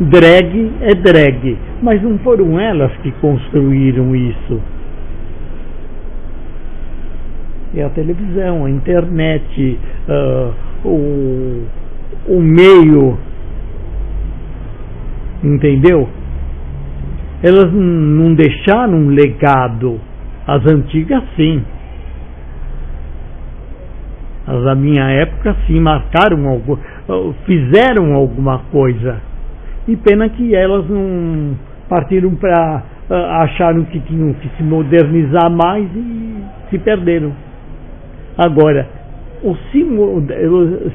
Drag 0.00 0.72
é 0.82 0.94
drag, 0.94 1.58
mas 1.82 2.02
não 2.02 2.18
foram 2.18 2.58
elas 2.58 2.92
que 3.02 3.10
construíram 3.12 4.14
isso. 4.14 4.60
É 7.74 7.84
a 7.84 7.88
televisão, 7.90 8.64
a 8.64 8.70
internet, 8.70 9.78
uh, 10.08 10.88
o, 10.88 11.64
o 12.28 12.40
meio 12.40 13.18
Entendeu? 15.42 16.08
Elas 17.42 17.72
não 17.72 18.34
deixaram 18.34 18.94
um 18.94 19.08
legado. 19.08 19.98
As 20.46 20.66
antigas, 20.66 21.22
sim. 21.36 21.62
As 24.46 24.64
da 24.64 24.74
minha 24.74 25.04
época, 25.10 25.56
sim, 25.66 25.80
marcaram 25.80 26.48
algo, 26.48 26.78
fizeram 27.46 28.14
alguma 28.14 28.58
coisa. 28.70 29.20
E 29.86 29.96
pena 29.96 30.28
que 30.28 30.54
elas 30.54 30.88
não 30.88 31.56
partiram 31.88 32.34
para. 32.34 32.82
acharam 33.42 33.84
que 33.84 34.00
tinham 34.00 34.34
que 34.34 34.48
se 34.56 34.62
modernizar 34.62 35.50
mais 35.50 35.88
e 35.94 36.44
se 36.68 36.78
perderam. 36.78 37.32
Agora, 38.36 38.86
o 39.42 39.54
se, 39.70 39.86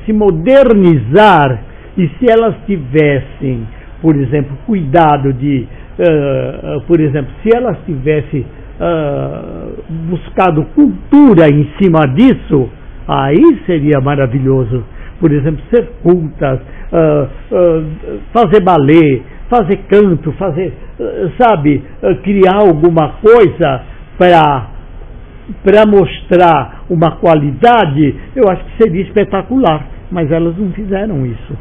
se 0.06 0.14
modernizar, 0.14 1.60
e 1.98 2.08
se 2.10 2.30
elas 2.30 2.56
tivessem 2.66 3.66
por 4.02 4.16
exemplo, 4.16 4.58
cuidado 4.66 5.34
de, 5.34 5.68
uh, 6.00 6.82
por 6.82 7.00
exemplo, 7.00 7.32
se 7.42 7.56
elas 7.56 7.78
tivessem 7.86 8.42
uh, 8.42 9.84
buscado 10.10 10.66
cultura 10.76 11.48
em 11.50 11.70
cima 11.82 12.02
disso, 12.14 12.70
aí 13.08 13.60
seria 13.66 14.00
maravilhoso. 14.02 14.84
Por 15.20 15.32
exemplo, 15.32 15.62
ser 15.74 15.90
cultas, 16.04 16.60
uh, 16.60 17.28
fazer 18.34 18.62
balé, 18.62 19.22
fazer 19.50 19.78
canto, 19.88 20.32
fazer, 20.34 20.74
sabe, 21.40 21.82
criar 22.24 22.56
alguma 22.56 23.14
coisa 23.22 23.84
para 24.18 24.76
para 25.64 25.86
mostrar 25.86 26.86
uma 26.90 27.18
qualidade, 27.18 28.16
eu 28.36 28.46
acho 28.50 28.66
que 28.66 28.84
seria 28.84 29.04
espetacular, 29.04 29.86
mas 30.12 30.32
elas 30.32 30.58
não 30.58 30.72
fizeram 30.72 31.24
isso 31.24 31.56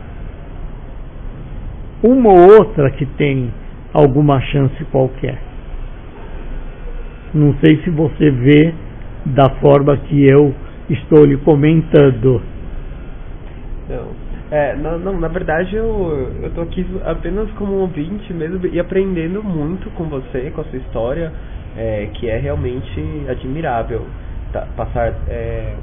uma 2.05 2.31
ou 2.31 2.59
outra 2.59 2.91
que 2.91 3.07
tem 3.07 3.51
alguma 3.95 4.39
chance 4.43 4.85
qualquer. 4.87 5.39
Não 7.33 7.55
sei 7.65 7.83
se 7.83 7.91
você 7.91 8.31
vê 8.31 8.75
da 9.25 9.49
forma 9.61 9.97
que 9.97 10.29
eu 10.29 10.55
estou 10.91 11.25
lhe 11.25 11.39
comentando. 11.39 12.43
Não, 13.89 14.09
é, 14.51 14.77
não, 14.77 14.99
não 14.99 15.19
na 15.19 15.29
verdade 15.29 15.75
eu 15.75 16.47
estou 16.47 16.65
aqui 16.65 16.87
apenas 17.05 17.51
como 17.53 17.73
ouvinte 17.73 18.33
mesmo 18.35 18.67
e 18.67 18.79
aprendendo 18.79 19.43
muito 19.43 19.89
com 19.93 20.05
você, 20.05 20.51
com 20.55 20.61
a 20.61 20.65
sua 20.65 20.79
história, 20.79 21.33
é, 21.77 22.09
que 22.15 22.29
é 22.29 22.37
realmente 22.37 23.03
admirável 23.29 24.03
tá, 24.53 24.67
passar 24.77 25.15
é, 25.27 25.75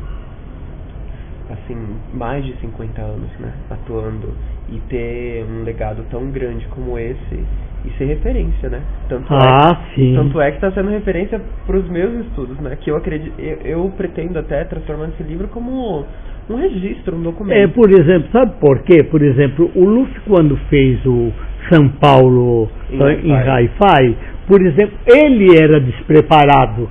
assim 1.49 1.97
mais 2.13 2.45
de 2.45 2.55
50 2.57 3.01
anos 3.01 3.29
né, 3.39 3.51
atuando 3.71 4.33
e 4.71 4.79
ter 4.89 5.45
um 5.45 5.63
legado 5.63 6.03
tão 6.09 6.31
grande 6.31 6.65
como 6.67 6.97
esse 6.97 7.43
e 7.83 7.89
ser 7.97 8.05
referência, 8.05 8.69
né? 8.69 8.81
Tanto 9.09 9.33
ah, 9.33 9.85
é, 9.91 9.95
sim. 9.95 10.13
Tanto 10.15 10.39
é 10.39 10.51
que 10.51 10.57
está 10.57 10.71
sendo 10.71 10.89
referência 10.91 11.41
para 11.65 11.77
os 11.77 11.89
meus 11.89 12.25
estudos, 12.25 12.59
né? 12.59 12.77
Que 12.79 12.91
eu 12.91 12.95
acredito, 12.95 13.33
eu, 13.39 13.57
eu, 13.63 13.91
pretendo 13.97 14.37
até 14.37 14.63
transformar 14.65 15.09
esse 15.09 15.23
livro 15.23 15.47
como 15.47 16.05
um 16.49 16.55
registro, 16.55 17.15
um 17.15 17.23
documento. 17.23 17.57
É, 17.57 17.67
por 17.67 17.89
exemplo, 17.89 18.29
sabe 18.31 18.53
por 18.59 18.83
quê? 18.83 19.03
Por 19.03 19.21
exemplo, 19.21 19.71
o 19.75 19.83
Luffy 19.83 20.21
quando 20.27 20.55
fez 20.69 21.03
o 21.05 21.31
São 21.71 21.89
Paulo 21.89 22.69
em, 22.91 22.97
em 22.97 23.33
Hi-Fi, 23.33 24.17
por 24.47 24.61
exemplo, 24.61 24.97
ele 25.07 25.47
era 25.59 25.79
despreparado. 25.79 26.89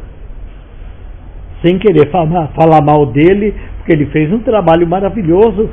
Sem 1.63 1.79
querer 1.79 2.11
falar, 2.11 2.49
falar 2.49 2.81
mal 2.83 3.07
dele, 3.07 3.55
porque 3.77 3.93
ele 3.93 4.07
fez 4.07 4.33
um 4.33 4.39
trabalho 4.39 4.87
maravilhoso 4.87 5.69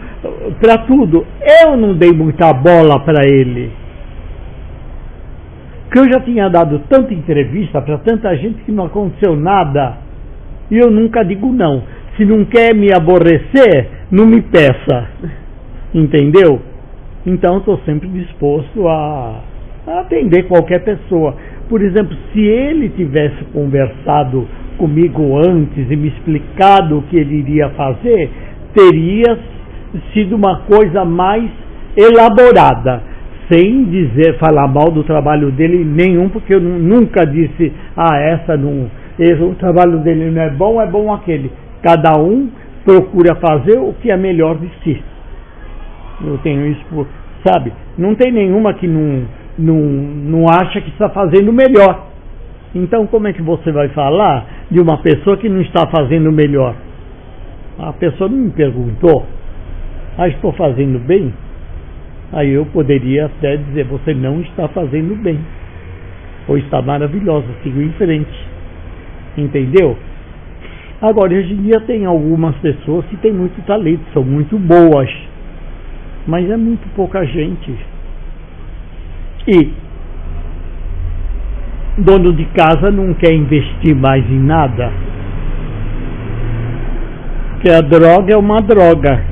para 0.59 0.79
tudo. 0.79 1.25
Eu 1.63 1.77
não 1.77 1.95
dei 1.95 2.11
muita 2.11 2.51
bola 2.53 2.99
para 2.99 3.25
ele. 3.25 3.71
Que 5.91 5.99
eu 5.99 6.03
já 6.11 6.19
tinha 6.19 6.49
dado 6.49 6.79
tanta 6.89 7.13
entrevista 7.13 7.81
para 7.81 7.97
tanta 7.99 8.35
gente 8.35 8.63
que 8.63 8.71
não 8.71 8.85
aconteceu 8.85 9.35
nada. 9.35 9.97
E 10.69 10.77
eu 10.77 10.91
nunca 10.91 11.23
digo 11.23 11.51
não. 11.53 11.83
Se 12.17 12.25
não 12.25 12.43
quer 12.43 12.75
me 12.75 12.91
aborrecer, 12.93 13.87
não 14.11 14.25
me 14.25 14.41
peça. 14.41 15.07
Entendeu? 15.93 16.61
Então 17.25 17.59
estou 17.59 17.79
sempre 17.85 18.07
disposto 18.09 18.87
a, 18.87 19.41
a 19.87 19.99
atender 20.01 20.43
qualquer 20.47 20.83
pessoa. 20.83 21.35
Por 21.69 21.81
exemplo, 21.81 22.15
se 22.31 22.39
ele 22.39 22.89
tivesse 22.89 23.43
conversado 23.53 24.47
comigo 24.77 25.37
antes 25.37 25.89
e 25.89 25.95
me 25.95 26.09
explicado 26.09 26.99
o 26.99 27.01
que 27.03 27.17
ele 27.17 27.39
iria 27.39 27.69
fazer, 27.71 28.29
teria 28.73 29.37
sido 30.13 30.35
uma 30.35 30.61
coisa 30.61 31.03
mais 31.03 31.49
elaborada, 31.95 33.01
sem 33.51 33.85
dizer 33.85 34.37
falar 34.37 34.67
mal 34.67 34.91
do 34.91 35.03
trabalho 35.03 35.51
dele 35.51 35.83
nenhum, 35.83 36.29
porque 36.29 36.53
eu 36.53 36.61
nunca 36.61 37.25
disse, 37.25 37.73
ah, 37.95 38.17
essa 38.17 38.55
não, 38.55 38.89
esse, 39.17 39.41
o 39.41 39.55
trabalho 39.55 39.99
dele 39.99 40.29
não 40.29 40.41
é 40.41 40.49
bom, 40.49 40.81
é 40.81 40.85
bom 40.85 41.13
aquele. 41.13 41.51
Cada 41.81 42.19
um 42.19 42.49
procura 42.85 43.35
fazer 43.35 43.77
o 43.77 43.93
que 43.93 44.11
é 44.11 44.17
melhor 44.17 44.57
de 44.57 44.69
si. 44.83 45.01
Eu 46.23 46.37
tenho 46.39 46.67
isso, 46.67 47.07
sabe? 47.45 47.73
Não 47.97 48.15
tem 48.15 48.31
nenhuma 48.31 48.73
que 48.73 48.87
não, 48.87 49.23
não, 49.57 49.75
não 49.75 50.45
acha 50.49 50.81
que 50.81 50.89
está 50.89 51.09
fazendo 51.09 51.51
melhor. 51.51 52.07
Então, 52.75 53.07
como 53.07 53.27
é 53.27 53.33
que 53.33 53.41
você 53.41 53.71
vai 53.71 53.89
falar 53.89 54.45
de 54.69 54.79
uma 54.79 54.97
pessoa 54.97 55.37
que 55.37 55.49
não 55.49 55.61
está 55.61 55.87
fazendo 55.87 56.31
melhor? 56.31 56.75
A 57.79 57.93
pessoa 57.93 58.29
não 58.29 58.37
me 58.37 58.51
perguntou, 58.51 59.25
ah, 60.17 60.27
estou 60.27 60.51
fazendo 60.53 60.99
bem? 60.99 61.33
Aí 62.33 62.51
eu 62.51 62.65
poderia 62.65 63.27
até 63.27 63.55
dizer, 63.55 63.85
você 63.85 64.13
não 64.13 64.41
está 64.41 64.67
fazendo 64.67 65.15
bem. 65.21 65.39
Ou 66.47 66.57
está 66.57 66.81
maravilhosa, 66.81 67.47
sigo 67.63 67.81
em 67.81 67.91
frente. 67.93 68.47
Entendeu? 69.37 69.97
Agora, 71.01 71.33
hoje 71.33 71.53
em 71.53 71.61
dia 71.61 71.79
tem 71.81 72.05
algumas 72.05 72.55
pessoas 72.57 73.05
que 73.05 73.17
têm 73.17 73.31
muito 73.31 73.63
talento, 73.65 74.01
são 74.13 74.23
muito 74.23 74.57
boas. 74.57 75.09
Mas 76.25 76.49
é 76.49 76.57
muito 76.57 76.87
pouca 76.95 77.23
gente. 77.25 77.73
E 79.47 79.73
dono 81.99 82.33
de 82.33 82.45
casa 82.47 82.91
não 82.91 83.13
quer 83.13 83.33
investir 83.33 83.95
mais 83.95 84.23
em 84.29 84.39
nada. 84.39 84.91
Porque 87.53 87.71
a 87.71 87.79
droga 87.79 88.33
é 88.33 88.37
uma 88.37 88.61
droga. 88.61 89.23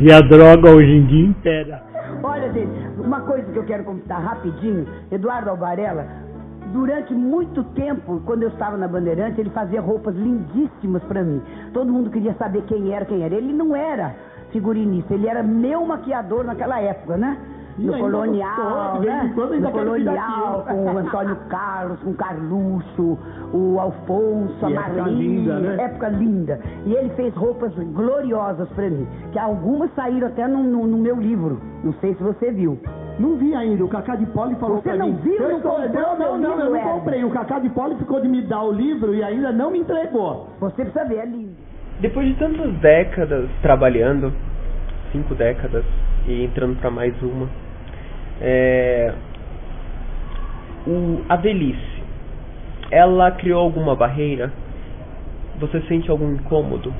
E 0.00 0.12
a 0.12 0.20
droga 0.20 0.70
hoje 0.70 0.90
em 0.90 1.06
dia 1.06 1.26
impera. 1.26 1.82
Olha, 2.22 2.52
gente, 2.52 2.68
uma 2.98 3.20
coisa 3.20 3.50
que 3.52 3.58
eu 3.58 3.64
quero 3.64 3.84
comentar 3.84 4.20
rapidinho, 4.20 4.86
Eduardo 5.10 5.50
Alvarella, 5.50 6.04
durante 6.72 7.14
muito 7.14 7.62
tempo, 7.74 8.20
quando 8.26 8.42
eu 8.42 8.48
estava 8.48 8.76
na 8.76 8.88
Bandeirante, 8.88 9.40
ele 9.40 9.50
fazia 9.50 9.80
roupas 9.80 10.16
lindíssimas 10.16 11.02
para 11.04 11.22
mim. 11.22 11.40
Todo 11.72 11.92
mundo 11.92 12.10
queria 12.10 12.34
saber 12.34 12.62
quem 12.62 12.92
era, 12.92 13.04
quem 13.04 13.22
era. 13.22 13.34
Ele 13.34 13.52
não 13.52 13.74
era 13.74 14.14
figurinista, 14.50 15.14
ele 15.14 15.28
era 15.28 15.44
meu 15.44 15.84
maquiador 15.86 16.44
naquela 16.44 16.80
época, 16.80 17.16
né? 17.16 17.38
No 17.78 17.98
colonial, 17.98 19.00
né? 19.00 19.32
No 19.60 19.70
colonial, 19.70 20.64
com 20.68 20.84
o 20.84 20.98
Antônio 20.98 21.36
Carlos, 21.48 22.00
com 22.00 22.10
o 22.10 22.14
Carluxo, 22.14 23.18
o 23.52 23.78
Alfonso, 23.80 24.66
a 24.66 24.70
Marlene. 24.70 25.10
Linda, 25.38 25.58
né? 25.58 25.84
Época 25.84 26.08
linda. 26.08 26.60
E 26.86 26.92
ele 26.92 27.10
fez 27.10 27.34
roupas 27.34 27.72
gloriosas 27.74 28.68
para 28.70 28.90
mim, 28.90 29.06
que 29.32 29.38
algumas 29.38 29.90
saíram 29.94 30.28
até 30.28 30.46
no, 30.46 30.62
no, 30.62 30.86
no 30.86 30.98
meu 30.98 31.16
livro. 31.16 31.60
Não 31.84 31.92
sei 31.94 32.14
se 32.14 32.22
você 32.22 32.50
viu. 32.50 32.78
Não 33.18 33.36
vi 33.36 33.54
ainda, 33.54 33.84
o 33.84 33.88
Cacá 33.88 34.14
de 34.14 34.26
Poli 34.26 34.54
falou 34.56 34.76
Você 34.76 34.90
pra 34.90 34.96
não 34.96 35.08
mim. 35.08 35.18
viu? 35.22 35.34
Eu 35.34 35.48
Não 35.50 35.60
comprou 35.60 36.18
não, 36.18 36.38
não, 36.38 36.60
eu 36.60 36.70
não 36.70 36.80
comprei. 36.80 37.24
O 37.24 37.30
Cacá 37.30 37.58
de 37.58 37.68
Poli 37.70 37.96
ficou 37.96 38.20
de 38.20 38.28
me 38.28 38.42
dar 38.42 38.62
o 38.62 38.70
livro 38.72 39.12
e 39.14 39.22
ainda 39.24 39.50
não 39.50 39.70
me 39.72 39.80
entregou. 39.80 40.48
Você 40.60 40.84
precisa 40.84 41.04
ver, 41.04 41.16
é 41.18 41.26
lindo. 41.26 41.56
Depois 42.00 42.28
de 42.28 42.34
tantas 42.34 42.72
décadas 42.74 43.50
trabalhando, 43.60 44.32
cinco 45.10 45.34
décadas 45.34 45.84
e 46.28 46.44
entrando 46.44 46.76
para 46.78 46.92
mais 46.92 47.12
uma, 47.20 47.48
é, 48.40 49.12
o, 50.86 51.20
a 51.28 51.36
velhice, 51.36 52.02
ela 52.90 53.30
criou 53.32 53.60
alguma 53.60 53.94
barreira? 53.94 54.52
Você 55.60 55.80
sente 55.82 56.10
algum 56.10 56.32
incômodo? 56.34 56.92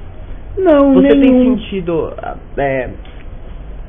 Não, 0.57 0.95
Você 0.95 1.09
tem 1.09 1.21
nenhum. 1.21 1.59
sentido. 1.59 2.13
é, 2.57 2.91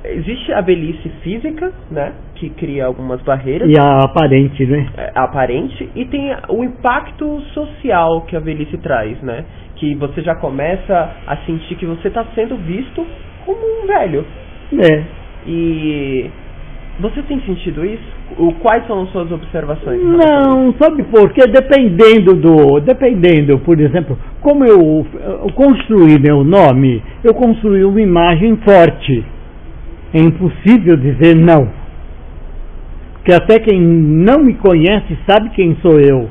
existe 0.05 0.53
a 0.53 0.61
velhice 0.61 1.09
física, 1.21 1.71
né? 1.89 2.13
Que 2.35 2.49
cria 2.51 2.85
algumas 2.85 3.21
barreiras. 3.23 3.69
E 3.69 3.73
a 3.79 4.03
aparente, 4.03 4.65
né? 4.65 4.87
é, 4.95 5.11
aparente 5.15 5.89
e 5.95 6.05
tem 6.05 6.31
o 6.49 6.63
impacto 6.63 7.41
social 7.53 8.21
que 8.21 8.35
a 8.35 8.39
velhice 8.39 8.77
traz, 8.77 9.19
né? 9.21 9.43
Que 9.75 9.95
você 9.95 10.21
já 10.21 10.35
começa 10.35 11.15
a 11.25 11.37
sentir 11.37 11.75
que 11.75 11.85
você 11.85 12.07
está 12.09 12.23
sendo 12.35 12.55
visto 12.57 13.05
como 13.45 13.59
um 13.59 13.87
velho. 13.87 14.25
É. 14.73 15.03
E 15.47 16.29
você 16.99 17.21
tem 17.23 17.39
sentido 17.41 17.85
isso? 17.85 18.03
O, 18.37 18.53
quais 18.55 18.85
são 18.85 19.03
as 19.03 19.09
suas 19.11 19.31
observações? 19.31 20.01
Não, 20.01 20.73
sabe 20.79 21.03
por 21.03 21.31
quê? 21.31 21.41
Dependendo 21.47 22.35
do. 22.35 22.79
Dependendo, 22.81 23.57
por 23.59 23.79
exemplo, 23.79 24.17
como 24.41 24.65
eu, 24.65 25.05
eu 25.13 25.53
construí 25.53 26.19
meu 26.19 26.43
nome, 26.43 27.01
eu 27.23 27.33
construí 27.33 27.85
uma 27.85 28.01
imagem 28.01 28.57
forte. 28.57 29.23
É 30.13 30.19
impossível 30.19 30.97
dizer 30.97 31.35
não. 31.35 31.69
Porque 33.13 33.33
até 33.33 33.59
quem 33.59 33.79
não 33.79 34.39
me 34.39 34.55
conhece 34.55 35.17
sabe 35.29 35.49
quem 35.51 35.77
sou 35.81 35.99
eu. 35.99 36.29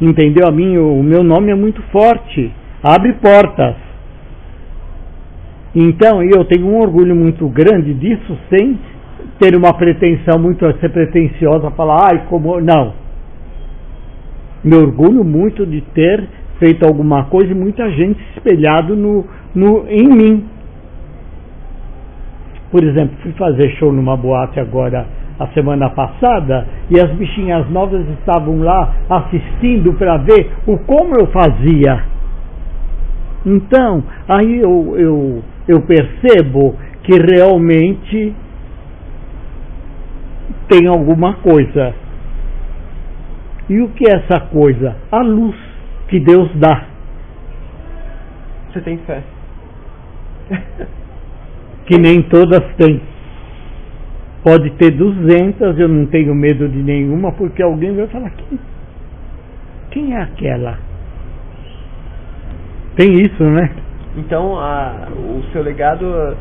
Entendeu? 0.00 0.46
A 0.46 0.52
mim, 0.52 0.76
o 0.76 1.02
meu 1.02 1.24
nome 1.24 1.50
é 1.50 1.54
muito 1.54 1.82
forte. 1.90 2.52
Abre 2.82 3.14
portas. 3.14 3.76
Então, 5.74 6.22
eu 6.22 6.44
tenho 6.44 6.66
um 6.66 6.80
orgulho 6.80 7.16
muito 7.16 7.48
grande 7.48 7.94
disso, 7.94 8.38
sem 8.48 8.78
ter 9.38 9.56
uma 9.56 9.74
pretensão 9.74 10.38
muito 10.38 10.64
ser 10.78 10.90
pretensiosa, 10.90 11.70
falar, 11.72 12.10
ai, 12.12 12.26
como. 12.28 12.60
Não. 12.60 12.94
Me 14.62 14.76
orgulho 14.76 15.22
muito 15.24 15.66
de 15.66 15.80
ter 15.80 16.26
feito 16.58 16.86
alguma 16.86 17.24
coisa 17.24 17.52
e 17.52 17.54
muita 17.54 17.90
gente 17.90 18.18
espelhado 18.34 18.96
no, 18.96 19.26
no, 19.54 19.86
em 19.88 20.08
mim. 20.08 20.48
Por 22.70 22.82
exemplo, 22.82 23.16
fui 23.22 23.32
fazer 23.32 23.70
show 23.76 23.92
numa 23.92 24.16
boate 24.16 24.58
agora 24.58 25.06
a 25.38 25.48
semana 25.48 25.90
passada 25.90 26.66
e 26.90 26.98
as 26.98 27.10
bichinhas 27.12 27.68
novas 27.70 28.08
estavam 28.18 28.60
lá 28.60 28.94
assistindo 29.10 29.92
para 29.94 30.16
ver 30.18 30.50
o 30.66 30.78
como 30.78 31.14
eu 31.20 31.26
fazia. 31.26 32.04
Então, 33.44 34.02
aí 34.28 34.60
eu, 34.60 34.94
eu, 34.96 35.42
eu 35.68 35.80
percebo 35.82 36.76
que 37.02 37.12
realmente 37.18 38.34
tem 40.68 40.86
alguma 40.86 41.34
coisa. 41.34 41.94
E 43.68 43.80
o 43.80 43.88
que 43.88 44.08
é 44.08 44.16
essa 44.16 44.40
coisa? 44.40 44.96
A 45.10 45.22
luz 45.22 45.56
que 46.08 46.20
Deus 46.20 46.50
dá. 46.56 46.86
Você 48.72 48.80
tem 48.80 48.98
fé? 48.98 49.22
que 51.86 51.98
nem 51.98 52.22
todas 52.22 52.62
têm. 52.76 53.00
Pode 54.42 54.70
ter 54.72 54.90
200, 54.90 55.78
eu 55.78 55.88
não 55.88 56.06
tenho 56.06 56.34
medo 56.34 56.68
de 56.68 56.82
nenhuma, 56.82 57.32
porque 57.32 57.62
alguém 57.62 57.96
vai 57.96 58.06
falar: 58.08 58.30
quem, 58.30 58.58
quem 59.90 60.14
é 60.14 60.20
aquela? 60.20 60.78
Tem 62.96 63.14
isso, 63.14 63.42
né? 63.42 63.70
Então, 64.16 64.58
a, 64.58 65.08
o 65.10 65.42
seu 65.50 65.62
legado 65.62 66.36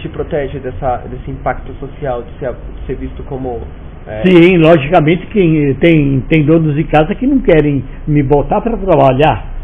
te 0.00 0.08
protege 0.08 0.58
dessa, 0.58 0.98
desse 1.10 1.30
impacto 1.30 1.72
social, 1.74 2.22
de 2.22 2.38
ser, 2.38 2.52
de 2.52 2.86
ser 2.86 2.96
visto 2.96 3.22
como. 3.24 3.60
é, 4.06 4.22
Sim, 4.24 4.58
logicamente 4.58 5.26
quem 5.26 5.74
tem, 5.74 6.20
tem 6.28 6.44
donos 6.44 6.74
de 6.74 6.84
casa 6.84 7.14
que 7.14 7.26
não 7.26 7.40
querem 7.40 7.84
me 8.06 8.22
botar 8.22 8.60
para 8.60 8.76
trabalhar. 8.76 9.54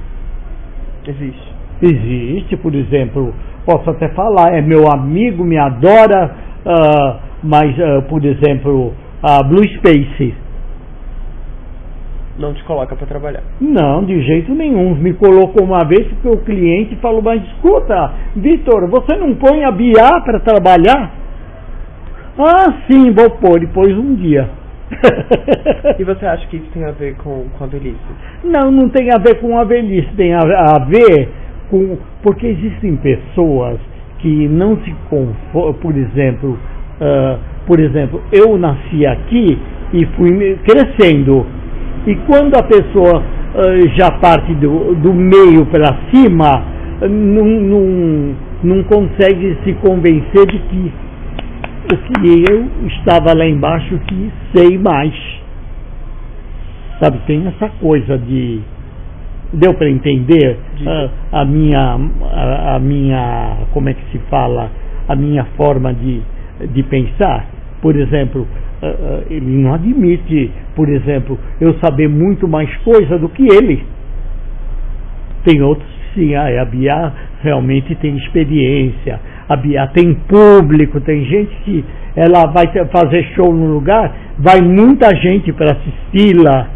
Existe. 1.07 1.53
Existe, 1.83 2.57
por 2.57 2.75
exemplo, 2.75 3.35
posso 3.67 3.91
até 3.91 4.09
falar, 4.11 4.55
é 4.55 4.63
meu 4.63 4.91
amigo, 4.91 5.45
me 5.45 5.59
adora, 5.59 6.35
ah, 6.65 7.19
mas, 7.43 7.79
ah, 7.81 8.03
por 8.09 8.25
exemplo, 8.25 8.95
a 9.23 9.43
Blue 9.43 9.65
Space. 9.77 10.35
Não 12.39 12.55
te 12.55 12.65
coloca 12.65 12.97
para 12.97 13.07
trabalhar. 13.07 13.43
Não, 13.61 14.05
de 14.05 14.21
jeito 14.23 14.55
nenhum. 14.55 14.95
Me 14.95 15.13
colocou 15.13 15.65
uma 15.65 15.85
vez 15.87 16.07
porque 16.09 16.29
o 16.29 16.39
cliente 16.39 16.97
falou, 16.97 17.21
mas 17.23 17.43
escuta, 17.43 18.13
Vitor, 18.37 18.89
você 18.89 19.17
não 19.17 19.35
põe 19.35 19.65
a 19.65 19.71
BIA 19.71 20.21
para 20.25 20.41
trabalhar? 20.41 21.13
Ah, 22.39 22.73
sim, 22.91 23.13
vou 23.13 23.31
pôr, 23.31 23.67
pôs 23.69 23.97
um 23.97 24.15
dia. 24.15 24.49
E 25.99 26.05
você 26.05 26.25
acha 26.27 26.47
que 26.49 26.57
isso 26.57 26.71
tem 26.73 26.85
a 26.85 26.91
ver 26.91 27.15
com, 27.17 27.45
com 27.57 27.65
a 27.65 27.67
velhice? 27.67 27.99
Não, 28.45 28.71
não 28.71 28.89
tem 28.89 29.09
a 29.13 29.19
ver 29.19 29.41
com 29.41 29.59
a 29.59 29.65
velhice, 29.65 30.09
tem 30.17 30.33
a, 30.35 30.39
a 30.41 30.85
ver 30.85 31.29
com. 31.71 31.99
Porque 32.23 32.47
existem 32.47 32.97
pessoas 32.97 33.79
que 34.19 34.49
não 34.49 34.77
se 34.83 34.93
conformam, 35.11 35.75
por 35.75 35.97
exemplo, 35.97 36.59
ah, 37.01 37.39
por 37.67 37.81
exemplo, 37.81 38.23
eu 38.33 38.57
nasci 38.57 39.07
aqui 39.07 39.59
e 39.93 40.07
fui 40.17 40.59
crescendo. 40.65 41.47
E 42.07 42.15
quando 42.27 42.55
a 42.57 42.63
pessoa 42.63 43.23
ah, 43.55 43.89
já 43.97 44.11
parte 44.19 44.55
do, 44.55 44.95
do 44.97 45.13
meio 45.15 45.67
para 45.67 45.97
cima, 46.13 46.65
não, 47.09 47.45
não, 47.45 48.35
não 48.65 48.83
consegue 48.85 49.57
se 49.65 49.73
convencer 49.75 50.47
de 50.47 50.59
que 50.59 50.93
o 51.93 51.97
que 51.97 52.45
eu 52.51 52.67
estava 52.87 53.35
lá 53.37 53.45
embaixo 53.47 53.99
que 54.07 54.33
sei 54.55 54.79
mais. 54.79 55.13
Sabe, 57.01 57.19
tem 57.27 57.47
essa 57.47 57.69
coisa 57.81 58.17
de. 58.19 58.61
Deu 59.53 59.75
para 59.75 59.91
entender 59.91 60.57
De- 60.77 60.89
Ah, 60.89 61.11
a 61.33 61.45
minha. 61.45 61.99
A, 62.33 62.77
a 62.77 62.79
minha. 62.79 63.57
Como 63.73 63.89
é 63.89 63.95
que 63.95 64.03
se 64.13 64.19
fala? 64.31 64.71
A 65.09 65.17
minha 65.17 65.45
forma 65.57 65.93
de, 65.93 66.23
de 66.73 66.83
pensar. 66.85 67.47
Por 67.83 67.97
exemplo, 67.97 68.47
ele 69.31 69.63
não 69.63 69.75
admite, 69.75 70.51
por 70.75 70.89
exemplo, 70.89 71.39
eu 71.61 71.75
saber 71.79 72.09
muito 72.09 72.49
mais 72.49 72.75
coisa 72.79 73.19
do 73.19 73.29
que 73.29 73.43
ele. 73.43 73.85
Tem 75.45 75.63
outros 75.63 75.89
que 76.15 76.21
sim, 76.21 76.35
ah, 76.35 76.63
a 76.63 76.65
Bia 76.65 77.13
realmente 77.43 77.95
tem 77.97 78.17
experiência, 78.17 79.21
a 79.49 79.57
Bia 79.57 79.87
tem 79.89 80.15
público, 80.15 81.01
tem 81.01 81.25
gente 81.25 81.55
que 81.65 81.85
ela 82.17 82.47
vai 82.47 82.67
fazer 82.91 83.25
show 83.35 83.53
no 83.53 83.73
lugar, 83.73 84.15
vai 84.39 84.61
muita 84.61 85.15
gente 85.17 85.53
para 85.53 85.73
assisti-la. 85.73 86.69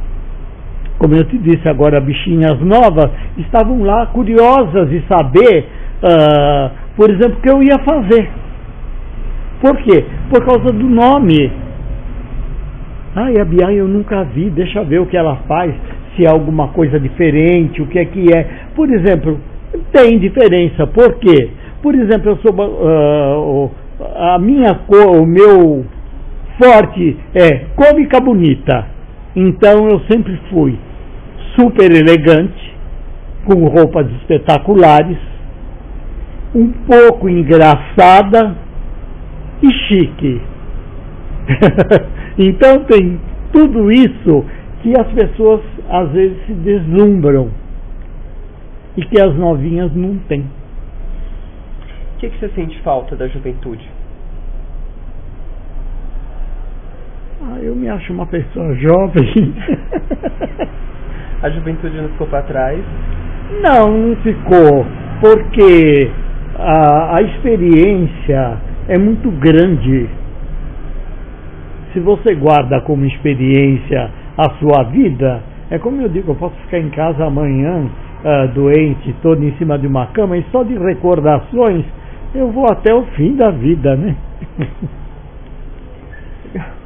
Como 0.98 1.14
eu 1.14 1.24
te 1.24 1.36
disse 1.38 1.68
agora, 1.68 2.00
bichinhas 2.00 2.58
novas 2.60 3.10
estavam 3.36 3.82
lá 3.82 4.06
curiosas 4.06 4.88
de 4.88 5.02
saber, 5.06 5.66
ah, 6.02 6.70
por 6.96 7.10
exemplo, 7.10 7.38
o 7.38 7.40
que 7.40 7.50
eu 7.50 7.62
ia 7.62 7.78
fazer. 7.84 8.30
Por 9.60 9.76
quê? 9.78 10.04
Por 10.30 10.44
causa 10.44 10.72
do 10.72 10.88
nome. 10.88 11.65
Ai, 13.16 13.38
a 13.40 13.44
Bia 13.46 13.72
eu 13.72 13.88
nunca 13.88 14.24
vi, 14.24 14.50
deixa 14.50 14.84
ver 14.84 15.00
o 15.00 15.06
que 15.06 15.16
ela 15.16 15.36
faz, 15.48 15.74
se 16.14 16.24
é 16.26 16.28
alguma 16.30 16.68
coisa 16.68 17.00
diferente, 17.00 17.80
o 17.80 17.86
que 17.86 17.98
é 17.98 18.04
que 18.04 18.26
é. 18.30 18.46
Por 18.74 18.90
exemplo, 18.92 19.40
tem 19.90 20.18
diferença, 20.18 20.86
por 20.86 21.14
quê? 21.14 21.50
Por 21.82 21.94
exemplo, 21.94 22.30
eu 22.32 22.36
sou 22.38 22.54
ah, 22.60 23.38
o- 23.38 23.70
a 24.34 24.38
minha 24.38 24.74
cor, 24.86 25.16
o 25.18 25.24
meu 25.26 25.84
forte 26.62 27.16
é 27.34 27.64
cômica 27.74 28.20
bonita. 28.20 28.86
Então 29.34 29.88
eu 29.88 30.00
sempre 30.10 30.38
fui 30.50 30.78
super 31.58 31.90
elegante, 31.90 32.74
com 33.46 33.64
roupas 33.66 34.06
espetaculares, 34.20 35.16
um 36.54 36.70
pouco 36.86 37.28
engraçada 37.30 38.54
e 39.62 39.70
chique. 39.88 40.40
então 42.38 42.84
tem 42.84 43.20
tudo 43.52 43.90
isso 43.90 44.44
que 44.82 44.92
as 44.98 45.06
pessoas 45.12 45.60
às 45.88 46.10
vezes 46.12 46.36
se 46.46 46.52
deslumbram 46.52 47.50
e 48.96 49.04
que 49.04 49.20
as 49.20 49.34
novinhas 49.36 49.94
não 49.94 50.16
têm. 50.28 50.40
O 50.40 52.18
que, 52.18 52.30
que 52.30 52.38
você 52.38 52.48
sente 52.50 52.80
falta 52.80 53.14
da 53.14 53.28
juventude? 53.28 53.86
Ah, 57.42 57.58
eu 57.60 57.74
me 57.74 57.88
acho 57.88 58.12
uma 58.12 58.26
pessoa 58.26 58.74
jovem. 58.74 59.54
A 61.42 61.50
juventude 61.50 61.94
não 62.00 62.08
ficou 62.08 62.26
para 62.28 62.42
trás? 62.42 62.80
Não, 63.62 63.90
não 63.90 64.16
ficou, 64.16 64.86
porque 65.20 66.10
a, 66.58 67.16
a 67.16 67.22
experiência 67.22 68.58
é 68.88 68.96
muito 68.96 69.30
grande. 69.32 70.08
Se 71.96 72.00
você 72.00 72.34
guarda 72.34 72.82
como 72.82 73.06
experiência 73.06 74.10
a 74.36 74.50
sua 74.58 74.82
vida, 74.82 75.42
é 75.70 75.78
como 75.78 76.02
eu 76.02 76.10
digo, 76.10 76.32
eu 76.32 76.34
posso 76.34 76.54
ficar 76.56 76.78
em 76.78 76.90
casa 76.90 77.24
amanhã 77.24 77.86
uh, 77.86 78.48
doente, 78.52 79.14
todo 79.22 79.42
em 79.42 79.56
cima 79.56 79.78
de 79.78 79.86
uma 79.86 80.08
cama, 80.08 80.36
e 80.36 80.44
só 80.52 80.62
de 80.62 80.76
recordações 80.76 81.86
eu 82.34 82.52
vou 82.52 82.66
até 82.70 82.94
o 82.94 83.02
fim 83.16 83.34
da 83.34 83.50
vida, 83.50 83.96
né? 83.96 84.14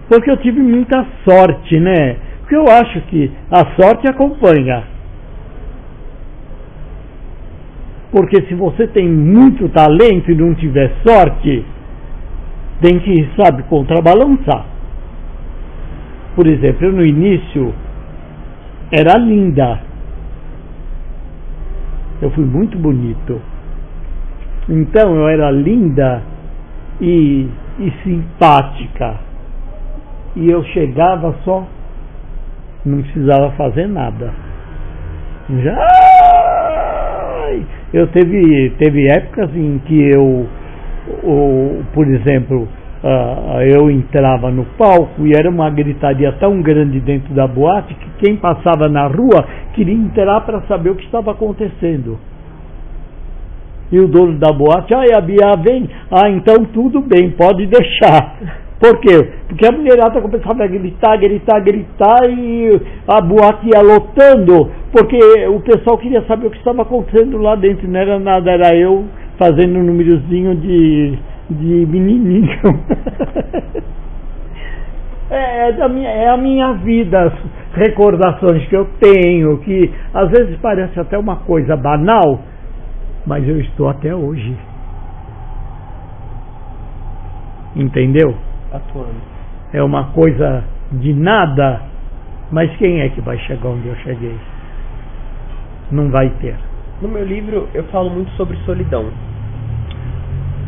Porque 0.08 0.30
eu 0.30 0.36
tive 0.36 0.60
muita 0.60 1.04
sorte, 1.28 1.80
né? 1.80 2.16
Porque 2.38 2.54
eu 2.54 2.66
acho 2.70 3.00
que 3.08 3.32
a 3.50 3.82
sorte 3.82 4.08
acompanha. 4.08 4.84
Porque 8.12 8.46
se 8.46 8.54
você 8.54 8.86
tem 8.86 9.08
muito 9.08 9.68
talento 9.70 10.30
e 10.30 10.36
não 10.36 10.54
tiver 10.54 10.92
sorte, 11.04 11.64
tem 12.80 13.00
que, 13.00 13.28
sabe, 13.36 13.64
contrabalançar. 13.64 14.78
Por 16.40 16.46
exemplo, 16.46 16.86
eu 16.86 16.92
no 16.92 17.04
início 17.04 17.74
era 18.90 19.18
linda. 19.18 19.78
Eu 22.22 22.30
fui 22.30 22.46
muito 22.46 22.78
bonito. 22.78 23.38
Então 24.66 25.14
eu 25.16 25.28
era 25.28 25.50
linda 25.50 26.22
e, 26.98 27.46
e 27.78 27.92
simpática 28.02 29.16
e 30.34 30.48
eu 30.48 30.64
chegava 30.64 31.36
só, 31.44 31.68
não 32.86 33.02
precisava 33.02 33.50
fazer 33.50 33.86
nada. 33.86 34.32
Já 35.62 35.76
eu 37.92 38.06
teve, 38.06 38.70
teve 38.78 39.08
épocas 39.10 39.54
em 39.54 39.78
que 39.80 40.08
eu, 40.08 40.48
por 41.92 42.06
exemplo, 42.06 42.66
uh, 43.02 43.60
eu 43.62 43.90
entrava 43.90 44.50
no 44.50 44.64
palco 44.76 45.26
e 45.26 45.32
era 45.32 45.48
uma 45.48 45.70
gritaria 45.70 46.32
tão 46.32 46.60
grande 46.60 47.00
dentro 47.00 47.32
da 47.34 47.46
boate 47.46 47.94
que 47.94 48.26
quem 48.26 48.36
passava 48.36 48.88
na 48.88 49.06
rua 49.06 49.46
queria 49.74 49.94
entrar 49.94 50.40
para 50.42 50.62
saber 50.62 50.90
o 50.90 50.94
que 50.94 51.04
estava 51.04 51.32
acontecendo. 51.32 52.18
E 53.92 53.98
o 53.98 54.06
dono 54.06 54.38
da 54.38 54.52
boate, 54.52 54.94
ah, 54.94 55.18
a 55.18 55.20
Bia 55.20 55.56
vem, 55.56 55.88
ah, 56.10 56.30
então 56.30 56.64
tudo 56.66 57.00
bem, 57.00 57.30
pode 57.30 57.66
deixar. 57.66 58.36
Por 58.78 58.98
quê? 59.00 59.28
Porque 59.46 59.66
a 59.66 59.72
mulherada 59.72 60.22
começava 60.22 60.64
a 60.64 60.66
gritar, 60.66 61.16
gritar, 61.18 61.60
gritar 61.60 62.30
e 62.30 62.80
a 63.06 63.20
boate 63.20 63.68
ia 63.68 63.82
lotando, 63.82 64.70
porque 64.90 65.18
o 65.48 65.60
pessoal 65.60 65.98
queria 65.98 66.22
saber 66.22 66.46
o 66.46 66.50
que 66.50 66.56
estava 66.56 66.80
acontecendo 66.80 67.36
lá 67.36 67.56
dentro. 67.56 67.86
Não 67.86 68.00
era 68.00 68.18
nada, 68.18 68.50
era 68.50 68.74
eu 68.74 69.04
fazendo 69.36 69.78
um 69.78 69.82
númerozinho 69.82 70.54
de, 70.54 71.18
de 71.50 71.86
menininho. 71.86 72.60
é, 75.30 75.68
é, 75.68 75.72
da 75.72 75.88
minha, 75.88 76.08
é 76.08 76.28
a 76.28 76.36
minha 76.36 76.72
vida, 76.74 77.22
as 77.22 77.32
recordações 77.74 78.66
que 78.68 78.76
eu 78.76 78.86
tenho, 79.00 79.58
que 79.58 79.92
às 80.14 80.30
vezes 80.30 80.56
parece 80.60 80.98
até 80.98 81.18
uma 81.18 81.36
coisa 81.36 81.76
banal, 81.76 82.40
mas 83.26 83.46
eu 83.48 83.60
estou 83.60 83.88
até 83.88 84.14
hoje. 84.14 84.56
Entendeu? 87.76 88.34
atuando. 88.72 89.20
É 89.72 89.82
uma 89.82 90.12
coisa 90.12 90.64
de 90.92 91.12
nada, 91.12 91.82
mas 92.50 92.74
quem 92.76 93.00
é 93.00 93.08
que 93.08 93.20
vai 93.20 93.38
chegar 93.38 93.68
onde 93.68 93.88
eu 93.88 93.96
cheguei? 93.96 94.36
Não 95.90 96.10
vai 96.10 96.28
ter. 96.40 96.56
No 97.00 97.08
meu 97.08 97.24
livro 97.24 97.68
eu 97.74 97.84
falo 97.84 98.10
muito 98.10 98.30
sobre 98.32 98.56
solidão. 98.58 99.10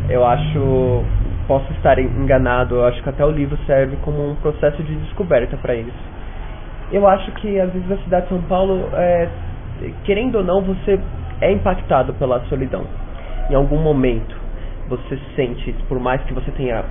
Eu 0.09 0.27
acho, 0.27 1.05
posso 1.47 1.73
estar 1.75 1.99
enganado, 1.99 2.77
eu 2.77 2.85
acho 2.87 3.03
que 3.03 3.09
até 3.09 3.25
o 3.25 3.31
livro 3.31 3.57
serve 3.67 3.97
como 4.03 4.31
um 4.31 4.35
processo 4.37 4.83
de 4.83 4.95
descoberta 4.97 5.57
para 5.57 5.75
isso. 5.75 6.13
Eu 6.91 7.07
acho 7.07 7.31
que 7.33 7.59
às 7.59 7.73
vezes 7.73 7.91
a 7.91 7.97
cidade 7.99 8.25
de 8.25 8.29
São 8.31 8.43
Paulo, 8.43 8.89
é, 8.93 9.29
querendo 10.05 10.37
ou 10.37 10.45
não, 10.45 10.63
você 10.63 10.99
é 11.41 11.53
impactado 11.53 12.13
pela 12.15 12.41
solidão. 12.49 12.85
Em 13.51 13.55
algum 13.55 13.79
momento 13.79 14.43
você 14.89 15.19
sente, 15.35 15.75
por 15.89 15.99
mais 15.99 16.23
que 16.25 16.35
você 16.35 16.51
tenha 16.53 16.85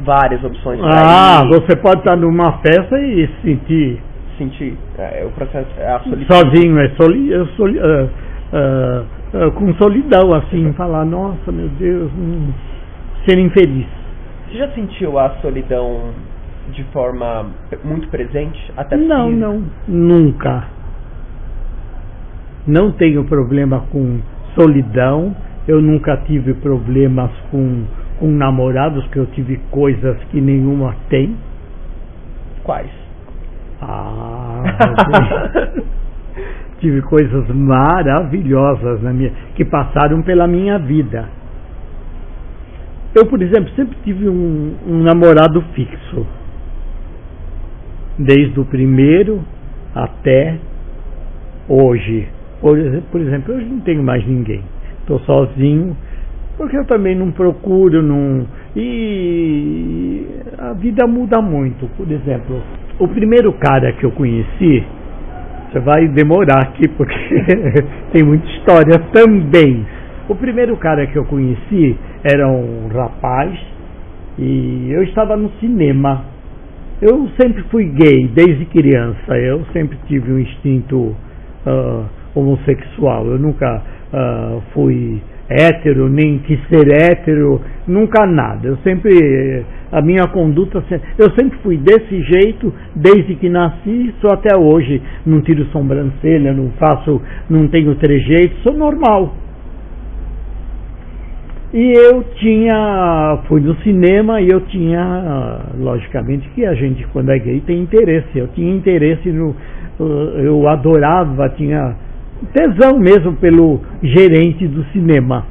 várias 0.00 0.42
opções. 0.42 0.80
Ah, 0.82 1.42
você 1.46 1.76
pode 1.76 1.98
estar 1.98 2.16
numa 2.16 2.58
festa 2.58 2.98
e 2.98 3.28
sentir. 3.42 4.00
Sentir. 4.36 4.76
É, 4.98 5.24
o 5.24 5.30
processo 5.30 5.68
é 5.78 5.88
a 5.88 6.00
solidão. 6.00 6.36
Sozinho, 6.36 6.78
é 6.78 6.88
soli, 6.90 7.32
é 7.32 7.44
soli, 7.56 7.78
uh, 7.78 7.82
uh, 7.82 8.06
uh, 8.06 9.06
com 9.54 9.74
solidão, 9.74 10.32
assim, 10.34 10.72
falar, 10.72 11.04
nossa, 11.04 11.52
meu 11.52 11.68
Deus, 11.68 12.10
hum, 12.12 12.52
ser 13.26 13.38
infeliz. 13.38 13.86
Você 14.46 14.58
já 14.58 14.68
sentiu 14.70 15.18
a 15.18 15.30
solidão 15.40 16.10
de 16.72 16.82
forma 16.84 17.46
muito 17.84 18.08
presente? 18.08 18.72
Até 18.76 18.96
não, 18.96 19.28
física? 19.28 19.46
não, 19.46 19.64
nunca. 19.86 20.64
Não 22.66 22.92
tenho 22.92 23.24
problema 23.24 23.84
com 23.92 24.20
solidão, 24.54 25.34
eu 25.66 25.80
nunca 25.80 26.16
tive 26.18 26.54
problemas 26.54 27.30
com 27.50 27.84
com 28.18 28.26
namorados 28.26 29.06
que 29.08 29.18
eu 29.18 29.26
tive 29.26 29.58
coisas 29.70 30.16
que 30.30 30.40
nenhuma 30.40 30.94
tem. 31.08 31.36
Quais? 32.64 32.90
Ah, 33.80 34.62
tive 36.80 37.02
coisas 37.02 37.48
maravilhosas 37.48 39.02
na 39.02 39.12
minha 39.12 39.32
que 39.54 39.64
passaram 39.64 40.22
pela 40.22 40.46
minha 40.46 40.78
vida. 40.78 41.28
Eu, 43.14 43.26
por 43.26 43.40
exemplo, 43.42 43.70
sempre 43.74 43.96
tive 44.04 44.28
um, 44.28 44.74
um 44.86 45.02
namorado 45.02 45.62
fixo. 45.74 46.26
Desde 48.18 48.58
o 48.58 48.64
primeiro 48.64 49.42
até 49.94 50.58
hoje. 51.68 52.28
Por, 52.60 52.76
por 53.10 53.20
exemplo, 53.20 53.54
hoje 53.54 53.66
não 53.66 53.80
tenho 53.80 54.02
mais 54.02 54.26
ninguém. 54.26 54.62
Estou 55.00 55.20
sozinho 55.20 55.96
porque 56.58 56.76
eu 56.76 56.84
também 56.84 57.14
não 57.14 57.30
procuro, 57.30 58.02
não. 58.02 58.44
E 58.74 60.26
a 60.58 60.72
vida 60.72 61.06
muda 61.06 61.40
muito. 61.40 61.88
Por 61.96 62.10
exemplo, 62.10 62.60
o 62.98 63.06
primeiro 63.06 63.52
cara 63.52 63.92
que 63.92 64.04
eu 64.04 64.10
conheci, 64.10 64.84
você 65.70 65.80
vai 65.80 66.08
demorar 66.08 66.62
aqui 66.62 66.88
porque 66.88 67.14
tem 68.12 68.22
muita 68.24 68.46
história 68.46 68.98
também. 69.12 69.86
O 70.28 70.34
primeiro 70.34 70.76
cara 70.76 71.06
que 71.06 71.16
eu 71.16 71.24
conheci 71.24 71.96
era 72.24 72.48
um 72.48 72.88
rapaz 72.88 73.58
e 74.38 74.90
eu 74.90 75.02
estava 75.02 75.36
no 75.36 75.50
cinema. 75.60 76.24
Eu 77.00 77.28
sempre 77.40 77.62
fui 77.64 77.84
gay 77.84 78.28
desde 78.28 78.64
criança. 78.66 79.36
Eu 79.36 79.64
sempre 79.72 79.98
tive 80.06 80.32
um 80.32 80.38
instinto 80.38 81.14
uh, 81.66 82.04
homossexual. 82.34 83.26
Eu 83.26 83.38
nunca 83.38 83.82
uh, 84.12 84.62
fui 84.72 85.20
hétero, 85.48 86.08
nem 86.08 86.38
quis 86.38 86.60
ser 86.68 86.88
hétero, 86.88 87.60
nunca 87.86 88.26
nada. 88.26 88.68
Eu 88.68 88.76
sempre, 88.78 89.64
a 89.90 90.02
minha 90.02 90.26
conduta, 90.28 90.84
eu 91.18 91.30
sempre 91.38 91.58
fui 91.62 91.78
desse 91.78 92.22
jeito, 92.22 92.72
desde 92.94 93.34
que 93.36 93.48
nasci, 93.48 94.14
sou 94.20 94.30
até 94.32 94.56
hoje. 94.56 95.00
Não 95.24 95.40
tiro 95.40 95.64
sobrancelha, 95.66 96.52
não 96.52 96.70
faço, 96.78 97.20
não 97.48 97.66
tenho 97.68 97.94
trejeito, 97.94 98.56
sou 98.62 98.76
normal. 98.76 99.34
E 101.72 101.92
eu 101.92 102.24
tinha, 102.36 103.40
fui 103.46 103.60
no 103.60 103.76
cinema 103.82 104.40
e 104.40 104.48
eu 104.48 104.60
tinha, 104.62 105.60
logicamente 105.78 106.48
que 106.54 106.64
a 106.64 106.72
gente 106.72 107.06
quando 107.08 107.30
é 107.30 107.38
gay 107.38 107.60
tem 107.60 107.80
interesse. 107.80 108.38
Eu 108.38 108.48
tinha 108.48 108.74
interesse 108.74 109.28
no, 109.30 109.54
eu 109.98 110.66
adorava, 110.66 111.50
tinha 111.50 111.94
tesão 112.52 112.98
mesmo 112.98 113.34
pelo 113.36 113.80
gerente 114.02 114.66
do 114.66 114.84
cinema. 114.92 115.44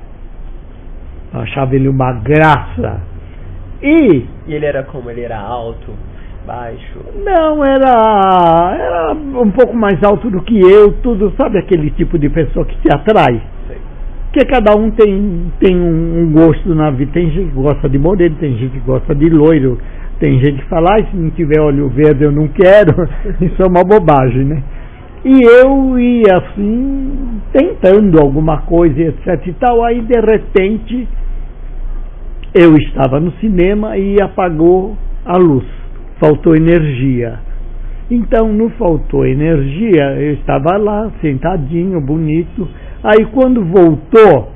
Eu 1.33 1.41
achava 1.41 1.75
ele 1.75 1.87
uma 1.87 2.13
graça. 2.13 3.01
E, 3.81 4.25
e 4.47 4.53
ele 4.53 4.65
era 4.65 4.83
como? 4.83 5.09
Ele 5.09 5.21
era 5.21 5.39
alto, 5.39 5.91
baixo? 6.45 6.99
Não, 7.23 7.63
era, 7.63 8.75
era 8.79 9.13
um 9.13 9.51
pouco 9.51 9.75
mais 9.75 10.01
alto 10.03 10.29
do 10.29 10.41
que 10.41 10.59
eu, 10.59 10.93
tudo, 11.03 11.31
sabe 11.37 11.59
aquele 11.59 11.91
tipo 11.91 12.17
de 12.17 12.29
pessoa 12.29 12.65
que 12.65 12.75
te 12.77 12.89
atrai? 12.93 13.41
Porque 14.31 14.45
cada 14.45 14.77
um 14.77 14.91
tem, 14.91 15.51
tem 15.59 15.75
um, 15.75 16.21
um 16.21 16.31
gosto 16.31 16.75
na 16.75 16.91
vida. 16.91 17.11
Tem 17.13 17.29
gente 17.31 17.49
que 17.49 17.55
gosta 17.55 17.89
de 17.89 17.97
moreno, 17.97 18.35
tem 18.35 18.55
gente 18.57 18.71
que 18.71 18.85
gosta 18.85 19.15
de 19.15 19.29
loiro, 19.29 19.79
Tem 20.19 20.39
gente 20.39 20.61
que 20.61 20.69
fala, 20.69 20.95
ah, 20.95 21.03
se 21.05 21.15
não 21.15 21.29
tiver 21.31 21.59
olho 21.61 21.89
verde 21.89 22.23
eu 22.23 22.31
não 22.31 22.47
quero. 22.47 23.07
Isso 23.41 23.61
é 23.61 23.67
uma 23.67 23.83
bobagem, 23.83 24.45
né? 24.45 24.63
E 25.25 25.41
eu 25.43 25.99
ia 25.99 26.37
assim, 26.37 27.41
tentando 27.51 28.19
alguma 28.19 28.61
coisa, 28.61 29.01
etc 29.01 29.47
e 29.47 29.53
tal. 29.53 29.83
Aí, 29.83 30.01
de 30.01 30.19
repente, 30.19 31.07
eu 32.53 32.77
estava 32.77 33.19
no 33.19 33.31
cinema 33.33 33.97
e 33.97 34.21
apagou 34.21 34.95
a 35.25 35.37
luz. 35.37 35.65
Faltou 36.19 36.55
energia. 36.55 37.39
Então, 38.09 38.53
não 38.53 38.69
faltou 38.69 39.25
energia, 39.25 40.15
eu 40.17 40.33
estava 40.35 40.77
lá, 40.77 41.11
sentadinho, 41.19 41.99
bonito. 41.99 42.65
Aí, 43.03 43.25
quando 43.33 43.65
voltou, 43.65 44.49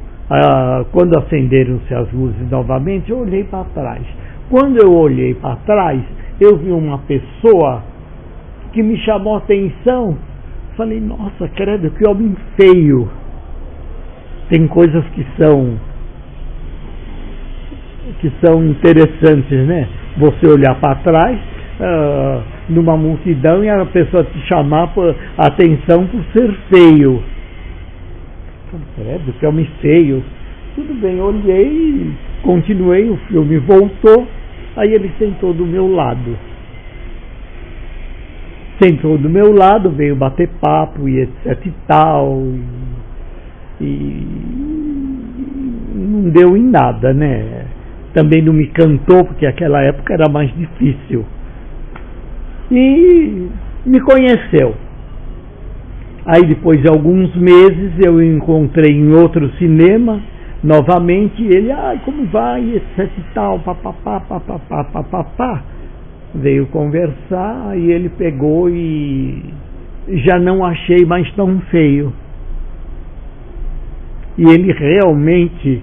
quando 0.91 1.19
acenderam-se 1.19 1.93
as 1.93 2.09
luzes 2.13 2.49
novamente, 2.49 3.11
eu 3.11 3.19
olhei 3.19 3.43
para 3.43 3.65
trás. 3.65 4.03
Quando 4.49 4.77
eu 4.81 4.93
olhei 4.93 5.33
para 5.33 5.57
trás, 5.57 6.01
eu 6.39 6.55
vi 6.57 6.71
uma 6.71 6.99
pessoa 6.99 7.83
que 8.71 8.81
me 8.81 8.97
chamou 8.99 9.35
a 9.35 9.39
atenção. 9.39 10.15
Falei, 10.81 10.99
nossa, 10.99 11.47
credo, 11.49 11.91
que 11.91 12.03
homem 12.07 12.35
feio. 12.59 13.07
Tem 14.49 14.67
coisas 14.67 15.05
que 15.13 15.23
são 15.37 15.79
que 18.19 18.31
são 18.43 18.65
interessantes, 18.65 19.67
né? 19.67 19.87
Você 20.17 20.47
olhar 20.47 20.73
para 20.79 20.95
trás 20.95 21.37
uh, 21.37 22.43
numa 22.67 22.97
multidão 22.97 23.63
e 23.63 23.69
a 23.69 23.85
pessoa 23.85 24.23
te 24.23 24.39
chamar 24.47 24.87
por 24.87 25.15
atenção 25.37 26.07
por 26.07 26.23
ser 26.33 26.51
feio. 26.73 27.21
Credo, 28.95 29.33
que 29.33 29.45
homem 29.45 29.69
feio. 29.81 30.23
Tudo 30.73 30.99
bem, 30.99 31.21
olhei, 31.21 32.11
continuei, 32.41 33.07
o 33.07 33.17
filme 33.27 33.59
voltou, 33.59 34.27
aí 34.75 34.91
ele 34.95 35.11
sentou 35.19 35.53
do 35.53 35.63
meu 35.63 35.93
lado. 35.93 36.35
Sentou 38.81 39.17
do 39.17 39.29
meu 39.29 39.53
lado, 39.53 39.91
veio 39.91 40.15
bater 40.15 40.49
papo 40.59 41.07
e 41.07 41.19
etc 41.19 41.65
e 41.65 41.73
tal. 41.87 42.41
E, 43.79 43.83
e 43.83 44.25
não 45.95 46.29
deu 46.29 46.57
em 46.57 46.63
nada, 46.63 47.13
né? 47.13 47.65
Também 48.13 48.41
não 48.41 48.53
me 48.53 48.67
cantou, 48.67 49.23
porque 49.23 49.45
aquela 49.45 49.81
época 49.83 50.13
era 50.13 50.27
mais 50.29 50.51
difícil. 50.55 51.25
E 52.71 53.49
me 53.85 53.99
conheceu. 54.01 54.73
Aí 56.25 56.45
depois 56.45 56.81
de 56.81 56.87
alguns 56.87 57.35
meses 57.35 57.93
eu 58.03 58.21
encontrei 58.21 58.91
em 58.91 59.11
outro 59.13 59.49
cinema, 59.57 60.21
novamente, 60.63 61.43
ele, 61.43 61.71
ah, 61.71 61.99
como 62.05 62.25
vai, 62.27 62.61
etc 62.75 63.09
e 63.17 63.33
tal, 63.33 63.59
papapá, 63.59 64.19
papapá, 64.21 64.83
papapá. 64.83 65.63
Veio 66.33 66.65
conversar 66.67 67.77
e 67.77 67.91
ele 67.91 68.09
pegou 68.09 68.69
e 68.69 69.43
já 70.25 70.39
não 70.39 70.65
achei 70.65 71.05
mais 71.05 71.29
tão 71.33 71.59
feio. 71.69 72.13
E 74.37 74.43
ele 74.43 74.71
realmente 74.71 75.81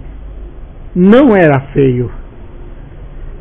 não 0.97 1.37
era 1.37 1.61
feio. 1.73 2.11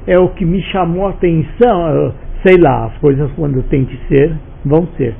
É 0.05 0.17
o 0.19 0.29
que 0.29 0.45
me 0.45 0.61
chamou 0.63 1.07
a 1.07 1.11
atenção, 1.11 2.13
sei 2.45 2.57
lá, 2.57 2.85
as 2.85 2.97
coisas 2.99 3.31
quando 3.35 3.63
tem 3.63 3.85
que 3.85 3.97
ser, 4.07 4.35
vão 4.65 4.87
ser 4.97 5.15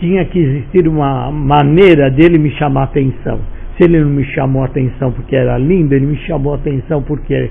tinha 0.00 0.24
que 0.24 0.38
existir 0.38 0.88
uma 0.88 1.30
maneira 1.30 2.10
dele 2.10 2.38
me 2.38 2.50
chamar 2.52 2.84
atenção. 2.84 3.38
Se 3.76 3.84
ele 3.84 4.00
não 4.00 4.10
me 4.10 4.24
chamou 4.32 4.64
atenção 4.64 5.12
porque 5.12 5.36
era 5.36 5.56
lindo, 5.58 5.94
ele 5.94 6.06
me 6.06 6.16
chamou 6.26 6.54
atenção 6.54 7.02
porque 7.02 7.50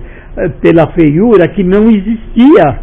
pela 0.62 0.92
feiura 0.94 1.48
que 1.48 1.64
não 1.64 1.90
existia. 1.90 2.80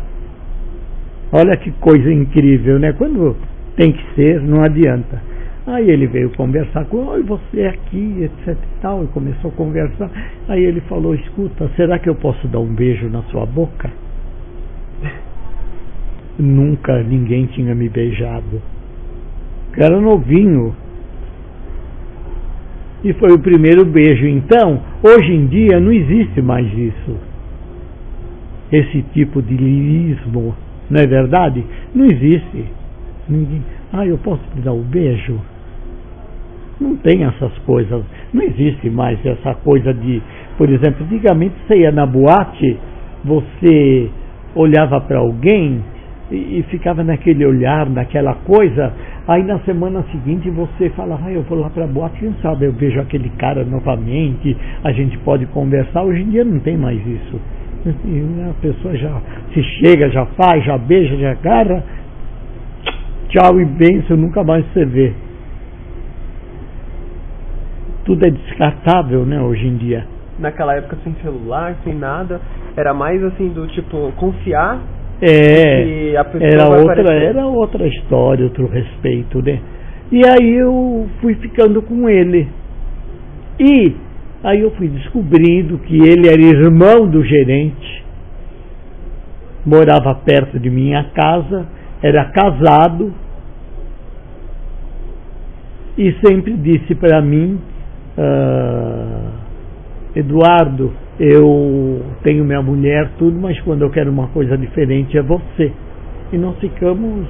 Olha 1.33 1.57
que 1.57 1.71
coisa 1.73 2.13
incrível, 2.13 2.79
né? 2.79 2.93
Quando 2.93 3.37
tem 3.77 3.93
que 3.93 4.15
ser, 4.15 4.41
não 4.41 4.63
adianta. 4.63 5.21
Aí 5.67 5.91
ele 5.91 6.07
veio 6.07 6.31
conversar 6.31 6.85
com, 6.85 7.07
oi, 7.07 7.23
você 7.23 7.61
é 7.61 7.69
aqui, 7.69 8.23
etc 8.23 8.57
e 8.57 8.81
tal, 8.81 9.03
e 9.03 9.09
começou 9.09 9.51
a 9.51 9.55
conversar. 9.55 10.11
Aí 10.49 10.63
ele 10.65 10.81
falou, 10.83 11.15
escuta, 11.15 11.69
será 11.77 11.99
que 11.99 12.09
eu 12.09 12.15
posso 12.15 12.47
dar 12.47 12.61
um 12.61 12.73
beijo 12.73 13.09
na 13.09 13.23
sua 13.25 13.45
boca? 13.45 13.91
Nunca 16.39 17.03
ninguém 17.03 17.47
tinha 17.47 17.75
me 17.75 17.89
beijado 17.89 18.63
era 19.77 20.01
novinho. 20.01 20.75
E 23.05 23.13
foi 23.15 23.33
o 23.33 23.39
primeiro 23.39 23.85
beijo. 23.85 24.27
Então, 24.27 24.83
hoje 25.03 25.33
em 25.33 25.47
dia 25.47 25.79
não 25.79 25.93
existe 25.93 26.41
mais 26.41 26.67
isso. 26.73 27.17
Esse 28.73 29.03
tipo 29.12 29.41
de 29.41 29.57
lirismo, 29.57 30.55
não 30.91 31.01
é 31.01 31.07
verdade? 31.07 31.64
Não 31.95 32.05
existe. 32.07 32.64
Ninguém, 33.29 33.62
ah, 33.93 34.07
eu 34.07 34.19
posso 34.19 34.43
te 34.55 34.61
dar 34.61 34.73
um 34.73 34.83
beijo? 34.83 35.39
Não 36.81 36.97
tem 36.97 37.25
essas 37.25 37.57
coisas. 37.61 38.05
Não 38.33 38.43
existe 38.43 38.91
mais 38.91 39.25
essa 39.25 39.55
coisa 39.55 39.95
de, 39.95 40.23
por 40.59 40.69
exemplo, 40.69 41.05
antigamente 41.05 41.55
você 41.67 41.79
ia 41.79 41.93
na 41.93 42.07
boate, 42.07 42.77
você 43.25 44.11
olhava 44.55 45.01
para 45.01 45.19
alguém 45.19 45.83
e, 46.31 46.59
e, 46.59 46.62
ficava 46.64 47.03
naquele 47.05 47.47
olhar, 47.47 47.89
naquela 47.89 48.35
coisa, 48.35 48.93
aí 49.29 49.43
na 49.45 49.59
semana 49.61 50.05
seguinte 50.11 50.51
você 50.51 50.91
fala, 50.91 51.19
ah, 51.25 51.33
eu 51.33 51.43
vou 51.43 51.59
lá 51.59 51.71
para 51.71 51.85
a 51.85 51.87
boate, 51.87 52.19
quem 52.19 52.35
sabe 52.43 52.67
eu 52.67 52.73
vejo 52.73 53.01
aquele 53.01 53.31
cara 53.31 53.64
novamente, 53.64 54.57
a 54.83 54.93
gente 54.93 55.17
pode 55.19 55.47
conversar. 55.47 56.03
Hoje 56.03 56.23
em 56.23 56.31
dia 56.31 56.45
não 56.45 56.59
tem 56.61 56.77
mais 56.77 56.99
isso. 57.07 57.41
E 58.05 58.51
a 58.51 58.55
pessoa 58.61 58.97
já 58.97 59.20
se 59.55 59.62
chega, 59.62 60.11
já 60.11 60.26
faz, 60.26 60.64
já 60.64 60.76
beija, 60.76 61.16
já 61.16 61.30
agarra, 61.32 61.84
tchau 63.28 63.61
e 63.61 63.64
benção, 63.64 64.16
nunca 64.16 64.43
mais 64.43 64.64
você 64.72 64.84
vê. 64.84 65.12
Tudo 68.05 68.26
é 68.26 68.30
descartável, 68.30 69.24
né, 69.24 69.41
hoje 69.41 69.66
em 69.66 69.76
dia. 69.76 70.07
Naquela 70.39 70.74
época 70.74 70.97
sem 71.03 71.14
celular, 71.22 71.76
sem 71.84 71.95
nada, 71.95 72.41
era 72.76 72.93
mais 72.93 73.22
assim 73.22 73.49
do 73.49 73.66
tipo 73.68 74.12
confiar 74.16 74.80
é, 75.20 76.12
era 76.12 76.68
outra, 76.68 77.14
era 77.14 77.47
outra 77.47 77.87
história, 77.87 78.45
outro 78.45 78.66
respeito, 78.66 79.43
né? 79.43 79.61
E 80.12 80.20
aí 80.26 80.55
eu 80.55 81.09
fui 81.20 81.34
ficando 81.37 81.80
com 81.80 82.09
ele. 82.09 82.49
E 83.59 83.95
aí 84.47 84.61
eu 84.61 84.71
fui 84.71 84.87
descobrindo 84.87 85.77
que 85.79 85.97
ele 85.97 86.29
era 86.29 86.41
irmão 86.41 87.09
do 87.09 87.25
gerente, 87.25 88.05
morava 89.67 90.15
perto 90.15 90.57
de 90.61 90.71
minha 90.71 91.03
casa, 91.13 91.67
era 92.01 92.27
casado 92.27 93.13
e 95.99 96.15
sempre 96.25 96.53
disse 96.53 96.95
para 96.95 97.21
mim, 97.21 97.59
uh, 98.17 99.31
Eduardo, 100.15 100.93
eu 101.19 102.03
tenho 102.23 102.45
minha 102.45 102.63
mulher, 102.63 103.11
tudo, 103.19 103.37
mas 103.41 103.61
quando 103.63 103.83
eu 103.83 103.91
quero 103.91 104.13
uma 104.13 104.29
coisa 104.29 104.57
diferente 104.57 105.19
é 105.19 105.23
você. 105.23 105.73
E 106.33 106.39
nós 106.39 106.57
ficamos 106.59 107.27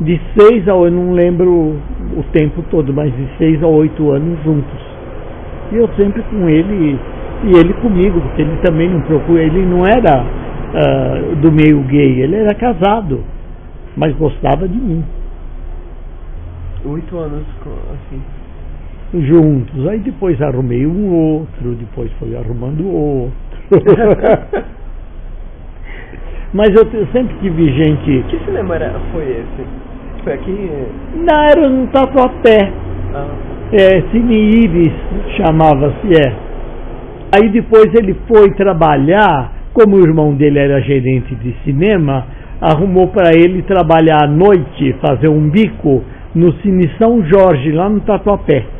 de 0.00 0.18
seis 0.38 0.66
a 0.68 0.72
eu 0.72 0.90
não 0.90 1.12
lembro 1.12 1.76
o 2.16 2.22
tempo 2.32 2.62
todo, 2.70 2.94
mas 2.94 3.14
de 3.14 3.28
seis 3.36 3.62
a 3.62 3.66
oito 3.66 4.10
anos 4.10 4.42
juntos. 4.42 4.87
E 5.72 5.76
eu 5.76 5.88
sempre 5.96 6.22
com 6.22 6.48
ele 6.48 6.98
e 7.44 7.56
ele 7.56 7.72
comigo, 7.74 8.20
porque 8.20 8.42
ele 8.42 8.56
também 8.64 8.88
não 8.88 9.00
procura, 9.02 9.42
ele 9.42 9.64
não 9.64 9.86
era 9.86 10.22
uh, 10.22 11.36
do 11.36 11.52
meio 11.52 11.80
gay, 11.82 12.22
ele 12.22 12.36
era 12.36 12.54
casado, 12.54 13.22
mas 13.96 14.14
gostava 14.16 14.68
de 14.68 14.76
mim. 14.76 15.04
Oito 16.84 17.16
anos 17.18 17.44
assim 17.94 18.20
juntos. 19.14 19.86
Aí 19.88 19.98
depois 20.00 20.40
arrumei 20.42 20.86
um 20.86 21.12
outro, 21.12 21.74
depois 21.74 22.10
fui 22.18 22.36
arrumando 22.36 22.86
outro. 22.86 23.32
Mas 26.52 26.70
eu 26.70 26.86
sempre 27.12 27.34
tive 27.40 27.72
gente. 27.72 28.22
Que 28.28 28.38
cinema 28.44 28.74
era, 28.76 28.98
foi 29.12 29.24
esse? 29.24 29.66
Foi 30.24 30.32
aqui? 30.32 30.70
Não, 31.14 31.42
era 31.42 31.68
no 31.68 31.86
Tatuapé. 31.88 32.72
Ah. 33.14 33.57
É, 33.72 34.00
Cine 34.10 34.34
Iris 34.34 34.92
chamava-se, 35.36 36.06
é. 36.16 36.32
Aí 37.36 37.50
depois 37.50 37.86
ele 37.94 38.16
foi 38.26 38.50
trabalhar, 38.52 39.52
como 39.72 39.96
o 39.96 40.00
irmão 40.00 40.34
dele 40.34 40.58
era 40.58 40.80
gerente 40.80 41.34
de 41.34 41.54
cinema, 41.64 42.26
arrumou 42.60 43.08
para 43.08 43.30
ele 43.36 43.62
trabalhar 43.62 44.24
à 44.24 44.26
noite, 44.26 44.96
fazer 45.06 45.28
um 45.28 45.50
bico 45.50 46.02
no 46.34 46.52
Cine 46.60 46.90
São 46.98 47.22
Jorge, 47.24 47.70
lá 47.72 47.88
no 47.88 48.00
Tatuapé 48.00 48.78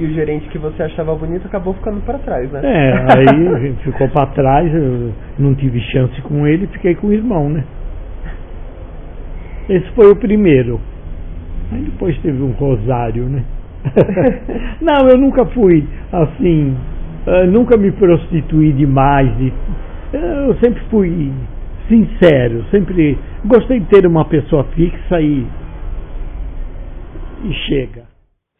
e 0.00 0.04
o 0.06 0.14
gerente 0.14 0.48
que 0.48 0.56
você 0.56 0.82
achava 0.82 1.14
bonito 1.14 1.46
acabou 1.46 1.74
ficando 1.74 2.00
para 2.00 2.18
trás, 2.18 2.50
né? 2.50 2.60
É, 2.64 2.92
aí 3.18 3.74
ficou 3.84 4.08
para 4.08 4.26
trás, 4.28 4.74
eu 4.74 5.12
não 5.38 5.54
tive 5.54 5.78
chance 5.92 6.18
com 6.22 6.46
ele, 6.46 6.66
fiquei 6.68 6.94
com 6.94 7.08
o 7.08 7.12
irmão, 7.12 7.50
né? 7.50 7.64
Esse 9.68 9.90
foi 9.90 10.10
o 10.10 10.16
primeiro. 10.16 10.80
Aí 11.72 11.82
depois 11.82 12.18
teve 12.18 12.42
um 12.42 12.52
rosário, 12.52 13.28
né? 13.28 13.44
não, 14.80 15.08
eu 15.08 15.16
nunca 15.16 15.46
fui 15.46 15.86
assim 16.12 16.76
uh, 17.26 17.46
nunca 17.50 17.76
me 17.76 17.92
prostituí 17.92 18.72
demais. 18.72 19.28
E, 19.40 19.48
uh, 20.16 20.48
eu 20.48 20.58
sempre 20.60 20.82
fui 20.88 21.32
sincero, 21.88 22.64
sempre 22.70 23.18
gostei 23.44 23.80
de 23.80 23.86
ter 23.86 24.06
uma 24.06 24.24
pessoa 24.28 24.64
fixa 24.72 25.20
e, 25.20 25.46
e 27.44 27.52
chega. 27.66 28.06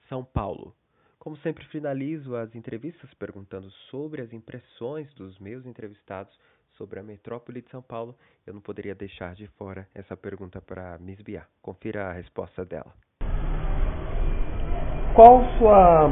São 0.08 0.24
Paulo. 0.24 0.72
Como 1.18 1.36
sempre, 1.38 1.64
finalizo 1.66 2.34
as 2.34 2.54
entrevistas 2.54 3.12
perguntando 3.14 3.70
sobre 3.90 4.22
as 4.22 4.32
impressões 4.32 5.12
dos 5.14 5.38
meus 5.38 5.66
entrevistados 5.66 6.32
sobre 6.80 6.98
a 6.98 7.02
metrópole 7.02 7.60
de 7.60 7.68
São 7.68 7.82
Paulo. 7.82 8.14
Eu 8.46 8.54
não 8.54 8.60
poderia 8.62 8.94
deixar 8.94 9.34
de 9.34 9.46
fora 9.58 9.86
essa 9.94 10.16
pergunta 10.16 10.62
para 10.62 10.96
Miss 10.98 11.20
Bia. 11.20 11.42
Confira 11.60 12.06
a 12.06 12.12
resposta 12.14 12.64
dela. 12.64 12.90
Qual 15.14 15.44
sua 15.58 16.10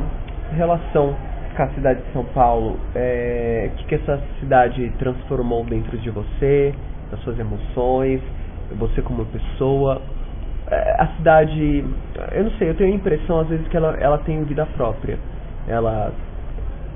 relação 0.52 1.16
com 1.56 1.62
a 1.62 1.68
cidade 1.70 2.02
de 2.02 2.12
São 2.12 2.26
Paulo? 2.34 2.78
É, 2.94 3.70
o 3.72 3.76
que, 3.76 3.84
que 3.86 3.94
essa 3.94 4.22
cidade 4.40 4.92
transformou 4.98 5.64
dentro 5.64 5.96
de 5.96 6.10
você, 6.10 6.74
das 7.10 7.18
suas 7.20 7.38
emoções, 7.38 8.20
você 8.76 9.00
como 9.00 9.24
pessoa? 9.24 10.02
É, 10.70 11.02
a 11.02 11.16
cidade, 11.16 11.82
eu 12.32 12.44
não 12.44 12.50
sei, 12.58 12.68
eu 12.68 12.76
tenho 12.76 12.92
a 12.92 12.96
impressão 12.96 13.40
às 13.40 13.48
vezes 13.48 13.66
que 13.68 13.76
ela, 13.76 13.96
ela 13.98 14.18
tem 14.18 14.44
vida 14.44 14.66
própria. 14.66 15.18
Ela 15.66 16.12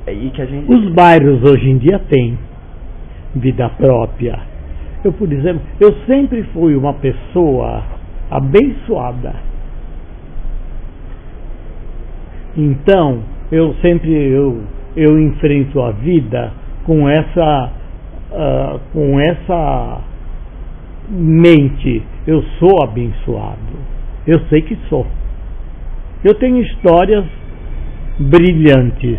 e 0.07 0.31
que 0.31 0.43
a 0.43 0.47
gente 0.47 0.71
Os 0.71 0.93
bairros 0.93 1.43
hoje 1.43 1.71
em 1.71 1.79
dia 1.79 1.99
têm 2.11 2.37
vida 3.35 3.69
própria. 3.71 4.39
Eu, 5.05 5.13
por 5.13 5.33
exemplo, 5.33 5.63
eu 5.81 5.93
sempre 6.07 6.43
fui 6.53 6.77
uma 6.77 6.95
pessoa 6.95 7.83
abençoada. 8.31 9.35
Então, 12.57 13.21
eu 13.51 13.75
sempre 13.83 14.11
eu, 14.11 14.63
eu 14.97 15.19
enfrento 15.21 15.81
a 15.83 15.91
vida 15.91 16.53
com 16.85 17.09
essa 17.09 17.73
uh, 18.31 18.81
com 18.93 19.19
essa 19.19 20.01
mente. 21.09 22.03
Eu 22.27 22.43
sou 22.59 22.83
abençoado. 22.83 23.93
Eu 24.27 24.41
sei 24.49 24.63
que 24.63 24.77
sou. 24.89 25.07
Eu 26.25 26.35
tenho 26.35 26.63
histórias 26.63 27.25
brilhantes. 28.19 29.19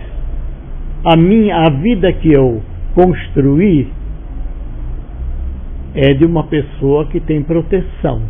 A 1.06 1.18
minha 1.18 1.68
a 1.68 1.70
vida 1.70 2.14
que 2.14 2.32
eu 2.32 2.62
construí 2.96 3.92
é 5.96 6.14
de 6.14 6.26
uma 6.26 6.44
pessoa 6.46 7.06
que 7.08 7.20
tem 7.20 7.44
proteção. 7.44 8.22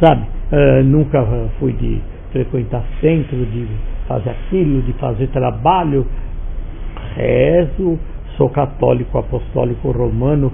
Sabe? 0.00 0.26
Uh, 0.52 0.84
nunca 0.84 1.24
fui 1.58 1.72
de 1.72 2.00
frequentar 2.30 2.84
centro, 3.00 3.44
de 3.46 3.66
fazer 4.06 4.30
aquilo, 4.30 4.82
de 4.82 4.92
fazer 4.94 5.26
trabalho. 5.28 6.06
Rezo, 7.16 7.98
sou 8.36 8.48
católico 8.50 9.18
apostólico 9.18 9.90
romano, 9.90 10.52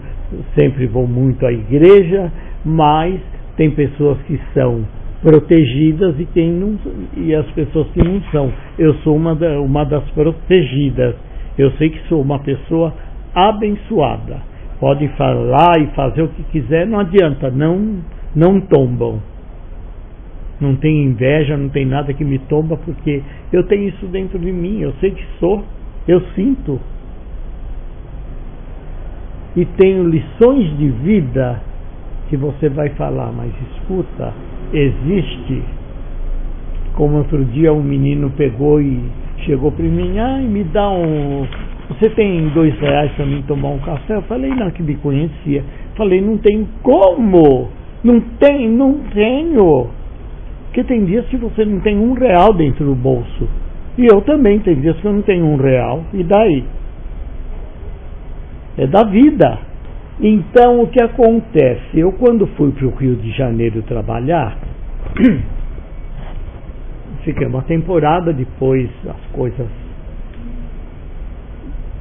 sempre 0.57 0.87
vou 0.87 1.07
muito 1.07 1.45
à 1.45 1.53
igreja, 1.53 2.33
mas 2.65 3.21
tem 3.57 3.71
pessoas 3.71 4.19
que 4.23 4.41
são 4.55 4.87
protegidas 5.23 6.19
e, 6.19 6.27
quem 6.27 6.51
não, 6.51 6.79
e 7.17 7.35
as 7.35 7.47
pessoas 7.51 7.89
que 7.89 8.03
não 8.03 8.21
são. 8.31 8.53
Eu 8.79 8.95
sou 8.97 9.17
uma, 9.17 9.35
da, 9.35 9.61
uma 9.61 9.85
das 9.85 10.05
protegidas. 10.11 11.15
Eu 11.59 11.71
sei 11.73 11.91
que 11.91 12.01
sou 12.09 12.23
uma 12.23 12.39
pessoa 12.39 12.95
abençoada. 13.35 14.41
Podem 14.81 15.09
falar 15.11 15.81
e 15.81 15.87
fazer 15.95 16.23
o 16.23 16.29
que 16.29 16.43
quiser, 16.45 16.87
não 16.87 16.99
adianta, 16.99 17.51
não, 17.51 17.99
não 18.35 18.61
tombam. 18.61 19.21
Não 20.61 20.77
tem 20.77 21.05
inveja, 21.05 21.57
não 21.57 21.69
tem 21.69 21.87
nada 21.87 22.13
que 22.13 22.25
me 22.25 22.39
tomba, 22.39 22.77
porque 22.77 23.23
eu 23.53 23.65
tenho 23.65 23.89
isso 23.89 24.07
dentro 24.07 24.39
de 24.39 24.53
mim, 24.53 24.81
eu 24.81 24.93
sei 25.01 25.11
que 25.13 25.25
sou, 25.39 25.65
eu 26.07 26.21
sinto. 26.35 26.81
E 29.57 29.65
tenho 29.65 30.09
lições 30.09 30.77
de 30.79 30.89
vida 30.89 31.61
que 32.29 32.37
você 32.37 32.69
vai 32.69 32.89
falar, 32.91 33.31
mas 33.33 33.53
escuta, 33.77 34.33
existe. 34.73 35.63
Como 36.95 37.19
outro 37.19 37.45
dia 37.45 37.73
um 37.73 37.83
menino 37.83 38.31
pegou 38.31 38.81
e 38.81 39.01
chegou 39.45 39.71
para 39.71 39.85
mim, 39.85 40.19
ai, 40.19 40.43
me 40.43 40.65
dá 40.65 40.89
um, 40.89 41.47
você 41.89 42.11
tem 42.11 42.49
dois 42.51 42.79
reais 42.79 43.11
para 43.13 43.27
mim 43.27 43.43
tomar 43.47 43.71
um 43.71 43.79
café? 43.79 44.15
Eu 44.15 44.23
falei, 44.23 44.51
não, 44.51 44.71
que 44.71 44.83
me 44.83 44.95
conhecia. 44.97 45.65
Falei, 45.97 46.21
não 46.21 46.39
tem 46.39 46.67
como. 46.83 47.69
Não 48.05 48.21
tem, 48.39 48.69
não 48.69 49.01
tenho. 49.13 49.89
Porque 50.67 50.85
tem 50.85 51.05
dias 51.05 51.27
que 51.27 51.37
você 51.37 51.65
não 51.65 51.81
tem 51.81 51.99
um 51.99 52.15
real 52.15 52.55
dentro 52.55 52.85
do 52.85 52.95
bolso. 52.95 53.49
E 53.99 54.07
eu 54.07 54.23
também, 54.23 54.59
tem 54.61 54.81
dias 54.81 54.99
que 55.01 55.07
eu 55.07 55.13
não 55.13 55.23
tenho 55.23 55.45
um 55.45 55.57
real. 55.57 56.03
E 56.15 56.23
daí? 56.23 56.65
É 58.79 58.87
da 58.87 59.05
vida. 59.05 59.59
Então, 60.21 60.83
o 60.83 60.87
que 60.87 61.03
acontece? 61.03 61.99
Eu, 61.99 62.13
quando 62.13 62.47
fui 62.57 62.71
para 62.71 62.87
o 62.87 62.91
Rio 62.91 63.17
de 63.17 63.33
Janeiro 63.33 63.83
trabalhar, 63.83 64.57
fiquei 67.23 67.47
uma 67.47 67.63
temporada, 67.63 68.33
depois 68.33 68.89
as 69.07 69.33
coisas 69.33 69.82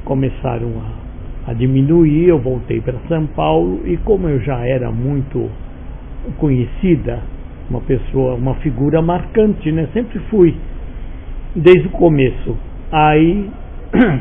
começaram 0.04 0.70
a, 1.46 1.50
a 1.50 1.54
diminuir, 1.54 2.28
eu 2.28 2.38
voltei 2.38 2.80
para 2.80 2.94
São 3.08 3.26
Paulo 3.26 3.80
e 3.84 3.96
como 3.98 4.28
eu 4.28 4.40
já 4.40 4.66
era 4.66 4.90
muito 4.90 5.48
conhecida, 6.38 7.20
uma 7.68 7.80
pessoa, 7.80 8.34
uma 8.34 8.54
figura 8.56 9.00
marcante, 9.00 9.72
né? 9.72 9.88
Sempre 9.92 10.18
fui, 10.30 10.54
desde 11.54 11.86
o 11.88 11.90
começo. 11.90 12.56
Aí 12.90 13.50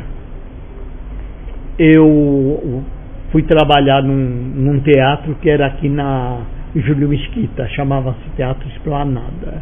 eu 1.77 2.83
fui 3.31 3.43
trabalhar 3.43 4.01
num, 4.03 4.13
num 4.55 4.79
teatro 4.79 5.35
que 5.35 5.49
era 5.49 5.67
aqui 5.67 5.89
na 5.89 6.41
Júlio 6.75 7.09
Mesquita, 7.09 7.67
chamava-se 7.69 8.29
Teatro 8.35 8.67
Esplanada. 8.69 9.61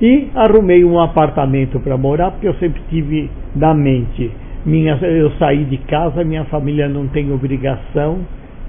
E 0.00 0.28
arrumei 0.34 0.84
um 0.84 0.98
apartamento 0.98 1.78
para 1.78 1.96
morar, 1.96 2.32
porque 2.32 2.48
eu 2.48 2.54
sempre 2.54 2.82
tive 2.90 3.30
na 3.54 3.72
mente 3.72 4.32
minha, 4.64 4.96
eu 5.02 5.30
saí 5.32 5.64
de 5.64 5.78
casa, 5.78 6.24
minha 6.24 6.44
família 6.44 6.88
não 6.88 7.08
tem 7.08 7.32
obrigação 7.32 8.20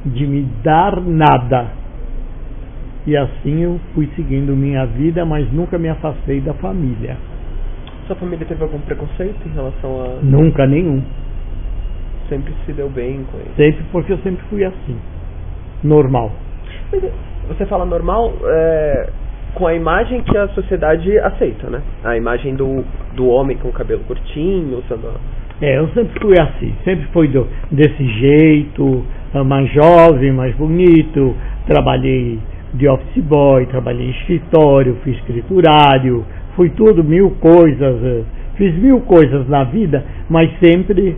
de 0.05 0.25
me 0.25 0.43
dar 0.63 0.99
nada. 1.01 1.67
E 3.05 3.15
assim 3.17 3.61
eu 3.61 3.79
fui 3.93 4.09
seguindo 4.15 4.55
minha 4.55 4.85
vida, 4.85 5.25
mas 5.25 5.51
nunca 5.51 5.77
me 5.77 5.89
afastei 5.89 6.39
da 6.39 6.53
família. 6.55 7.17
Sua 8.07 8.15
família 8.15 8.45
teve 8.45 8.61
algum 8.63 8.79
preconceito 8.79 9.37
em 9.45 9.53
relação 9.53 10.01
a. 10.01 10.07
Nunca 10.21 10.65
nenhum. 10.65 11.01
Sempre 12.29 12.53
se 12.65 12.73
deu 12.73 12.89
bem 12.89 13.25
com 13.31 13.37
ele? 13.37 13.51
Sempre, 13.55 13.83
porque 13.91 14.13
eu 14.13 14.17
sempre 14.19 14.43
fui 14.49 14.63
assim. 14.63 14.97
Normal. 15.83 16.31
Você 17.47 17.65
fala 17.65 17.85
normal 17.85 18.33
é, 18.45 19.09
com 19.53 19.67
a 19.67 19.73
imagem 19.73 20.21
que 20.21 20.37
a 20.37 20.47
sociedade 20.49 21.17
aceita, 21.19 21.69
né? 21.69 21.81
A 22.03 22.17
imagem 22.17 22.55
do, 22.55 22.83
do 23.15 23.27
homem 23.27 23.57
com 23.57 23.67
o 23.69 23.73
cabelo 23.73 24.03
curtinho, 24.05 24.79
usando 24.79 25.13
é, 25.61 25.77
eu 25.77 25.87
sempre 25.89 26.19
fui 26.19 26.39
assim, 26.39 26.73
sempre 26.83 27.05
fui 27.13 27.27
do, 27.27 27.47
desse 27.71 28.05
jeito, 28.19 29.03
mais 29.45 29.71
jovem, 29.71 30.31
mais 30.31 30.55
bonito. 30.55 31.35
Trabalhei 31.65 32.39
de 32.73 32.87
office 32.87 33.23
boy, 33.23 33.65
trabalhei 33.67 34.07
em 34.07 34.11
escritório, 34.11 34.97
fui 35.03 35.13
escriturário, 35.13 36.25
fui 36.55 36.69
tudo, 36.69 37.03
mil 37.03 37.31
coisas, 37.39 38.03
eh, 38.03 38.23
fiz 38.55 38.75
mil 38.75 39.01
coisas 39.01 39.47
na 39.47 39.63
vida, 39.63 40.03
mas 40.29 40.49
sempre 40.59 41.15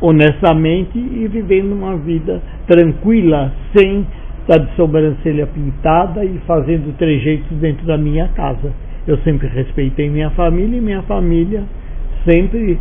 honestamente 0.00 0.98
e 0.98 1.28
vivendo 1.28 1.72
uma 1.72 1.96
vida 1.96 2.40
tranquila, 2.66 3.52
sem 3.76 4.06
estar 4.40 4.58
de 4.58 4.74
sobrancelha 4.76 5.46
pintada 5.46 6.24
e 6.24 6.38
fazendo 6.46 6.96
trejeitos 6.96 7.56
dentro 7.58 7.86
da 7.86 7.98
minha 7.98 8.28
casa. 8.28 8.72
Eu 9.06 9.18
sempre 9.18 9.48
respeitei 9.48 10.08
minha 10.08 10.30
família 10.30 10.76
e 10.76 10.80
minha 10.80 11.02
família 11.02 11.64
sempre 12.24 12.78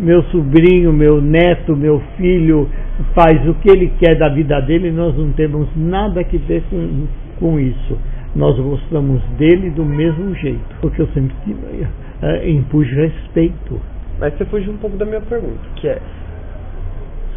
meu 0.00 0.22
sobrinho, 0.24 0.92
meu 0.92 1.20
neto, 1.20 1.76
meu 1.76 2.00
filho 2.16 2.68
faz 3.14 3.46
o 3.46 3.54
que 3.54 3.70
ele 3.70 3.92
quer 3.98 4.16
da 4.16 4.30
vida 4.30 4.58
dele, 4.62 4.90
nós 4.90 5.14
não 5.16 5.30
temos 5.32 5.68
nada 5.76 6.24
que 6.24 6.38
ver 6.38 6.62
com, 6.70 7.06
com 7.38 7.60
isso. 7.60 7.98
Nós 8.34 8.58
gostamos 8.58 9.22
dele 9.36 9.70
do 9.70 9.84
mesmo 9.84 10.34
jeito, 10.36 10.76
porque 10.80 11.02
eu 11.02 11.06
sempre 11.08 11.34
uh, 11.52 12.48
impus 12.48 12.88
respeito. 12.88 13.78
Mas 14.18 14.34
você 14.34 14.44
fugiu 14.46 14.72
um 14.72 14.78
pouco 14.78 14.96
da 14.96 15.04
minha 15.04 15.20
pergunta, 15.20 15.60
que 15.76 15.88
é 15.88 16.00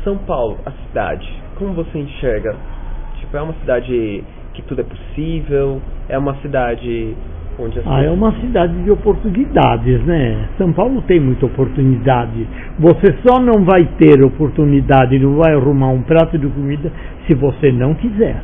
São 0.03 0.17
Paulo, 0.19 0.57
a 0.65 0.71
cidade, 0.87 1.29
como 1.55 1.73
você 1.73 1.97
enxerga? 1.97 2.55
Tipo, 3.19 3.37
é 3.37 3.41
uma 3.41 3.53
cidade 3.55 4.23
que 4.53 4.61
tudo 4.61 4.81
é 4.81 4.83
possível? 4.83 5.81
É 6.07 6.17
uma 6.17 6.35
cidade 6.35 7.15
ah, 7.85 8.03
é 8.03 8.09
uma 8.09 8.31
cidade 8.39 8.73
de 8.83 8.89
oportunidades, 8.89 10.03
né? 10.05 10.49
São 10.57 10.73
Paulo 10.73 11.03
tem 11.03 11.19
muita 11.19 11.45
oportunidade. 11.45 12.47
Você 12.79 13.15
só 13.25 13.39
não 13.39 13.63
vai 13.63 13.85
ter 13.97 14.23
oportunidade, 14.23 15.19
não 15.19 15.35
vai 15.35 15.53
arrumar 15.53 15.89
um 15.89 16.01
prato 16.01 16.37
de 16.37 16.47
comida 16.47 16.91
se 17.27 17.33
você 17.35 17.71
não 17.71 17.93
quiser. 17.93 18.41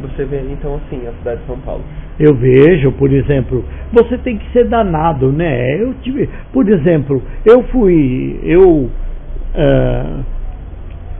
Você 0.00 0.24
vê 0.24 0.42
então 0.50 0.76
assim 0.76 1.06
a 1.06 1.12
cidade 1.12 1.40
de 1.40 1.46
São 1.46 1.58
Paulo. 1.58 1.82
Eu 2.18 2.34
vejo, 2.34 2.90
por 2.92 3.12
exemplo, 3.12 3.64
você 3.92 4.18
tem 4.18 4.36
que 4.36 4.52
ser 4.52 4.64
danado, 4.64 5.30
né? 5.30 5.80
Eu 5.80 5.94
tive, 6.02 6.28
por 6.52 6.68
exemplo, 6.68 7.22
eu 7.44 7.62
fui, 7.64 8.40
eu, 8.42 8.90
uh, 8.90 10.24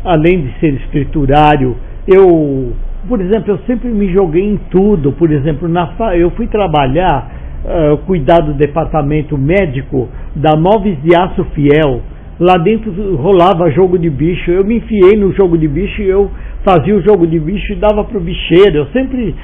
além 0.05 0.43
de 0.43 0.59
ser 0.59 0.75
escriturário, 0.75 1.77
eu, 2.07 2.73
por 3.09 3.20
exemplo, 3.20 3.52
eu 3.52 3.59
sempre 3.66 3.89
me 3.89 4.12
joguei 4.12 4.44
em 4.44 4.56
tudo. 4.70 5.12
Por 5.12 5.32
exemplo, 5.32 5.66
na, 5.68 5.90
eu 6.14 6.30
fui 6.32 6.47
trabalhar, 6.47 7.30
uh, 7.64 7.97
cuidar 8.06 8.40
do 8.40 8.52
departamento 8.52 9.36
médico 9.36 10.09
da 10.36 10.56
Móveis 10.56 11.01
de 11.02 11.16
Aço 11.16 11.44
Fiel. 11.55 12.02
Lá 12.39 12.55
dentro 12.55 13.16
rolava 13.16 13.70
jogo 13.70 13.98
de 13.98 14.09
bicho. 14.10 14.51
Eu 14.51 14.64
me 14.64 14.76
enfiei 14.76 15.16
no 15.16 15.32
jogo 15.32 15.56
de 15.56 15.66
bicho 15.66 16.02
e 16.02 16.09
eu 16.09 16.30
fazia 16.64 16.94
o 16.94 17.02
jogo 17.02 17.26
de 17.26 17.40
bicho 17.40 17.72
e 17.72 17.76
dava 17.76 18.05
para 18.05 18.18
o 18.18 18.20
bicheiro. 18.20 18.76
Eu 18.76 18.86
sempre, 18.86 19.35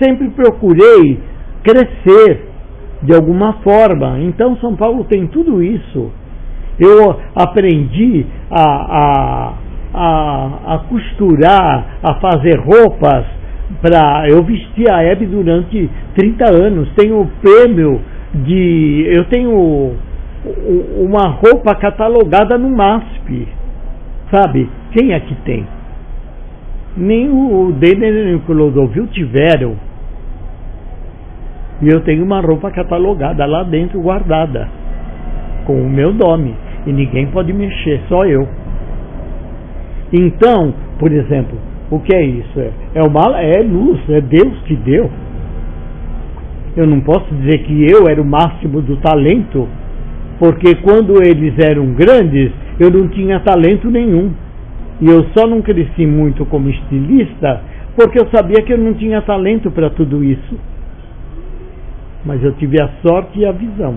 sempre 0.00 0.28
procurei 0.30 1.18
crescer 1.64 2.44
de 3.02 3.14
alguma 3.14 3.54
forma. 3.54 4.20
Então 4.20 4.56
São 4.58 4.76
Paulo 4.76 5.04
tem 5.04 5.26
tudo 5.26 5.62
isso. 5.62 6.10
Eu 6.78 7.18
aprendi 7.34 8.26
a, 8.50 8.62
a, 8.62 9.54
a, 9.96 10.74
a 10.74 10.78
costurar, 10.88 11.98
a 12.02 12.14
fazer 12.14 12.60
roupas 12.60 13.24
para. 13.80 14.28
Eu 14.28 14.42
vesti 14.44 14.88
a 14.90 15.02
Hebe 15.02 15.26
durante 15.26 15.90
30 16.14 16.54
anos. 16.54 16.88
Tenho 16.94 17.26
prêmio 17.40 18.00
de. 18.34 19.04
Eu 19.08 19.24
tenho 19.24 19.94
uma 20.98 21.28
roupa 21.28 21.74
catalogada 21.74 22.58
no 22.58 22.68
MASP. 22.68 23.48
Sabe? 24.30 24.68
Quem 24.92 25.12
é 25.12 25.20
que 25.20 25.34
tem? 25.36 25.66
nem 26.96 27.28
o 27.28 27.72
Denner 27.72 28.24
nem 28.24 28.34
o 28.34 28.40
Clodovil 28.40 29.06
tiveram. 29.08 29.76
E 31.82 31.88
eu 31.88 32.00
tenho 32.00 32.24
uma 32.24 32.40
roupa 32.40 32.70
catalogada 32.70 33.44
lá 33.44 33.62
dentro, 33.62 34.00
guardada, 34.00 34.66
com 35.66 35.74
o 35.74 35.90
meu 35.90 36.12
nome. 36.12 36.54
E 36.86 36.92
ninguém 36.92 37.26
pode 37.26 37.52
mexer, 37.52 38.00
só 38.08 38.24
eu. 38.24 38.48
Então, 40.12 40.72
por 40.98 41.12
exemplo, 41.12 41.58
o 41.90 42.00
que 42.00 42.14
é 42.14 42.24
isso? 42.24 42.58
É, 42.58 42.70
é, 42.94 43.02
uma, 43.02 43.40
é 43.40 43.62
luz, 43.62 44.00
é 44.08 44.20
Deus 44.20 44.58
que 44.66 44.76
deu. 44.76 45.10
Eu 46.76 46.86
não 46.86 47.00
posso 47.00 47.34
dizer 47.34 47.58
que 47.64 47.90
eu 47.90 48.08
era 48.08 48.20
o 48.20 48.24
máximo 48.24 48.82
do 48.82 48.96
talento, 48.98 49.68
porque 50.38 50.74
quando 50.82 51.22
eles 51.22 51.54
eram 51.64 51.86
grandes, 51.94 52.52
eu 52.78 52.90
não 52.90 53.08
tinha 53.08 53.40
talento 53.40 53.90
nenhum. 53.90 54.30
E 55.00 55.06
eu 55.06 55.26
só 55.36 55.46
não 55.46 55.60
cresci 55.62 56.06
muito 56.06 56.44
como 56.46 56.68
estilista 56.68 57.60
porque 57.96 58.20
eu 58.20 58.28
sabia 58.28 58.62
que 58.62 58.72
eu 58.72 58.78
não 58.78 58.92
tinha 58.92 59.22
talento 59.22 59.70
para 59.70 59.88
tudo 59.88 60.22
isso. 60.22 60.58
Mas 62.26 62.42
eu 62.44 62.52
tive 62.52 62.80
a 62.80 62.90
sorte 63.02 63.40
e 63.40 63.46
a 63.46 63.52
visão. 63.52 63.96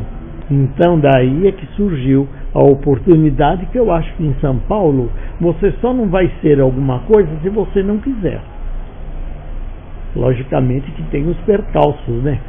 Então 0.49 0.97
daí 0.97 1.47
é 1.47 1.51
que 1.51 1.67
surgiu 1.75 2.25
a 2.53 2.59
oportunidade 2.59 3.65
que 3.67 3.77
eu 3.77 3.91
acho 3.91 4.11
que 4.15 4.23
em 4.23 4.33
São 4.41 4.57
Paulo 4.59 5.11
você 5.39 5.71
só 5.81 5.93
não 5.93 6.07
vai 6.07 6.31
ser 6.41 6.59
alguma 6.59 6.99
coisa 6.99 7.29
se 7.41 7.49
você 7.49 7.83
não 7.83 7.99
quiser. 7.99 8.41
Logicamente 10.15 10.91
que 10.91 11.03
tem 11.03 11.27
os 11.27 11.37
percalços, 11.39 12.23
né? 12.23 12.39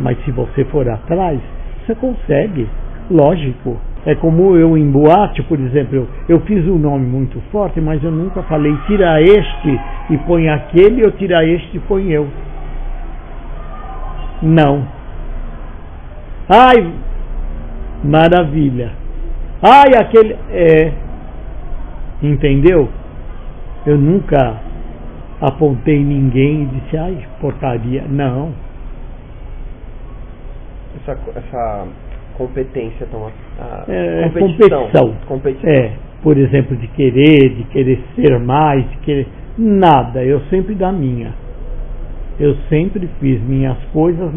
Mas 0.00 0.18
se 0.24 0.30
você 0.30 0.64
for 0.64 0.88
atrás, 0.88 1.40
você 1.84 1.94
consegue, 1.94 2.68
lógico. 3.10 3.76
É 4.04 4.14
como 4.14 4.54
eu 4.54 4.78
em 4.78 4.88
boate, 4.88 5.42
por 5.42 5.58
exemplo, 5.58 5.96
eu, 5.96 6.08
eu 6.28 6.40
fiz 6.42 6.64
um 6.68 6.78
nome 6.78 7.04
muito 7.04 7.40
forte, 7.50 7.80
mas 7.80 8.02
eu 8.04 8.10
nunca 8.10 8.40
falei 8.44 8.72
tira 8.86 9.20
este 9.20 9.80
e 10.10 10.16
põe 10.18 10.48
aquele, 10.48 11.04
ou 11.04 11.10
tira 11.10 11.44
este 11.44 11.76
e 11.76 11.80
põe 11.80 12.12
eu. 12.12 12.28
Não. 14.40 14.86
Ai, 16.48 16.92
maravilha. 18.04 18.92
Ai, 19.62 19.90
aquele. 20.00 20.36
É. 20.50 20.92
Entendeu? 22.22 22.88
Eu 23.86 23.98
nunca 23.98 24.60
apontei 25.40 26.02
ninguém 26.02 26.62
e 26.62 26.66
disse, 26.66 26.96
ai, 26.96 27.26
porcaria. 27.40 28.04
Não. 28.08 28.52
Essa, 30.96 31.18
essa 31.36 31.86
competência 32.36 33.06
tão 33.10 33.26
a, 33.26 33.84
é, 33.88 34.24
é, 34.24 34.28
competição. 34.28 35.14
competição. 35.26 35.70
É, 35.70 35.92
por 36.22 36.36
exemplo, 36.36 36.76
de 36.76 36.88
querer, 36.88 37.54
de 37.54 37.64
querer 37.64 38.02
ser 38.14 38.38
mais, 38.40 38.88
de 38.90 38.96
querer 38.98 39.28
nada. 39.58 40.24
Eu 40.24 40.40
sempre 40.50 40.74
da 40.74 40.90
minha. 40.90 41.32
Eu 42.38 42.54
sempre 42.68 43.08
fiz 43.18 43.40
minhas 43.42 43.78
coisas 43.94 44.30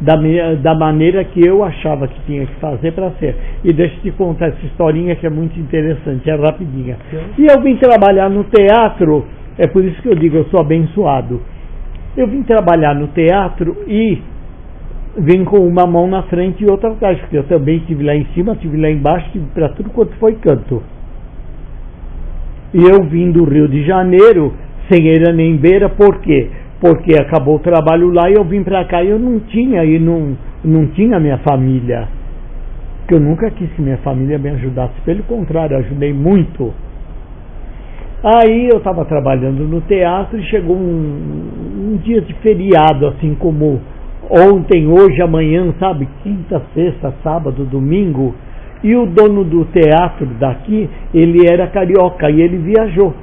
da, 0.00 0.14
da, 0.54 0.74
maneira 0.74 1.24
que 1.24 1.44
eu 1.44 1.64
achava 1.64 2.06
que 2.06 2.20
tinha 2.24 2.46
que 2.46 2.54
fazer 2.54 2.92
para 2.92 3.10
ser. 3.12 3.34
E 3.64 3.72
deixa 3.72 3.96
eu 3.96 4.02
te 4.02 4.10
contar 4.12 4.48
essa 4.48 4.66
historinha 4.66 5.16
que 5.16 5.26
é 5.26 5.30
muito 5.30 5.58
interessante, 5.58 6.30
é 6.30 6.36
rapidinha. 6.36 6.96
E 7.36 7.46
eu 7.46 7.60
vim 7.60 7.76
trabalhar 7.76 8.30
no 8.30 8.44
teatro, 8.44 9.26
é 9.58 9.66
por 9.66 9.84
isso 9.84 10.00
que 10.00 10.08
eu 10.08 10.14
digo, 10.14 10.36
eu 10.36 10.44
sou 10.44 10.60
abençoado. 10.60 11.40
Eu 12.16 12.28
vim 12.28 12.42
trabalhar 12.42 12.94
no 12.94 13.08
teatro 13.08 13.76
e 13.88 14.22
vem 15.18 15.44
com 15.44 15.58
uma 15.58 15.86
mão 15.86 16.06
na 16.06 16.22
frente 16.24 16.62
e 16.62 16.70
outra 16.70 16.90
atrás, 16.90 17.18
porque 17.18 17.36
eu 17.36 17.44
também 17.44 17.78
estive 17.78 18.04
lá 18.04 18.14
em 18.14 18.26
cima, 18.26 18.52
estive 18.52 18.76
lá 18.76 18.88
embaixo, 18.88 19.26
estive 19.26 19.46
para 19.52 19.70
tudo 19.70 19.90
quanto 19.90 20.14
foi 20.18 20.34
canto. 20.36 20.80
E 22.72 22.78
eu 22.78 23.04
vim 23.08 23.32
do 23.32 23.42
Rio 23.44 23.66
de 23.66 23.84
Janeiro, 23.84 24.54
sem 24.88 25.08
eira 25.08 25.32
nem 25.32 25.56
beira, 25.56 25.88
por 25.88 26.20
quê? 26.20 26.48
Porque 26.80 27.14
acabou 27.14 27.56
o 27.56 27.60
trabalho 27.60 28.10
lá 28.10 28.30
e 28.30 28.34
eu 28.34 28.44
vim 28.44 28.62
para 28.62 28.84
cá 28.86 29.02
e 29.02 29.10
eu 29.10 29.18
não 29.18 29.38
tinha, 29.40 29.84
e 29.84 29.98
não, 29.98 30.36
não 30.64 30.86
tinha 30.86 31.20
minha 31.20 31.38
família. 31.38 32.08
Que 33.06 33.14
eu 33.14 33.20
nunca 33.20 33.50
quis 33.50 33.70
que 33.72 33.82
minha 33.82 33.98
família 33.98 34.38
me 34.38 34.48
ajudasse, 34.50 34.94
pelo 35.04 35.22
contrário, 35.24 35.76
ajudei 35.76 36.12
muito. 36.12 36.72
Aí 38.22 38.68
eu 38.70 38.78
estava 38.78 39.04
trabalhando 39.04 39.64
no 39.64 39.80
teatro 39.82 40.38
e 40.38 40.42
chegou 40.44 40.76
um, 40.76 41.92
um 41.92 41.96
dia 42.02 42.20
de 42.20 42.32
feriado, 42.34 43.06
assim 43.08 43.34
como 43.34 43.80
ontem, 44.30 44.86
hoje, 44.86 45.20
amanhã, 45.22 45.74
sabe? 45.78 46.08
Quinta, 46.22 46.62
sexta, 46.74 47.12
sábado, 47.22 47.64
domingo. 47.64 48.34
E 48.82 48.94
o 48.94 49.06
dono 49.06 49.44
do 49.44 49.64
teatro 49.66 50.26
daqui, 50.38 50.88
ele 51.12 51.46
era 51.46 51.66
carioca 51.66 52.30
e 52.30 52.40
ele 52.40 52.58
viajou. 52.58 53.14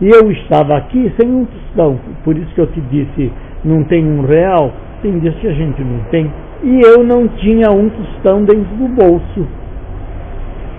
E 0.00 0.08
eu 0.08 0.30
estava 0.30 0.76
aqui 0.76 1.12
sem 1.18 1.30
um 1.30 1.44
tostão. 1.44 1.98
Por 2.24 2.36
isso 2.36 2.54
que 2.54 2.60
eu 2.60 2.66
te 2.68 2.80
disse, 2.82 3.32
não 3.64 3.84
tem 3.84 4.04
um 4.04 4.22
real. 4.22 4.72
Tem 5.02 5.18
dias 5.18 5.34
que 5.36 5.46
a 5.46 5.52
gente 5.52 5.82
não 5.82 6.00
tem. 6.10 6.30
E 6.62 6.80
eu 6.80 7.04
não 7.04 7.28
tinha 7.28 7.70
um 7.70 7.88
tostão 7.88 8.44
dentro 8.44 8.74
do 8.76 8.88
bolso. 8.88 9.46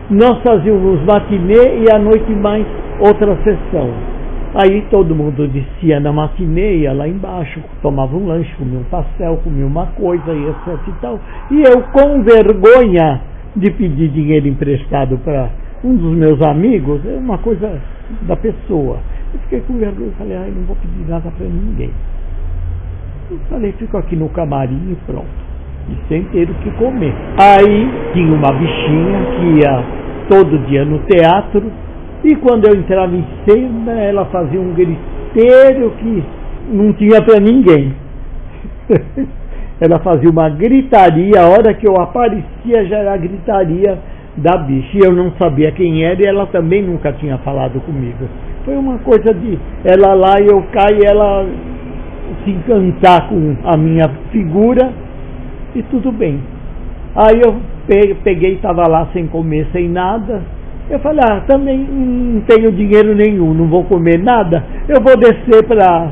Nós 0.10 0.42
fazíamos 0.44 1.04
matinê 1.06 1.84
e 1.84 1.92
à 1.92 1.98
noite 1.98 2.32
mais 2.34 2.66
outra 3.00 3.36
sessão. 3.44 3.90
Aí 4.54 4.82
todo 4.90 5.16
mundo 5.16 5.48
descia 5.48 6.00
na 6.02 6.12
matineia 6.12 6.92
lá 6.92 7.08
embaixo, 7.08 7.62
tomava 7.82 8.18
um 8.18 8.28
lanche, 8.28 8.54
comia 8.58 8.80
um 8.80 8.84
pastel, 8.84 9.40
comia 9.44 9.66
uma 9.66 9.86
coisa 9.88 10.34
e 10.34 10.46
etc 10.50 10.88
e 10.88 10.92
tal. 11.02 11.20
E 11.50 11.62
eu, 11.62 11.82
com 11.94 12.22
vergonha 12.22 13.22
de 13.56 13.72
pedir 13.72 14.10
dinheiro 14.10 14.48
emprestado 14.50 15.18
para 15.20 15.50
um 15.84 15.96
dos 15.96 16.18
meus 16.18 16.42
amigos, 16.42 17.00
é 17.06 17.18
uma 17.18 17.38
coisa 17.38 17.80
da 18.24 18.36
pessoa. 18.36 19.00
Eu 19.34 19.40
fiquei 19.42 19.62
com 19.62 19.74
vergonha 19.78 20.10
e 20.10 20.18
falei, 20.18 20.38
ai, 20.38 20.54
não 20.56 20.64
vou 20.64 20.76
pedir 20.76 21.10
nada 21.10 21.32
para 21.32 21.46
ninguém. 21.46 21.92
Eu 23.30 23.40
falei, 23.50 23.72
fico 23.74 23.98
aqui 23.98 24.16
no 24.16 24.30
camarim 24.30 24.92
e 24.92 24.96
pronto. 25.06 25.42
E 25.90 26.08
sem 26.08 26.24
ter 26.26 26.50
o 26.50 26.54
que 26.56 26.72
comer. 26.72 27.14
Aí 27.40 27.90
tinha 28.14 28.34
uma 28.34 28.52
bichinha 28.52 29.26
que 29.36 29.60
ia 29.60 29.84
todo 30.30 30.66
dia 30.68 30.86
no 30.86 31.00
teatro 31.00 31.64
e 32.24 32.36
quando 32.36 32.68
eu 32.68 32.76
entrava 32.76 33.16
em 33.16 33.26
cena, 33.46 33.94
ela 34.00 34.26
fazia 34.26 34.60
um 34.60 34.74
griteiro 34.74 35.92
que 35.98 36.24
não 36.72 36.94
tinha 36.94 37.22
para 37.22 37.40
ninguém. 37.40 37.94
ela 39.82 39.98
fazia 40.00 40.30
uma 40.30 40.48
gritaria, 40.50 41.42
a 41.42 41.48
hora 41.48 41.74
que 41.74 41.88
eu 41.88 42.00
aparecia 42.00 42.86
já 42.86 42.98
era 42.98 43.18
gritaria 43.18 43.98
da 44.38 44.58
bicha. 44.58 44.98
E 44.98 45.06
eu 45.06 45.14
não 45.14 45.32
sabia 45.38 45.72
quem 45.72 46.04
era 46.04 46.22
e 46.22 46.26
ela 46.26 46.46
também 46.48 46.82
nunca 46.82 47.12
tinha 47.14 47.38
falado 47.40 47.80
comigo. 47.82 48.28
Foi 48.66 48.76
uma 48.76 48.98
coisa 49.00 49.34
de 49.34 49.58
ela 49.84 50.14
lá 50.14 50.36
e 50.40 50.48
eu 50.48 50.62
cá 50.72 50.88
e 50.92 51.06
ela 51.06 51.46
se 52.44 52.52
encantar 52.52 53.28
com 53.28 53.56
a 53.64 53.76
minha 53.78 54.10
figura 54.32 54.92
e 55.76 55.84
tudo 55.84 56.12
bem. 56.12 56.40
Aí 57.16 57.42
eu 57.42 57.60
peguei, 58.24 58.54
estava 58.54 58.88
lá 58.88 59.08
sem 59.14 59.28
comer, 59.28 59.68
sem 59.74 59.90
nada 59.90 60.42
eu 60.92 61.00
falei, 61.00 61.22
ah, 61.24 61.40
também 61.48 61.78
não 61.78 62.42
tenho 62.42 62.70
dinheiro 62.74 63.16
nenhum, 63.16 63.54
não 63.54 63.68
vou 63.68 63.86
comer 63.86 64.20
nada, 64.20 64.62
eu 64.90 65.02
vou 65.02 65.16
descer 65.16 65.66
para 65.66 66.12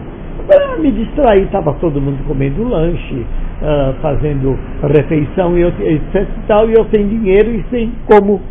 me 0.80 0.90
distrair. 0.92 1.44
Estava 1.44 1.74
todo 1.74 2.02
mundo 2.02 2.24
comendo 2.26 2.64
lanche, 2.64 3.26
uh, 3.62 3.94
fazendo 4.02 4.58
refeição 4.82 5.58
e 5.58 5.64
etc 5.64 6.16
e 6.16 6.48
tal, 6.48 6.70
e 6.70 6.74
eu 6.74 6.86
sem 6.94 7.08
dinheiro 7.08 7.52
e 7.52 7.64
sem 7.70 7.92
como 8.06 8.42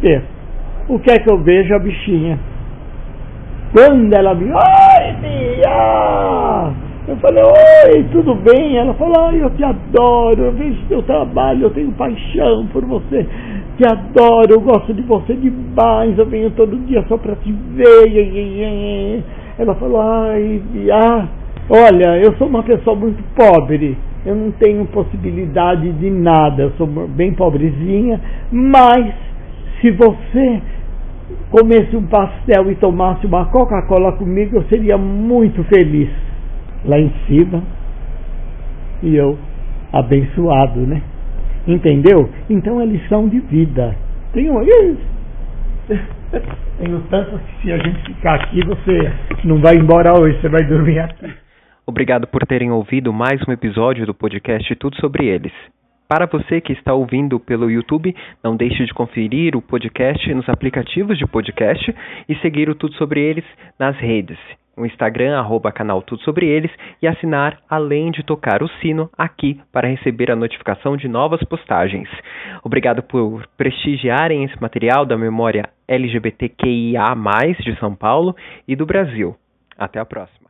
ver. 0.00 0.22
O 0.88 0.98
que 0.98 1.10
é 1.10 1.18
que 1.18 1.30
eu 1.30 1.38
vejo? 1.38 1.74
A 1.74 1.78
bichinha. 1.78 2.38
Quando 3.72 4.12
ela 4.12 4.34
me. 4.34 4.44
Oi, 4.52 5.12
Bia! 5.20 6.72
Eu 7.06 7.16
falei, 7.16 7.42
oi, 7.42 8.06
tudo 8.12 8.34
bem? 8.34 8.78
Ela 8.78 8.94
falou, 8.94 9.26
ai, 9.26 9.42
eu 9.42 9.50
te 9.50 9.62
adoro, 9.62 10.44
eu 10.44 10.52
vejo 10.52 10.86
teu 10.88 11.02
trabalho, 11.02 11.64
eu 11.64 11.70
tenho 11.70 11.92
paixão 11.92 12.66
por 12.72 12.82
você, 12.86 13.26
te 13.76 13.84
adoro, 13.86 14.54
eu 14.54 14.60
gosto 14.62 14.94
de 14.94 15.02
você 15.02 15.34
demais, 15.34 16.18
eu 16.18 16.24
venho 16.24 16.50
todo 16.52 16.78
dia 16.86 17.04
só 17.06 17.18
para 17.18 17.36
te 17.36 17.52
ver. 17.52 19.22
Ela 19.58 19.74
falou, 19.74 20.00
ai, 20.00 20.62
ah, 20.90 21.26
olha, 21.68 22.18
eu 22.18 22.34
sou 22.36 22.48
uma 22.48 22.62
pessoa 22.62 22.96
muito 22.96 23.22
pobre, 23.34 23.96
eu 24.24 24.34
não 24.34 24.50
tenho 24.52 24.84
possibilidade 24.86 25.90
de 25.92 26.10
nada, 26.10 26.62
eu 26.62 26.70
sou 26.72 26.86
bem 26.86 27.32
pobrezinha, 27.34 28.20
mas 28.50 29.14
se 29.80 29.90
você 29.90 30.62
comesse 31.50 31.96
um 31.96 32.06
pastel 32.06 32.70
e 32.70 32.74
tomasse 32.76 33.26
uma 33.26 33.46
Coca-Cola 33.46 34.12
comigo, 34.12 34.56
eu 34.56 34.62
seria 34.64 34.96
muito 34.96 35.62
feliz 35.64 36.10
lá 36.84 36.98
em 36.98 37.12
cima 37.26 37.62
e 39.02 39.16
eu 39.16 39.38
abençoado, 39.92 40.80
né? 40.80 41.02
Entendeu? 41.66 42.28
Então 42.50 42.80
é 42.80 42.84
lição 42.84 43.28
de 43.28 43.40
vida. 43.40 43.94
Tenho 44.32 44.54
Tenho 46.78 47.00
tanto 47.08 47.38
que 47.38 47.62
se 47.62 47.72
a 47.72 47.76
gente 47.78 48.02
ficar 48.02 48.34
aqui, 48.34 48.60
você 48.66 49.12
não 49.44 49.60
vai 49.60 49.76
embora 49.76 50.18
hoje, 50.18 50.40
você 50.40 50.48
vai 50.48 50.64
dormir 50.64 50.98
aqui. 50.98 51.43
Obrigado 51.86 52.26
por 52.26 52.46
terem 52.46 52.70
ouvido 52.70 53.12
mais 53.12 53.40
um 53.46 53.52
episódio 53.52 54.06
do 54.06 54.14
podcast 54.14 54.74
Tudo 54.76 54.96
Sobre 55.00 55.26
Eles. 55.26 55.52
Para 56.08 56.26
você 56.26 56.60
que 56.60 56.72
está 56.72 56.94
ouvindo 56.94 57.40
pelo 57.40 57.70
YouTube, 57.70 58.14
não 58.42 58.56
deixe 58.56 58.84
de 58.84 58.94
conferir 58.94 59.56
o 59.56 59.62
podcast 59.62 60.32
nos 60.34 60.48
aplicativos 60.48 61.18
de 61.18 61.26
podcast 61.26 61.94
e 62.28 62.34
seguir 62.36 62.68
o 62.68 62.74
Tudo 62.74 62.94
Sobre 62.94 63.20
Eles 63.20 63.44
nas 63.78 63.96
redes 63.96 64.38
o 64.76 64.84
Instagram, 64.84 65.38
arroba 65.38 65.72
canal 65.72 66.02
Tudo 66.02 66.22
Sobre 66.22 66.46
Eles, 66.46 66.70
e 67.00 67.06
assinar, 67.06 67.58
além 67.68 68.10
de 68.10 68.22
tocar 68.22 68.62
o 68.62 68.68
sino 68.80 69.10
aqui 69.16 69.60
para 69.72 69.88
receber 69.88 70.30
a 70.30 70.36
notificação 70.36 70.96
de 70.96 71.08
novas 71.08 71.42
postagens. 71.44 72.08
Obrigado 72.62 73.02
por 73.02 73.46
prestigiarem 73.56 74.44
esse 74.44 74.60
material 74.60 75.06
da 75.06 75.16
memória 75.16 75.68
LGBTQIA+, 75.86 77.14
de 77.60 77.78
São 77.78 77.94
Paulo 77.94 78.34
e 78.66 78.74
do 78.74 78.86
Brasil. 78.86 79.36
Até 79.78 80.00
a 80.00 80.04
próxima. 80.04 80.44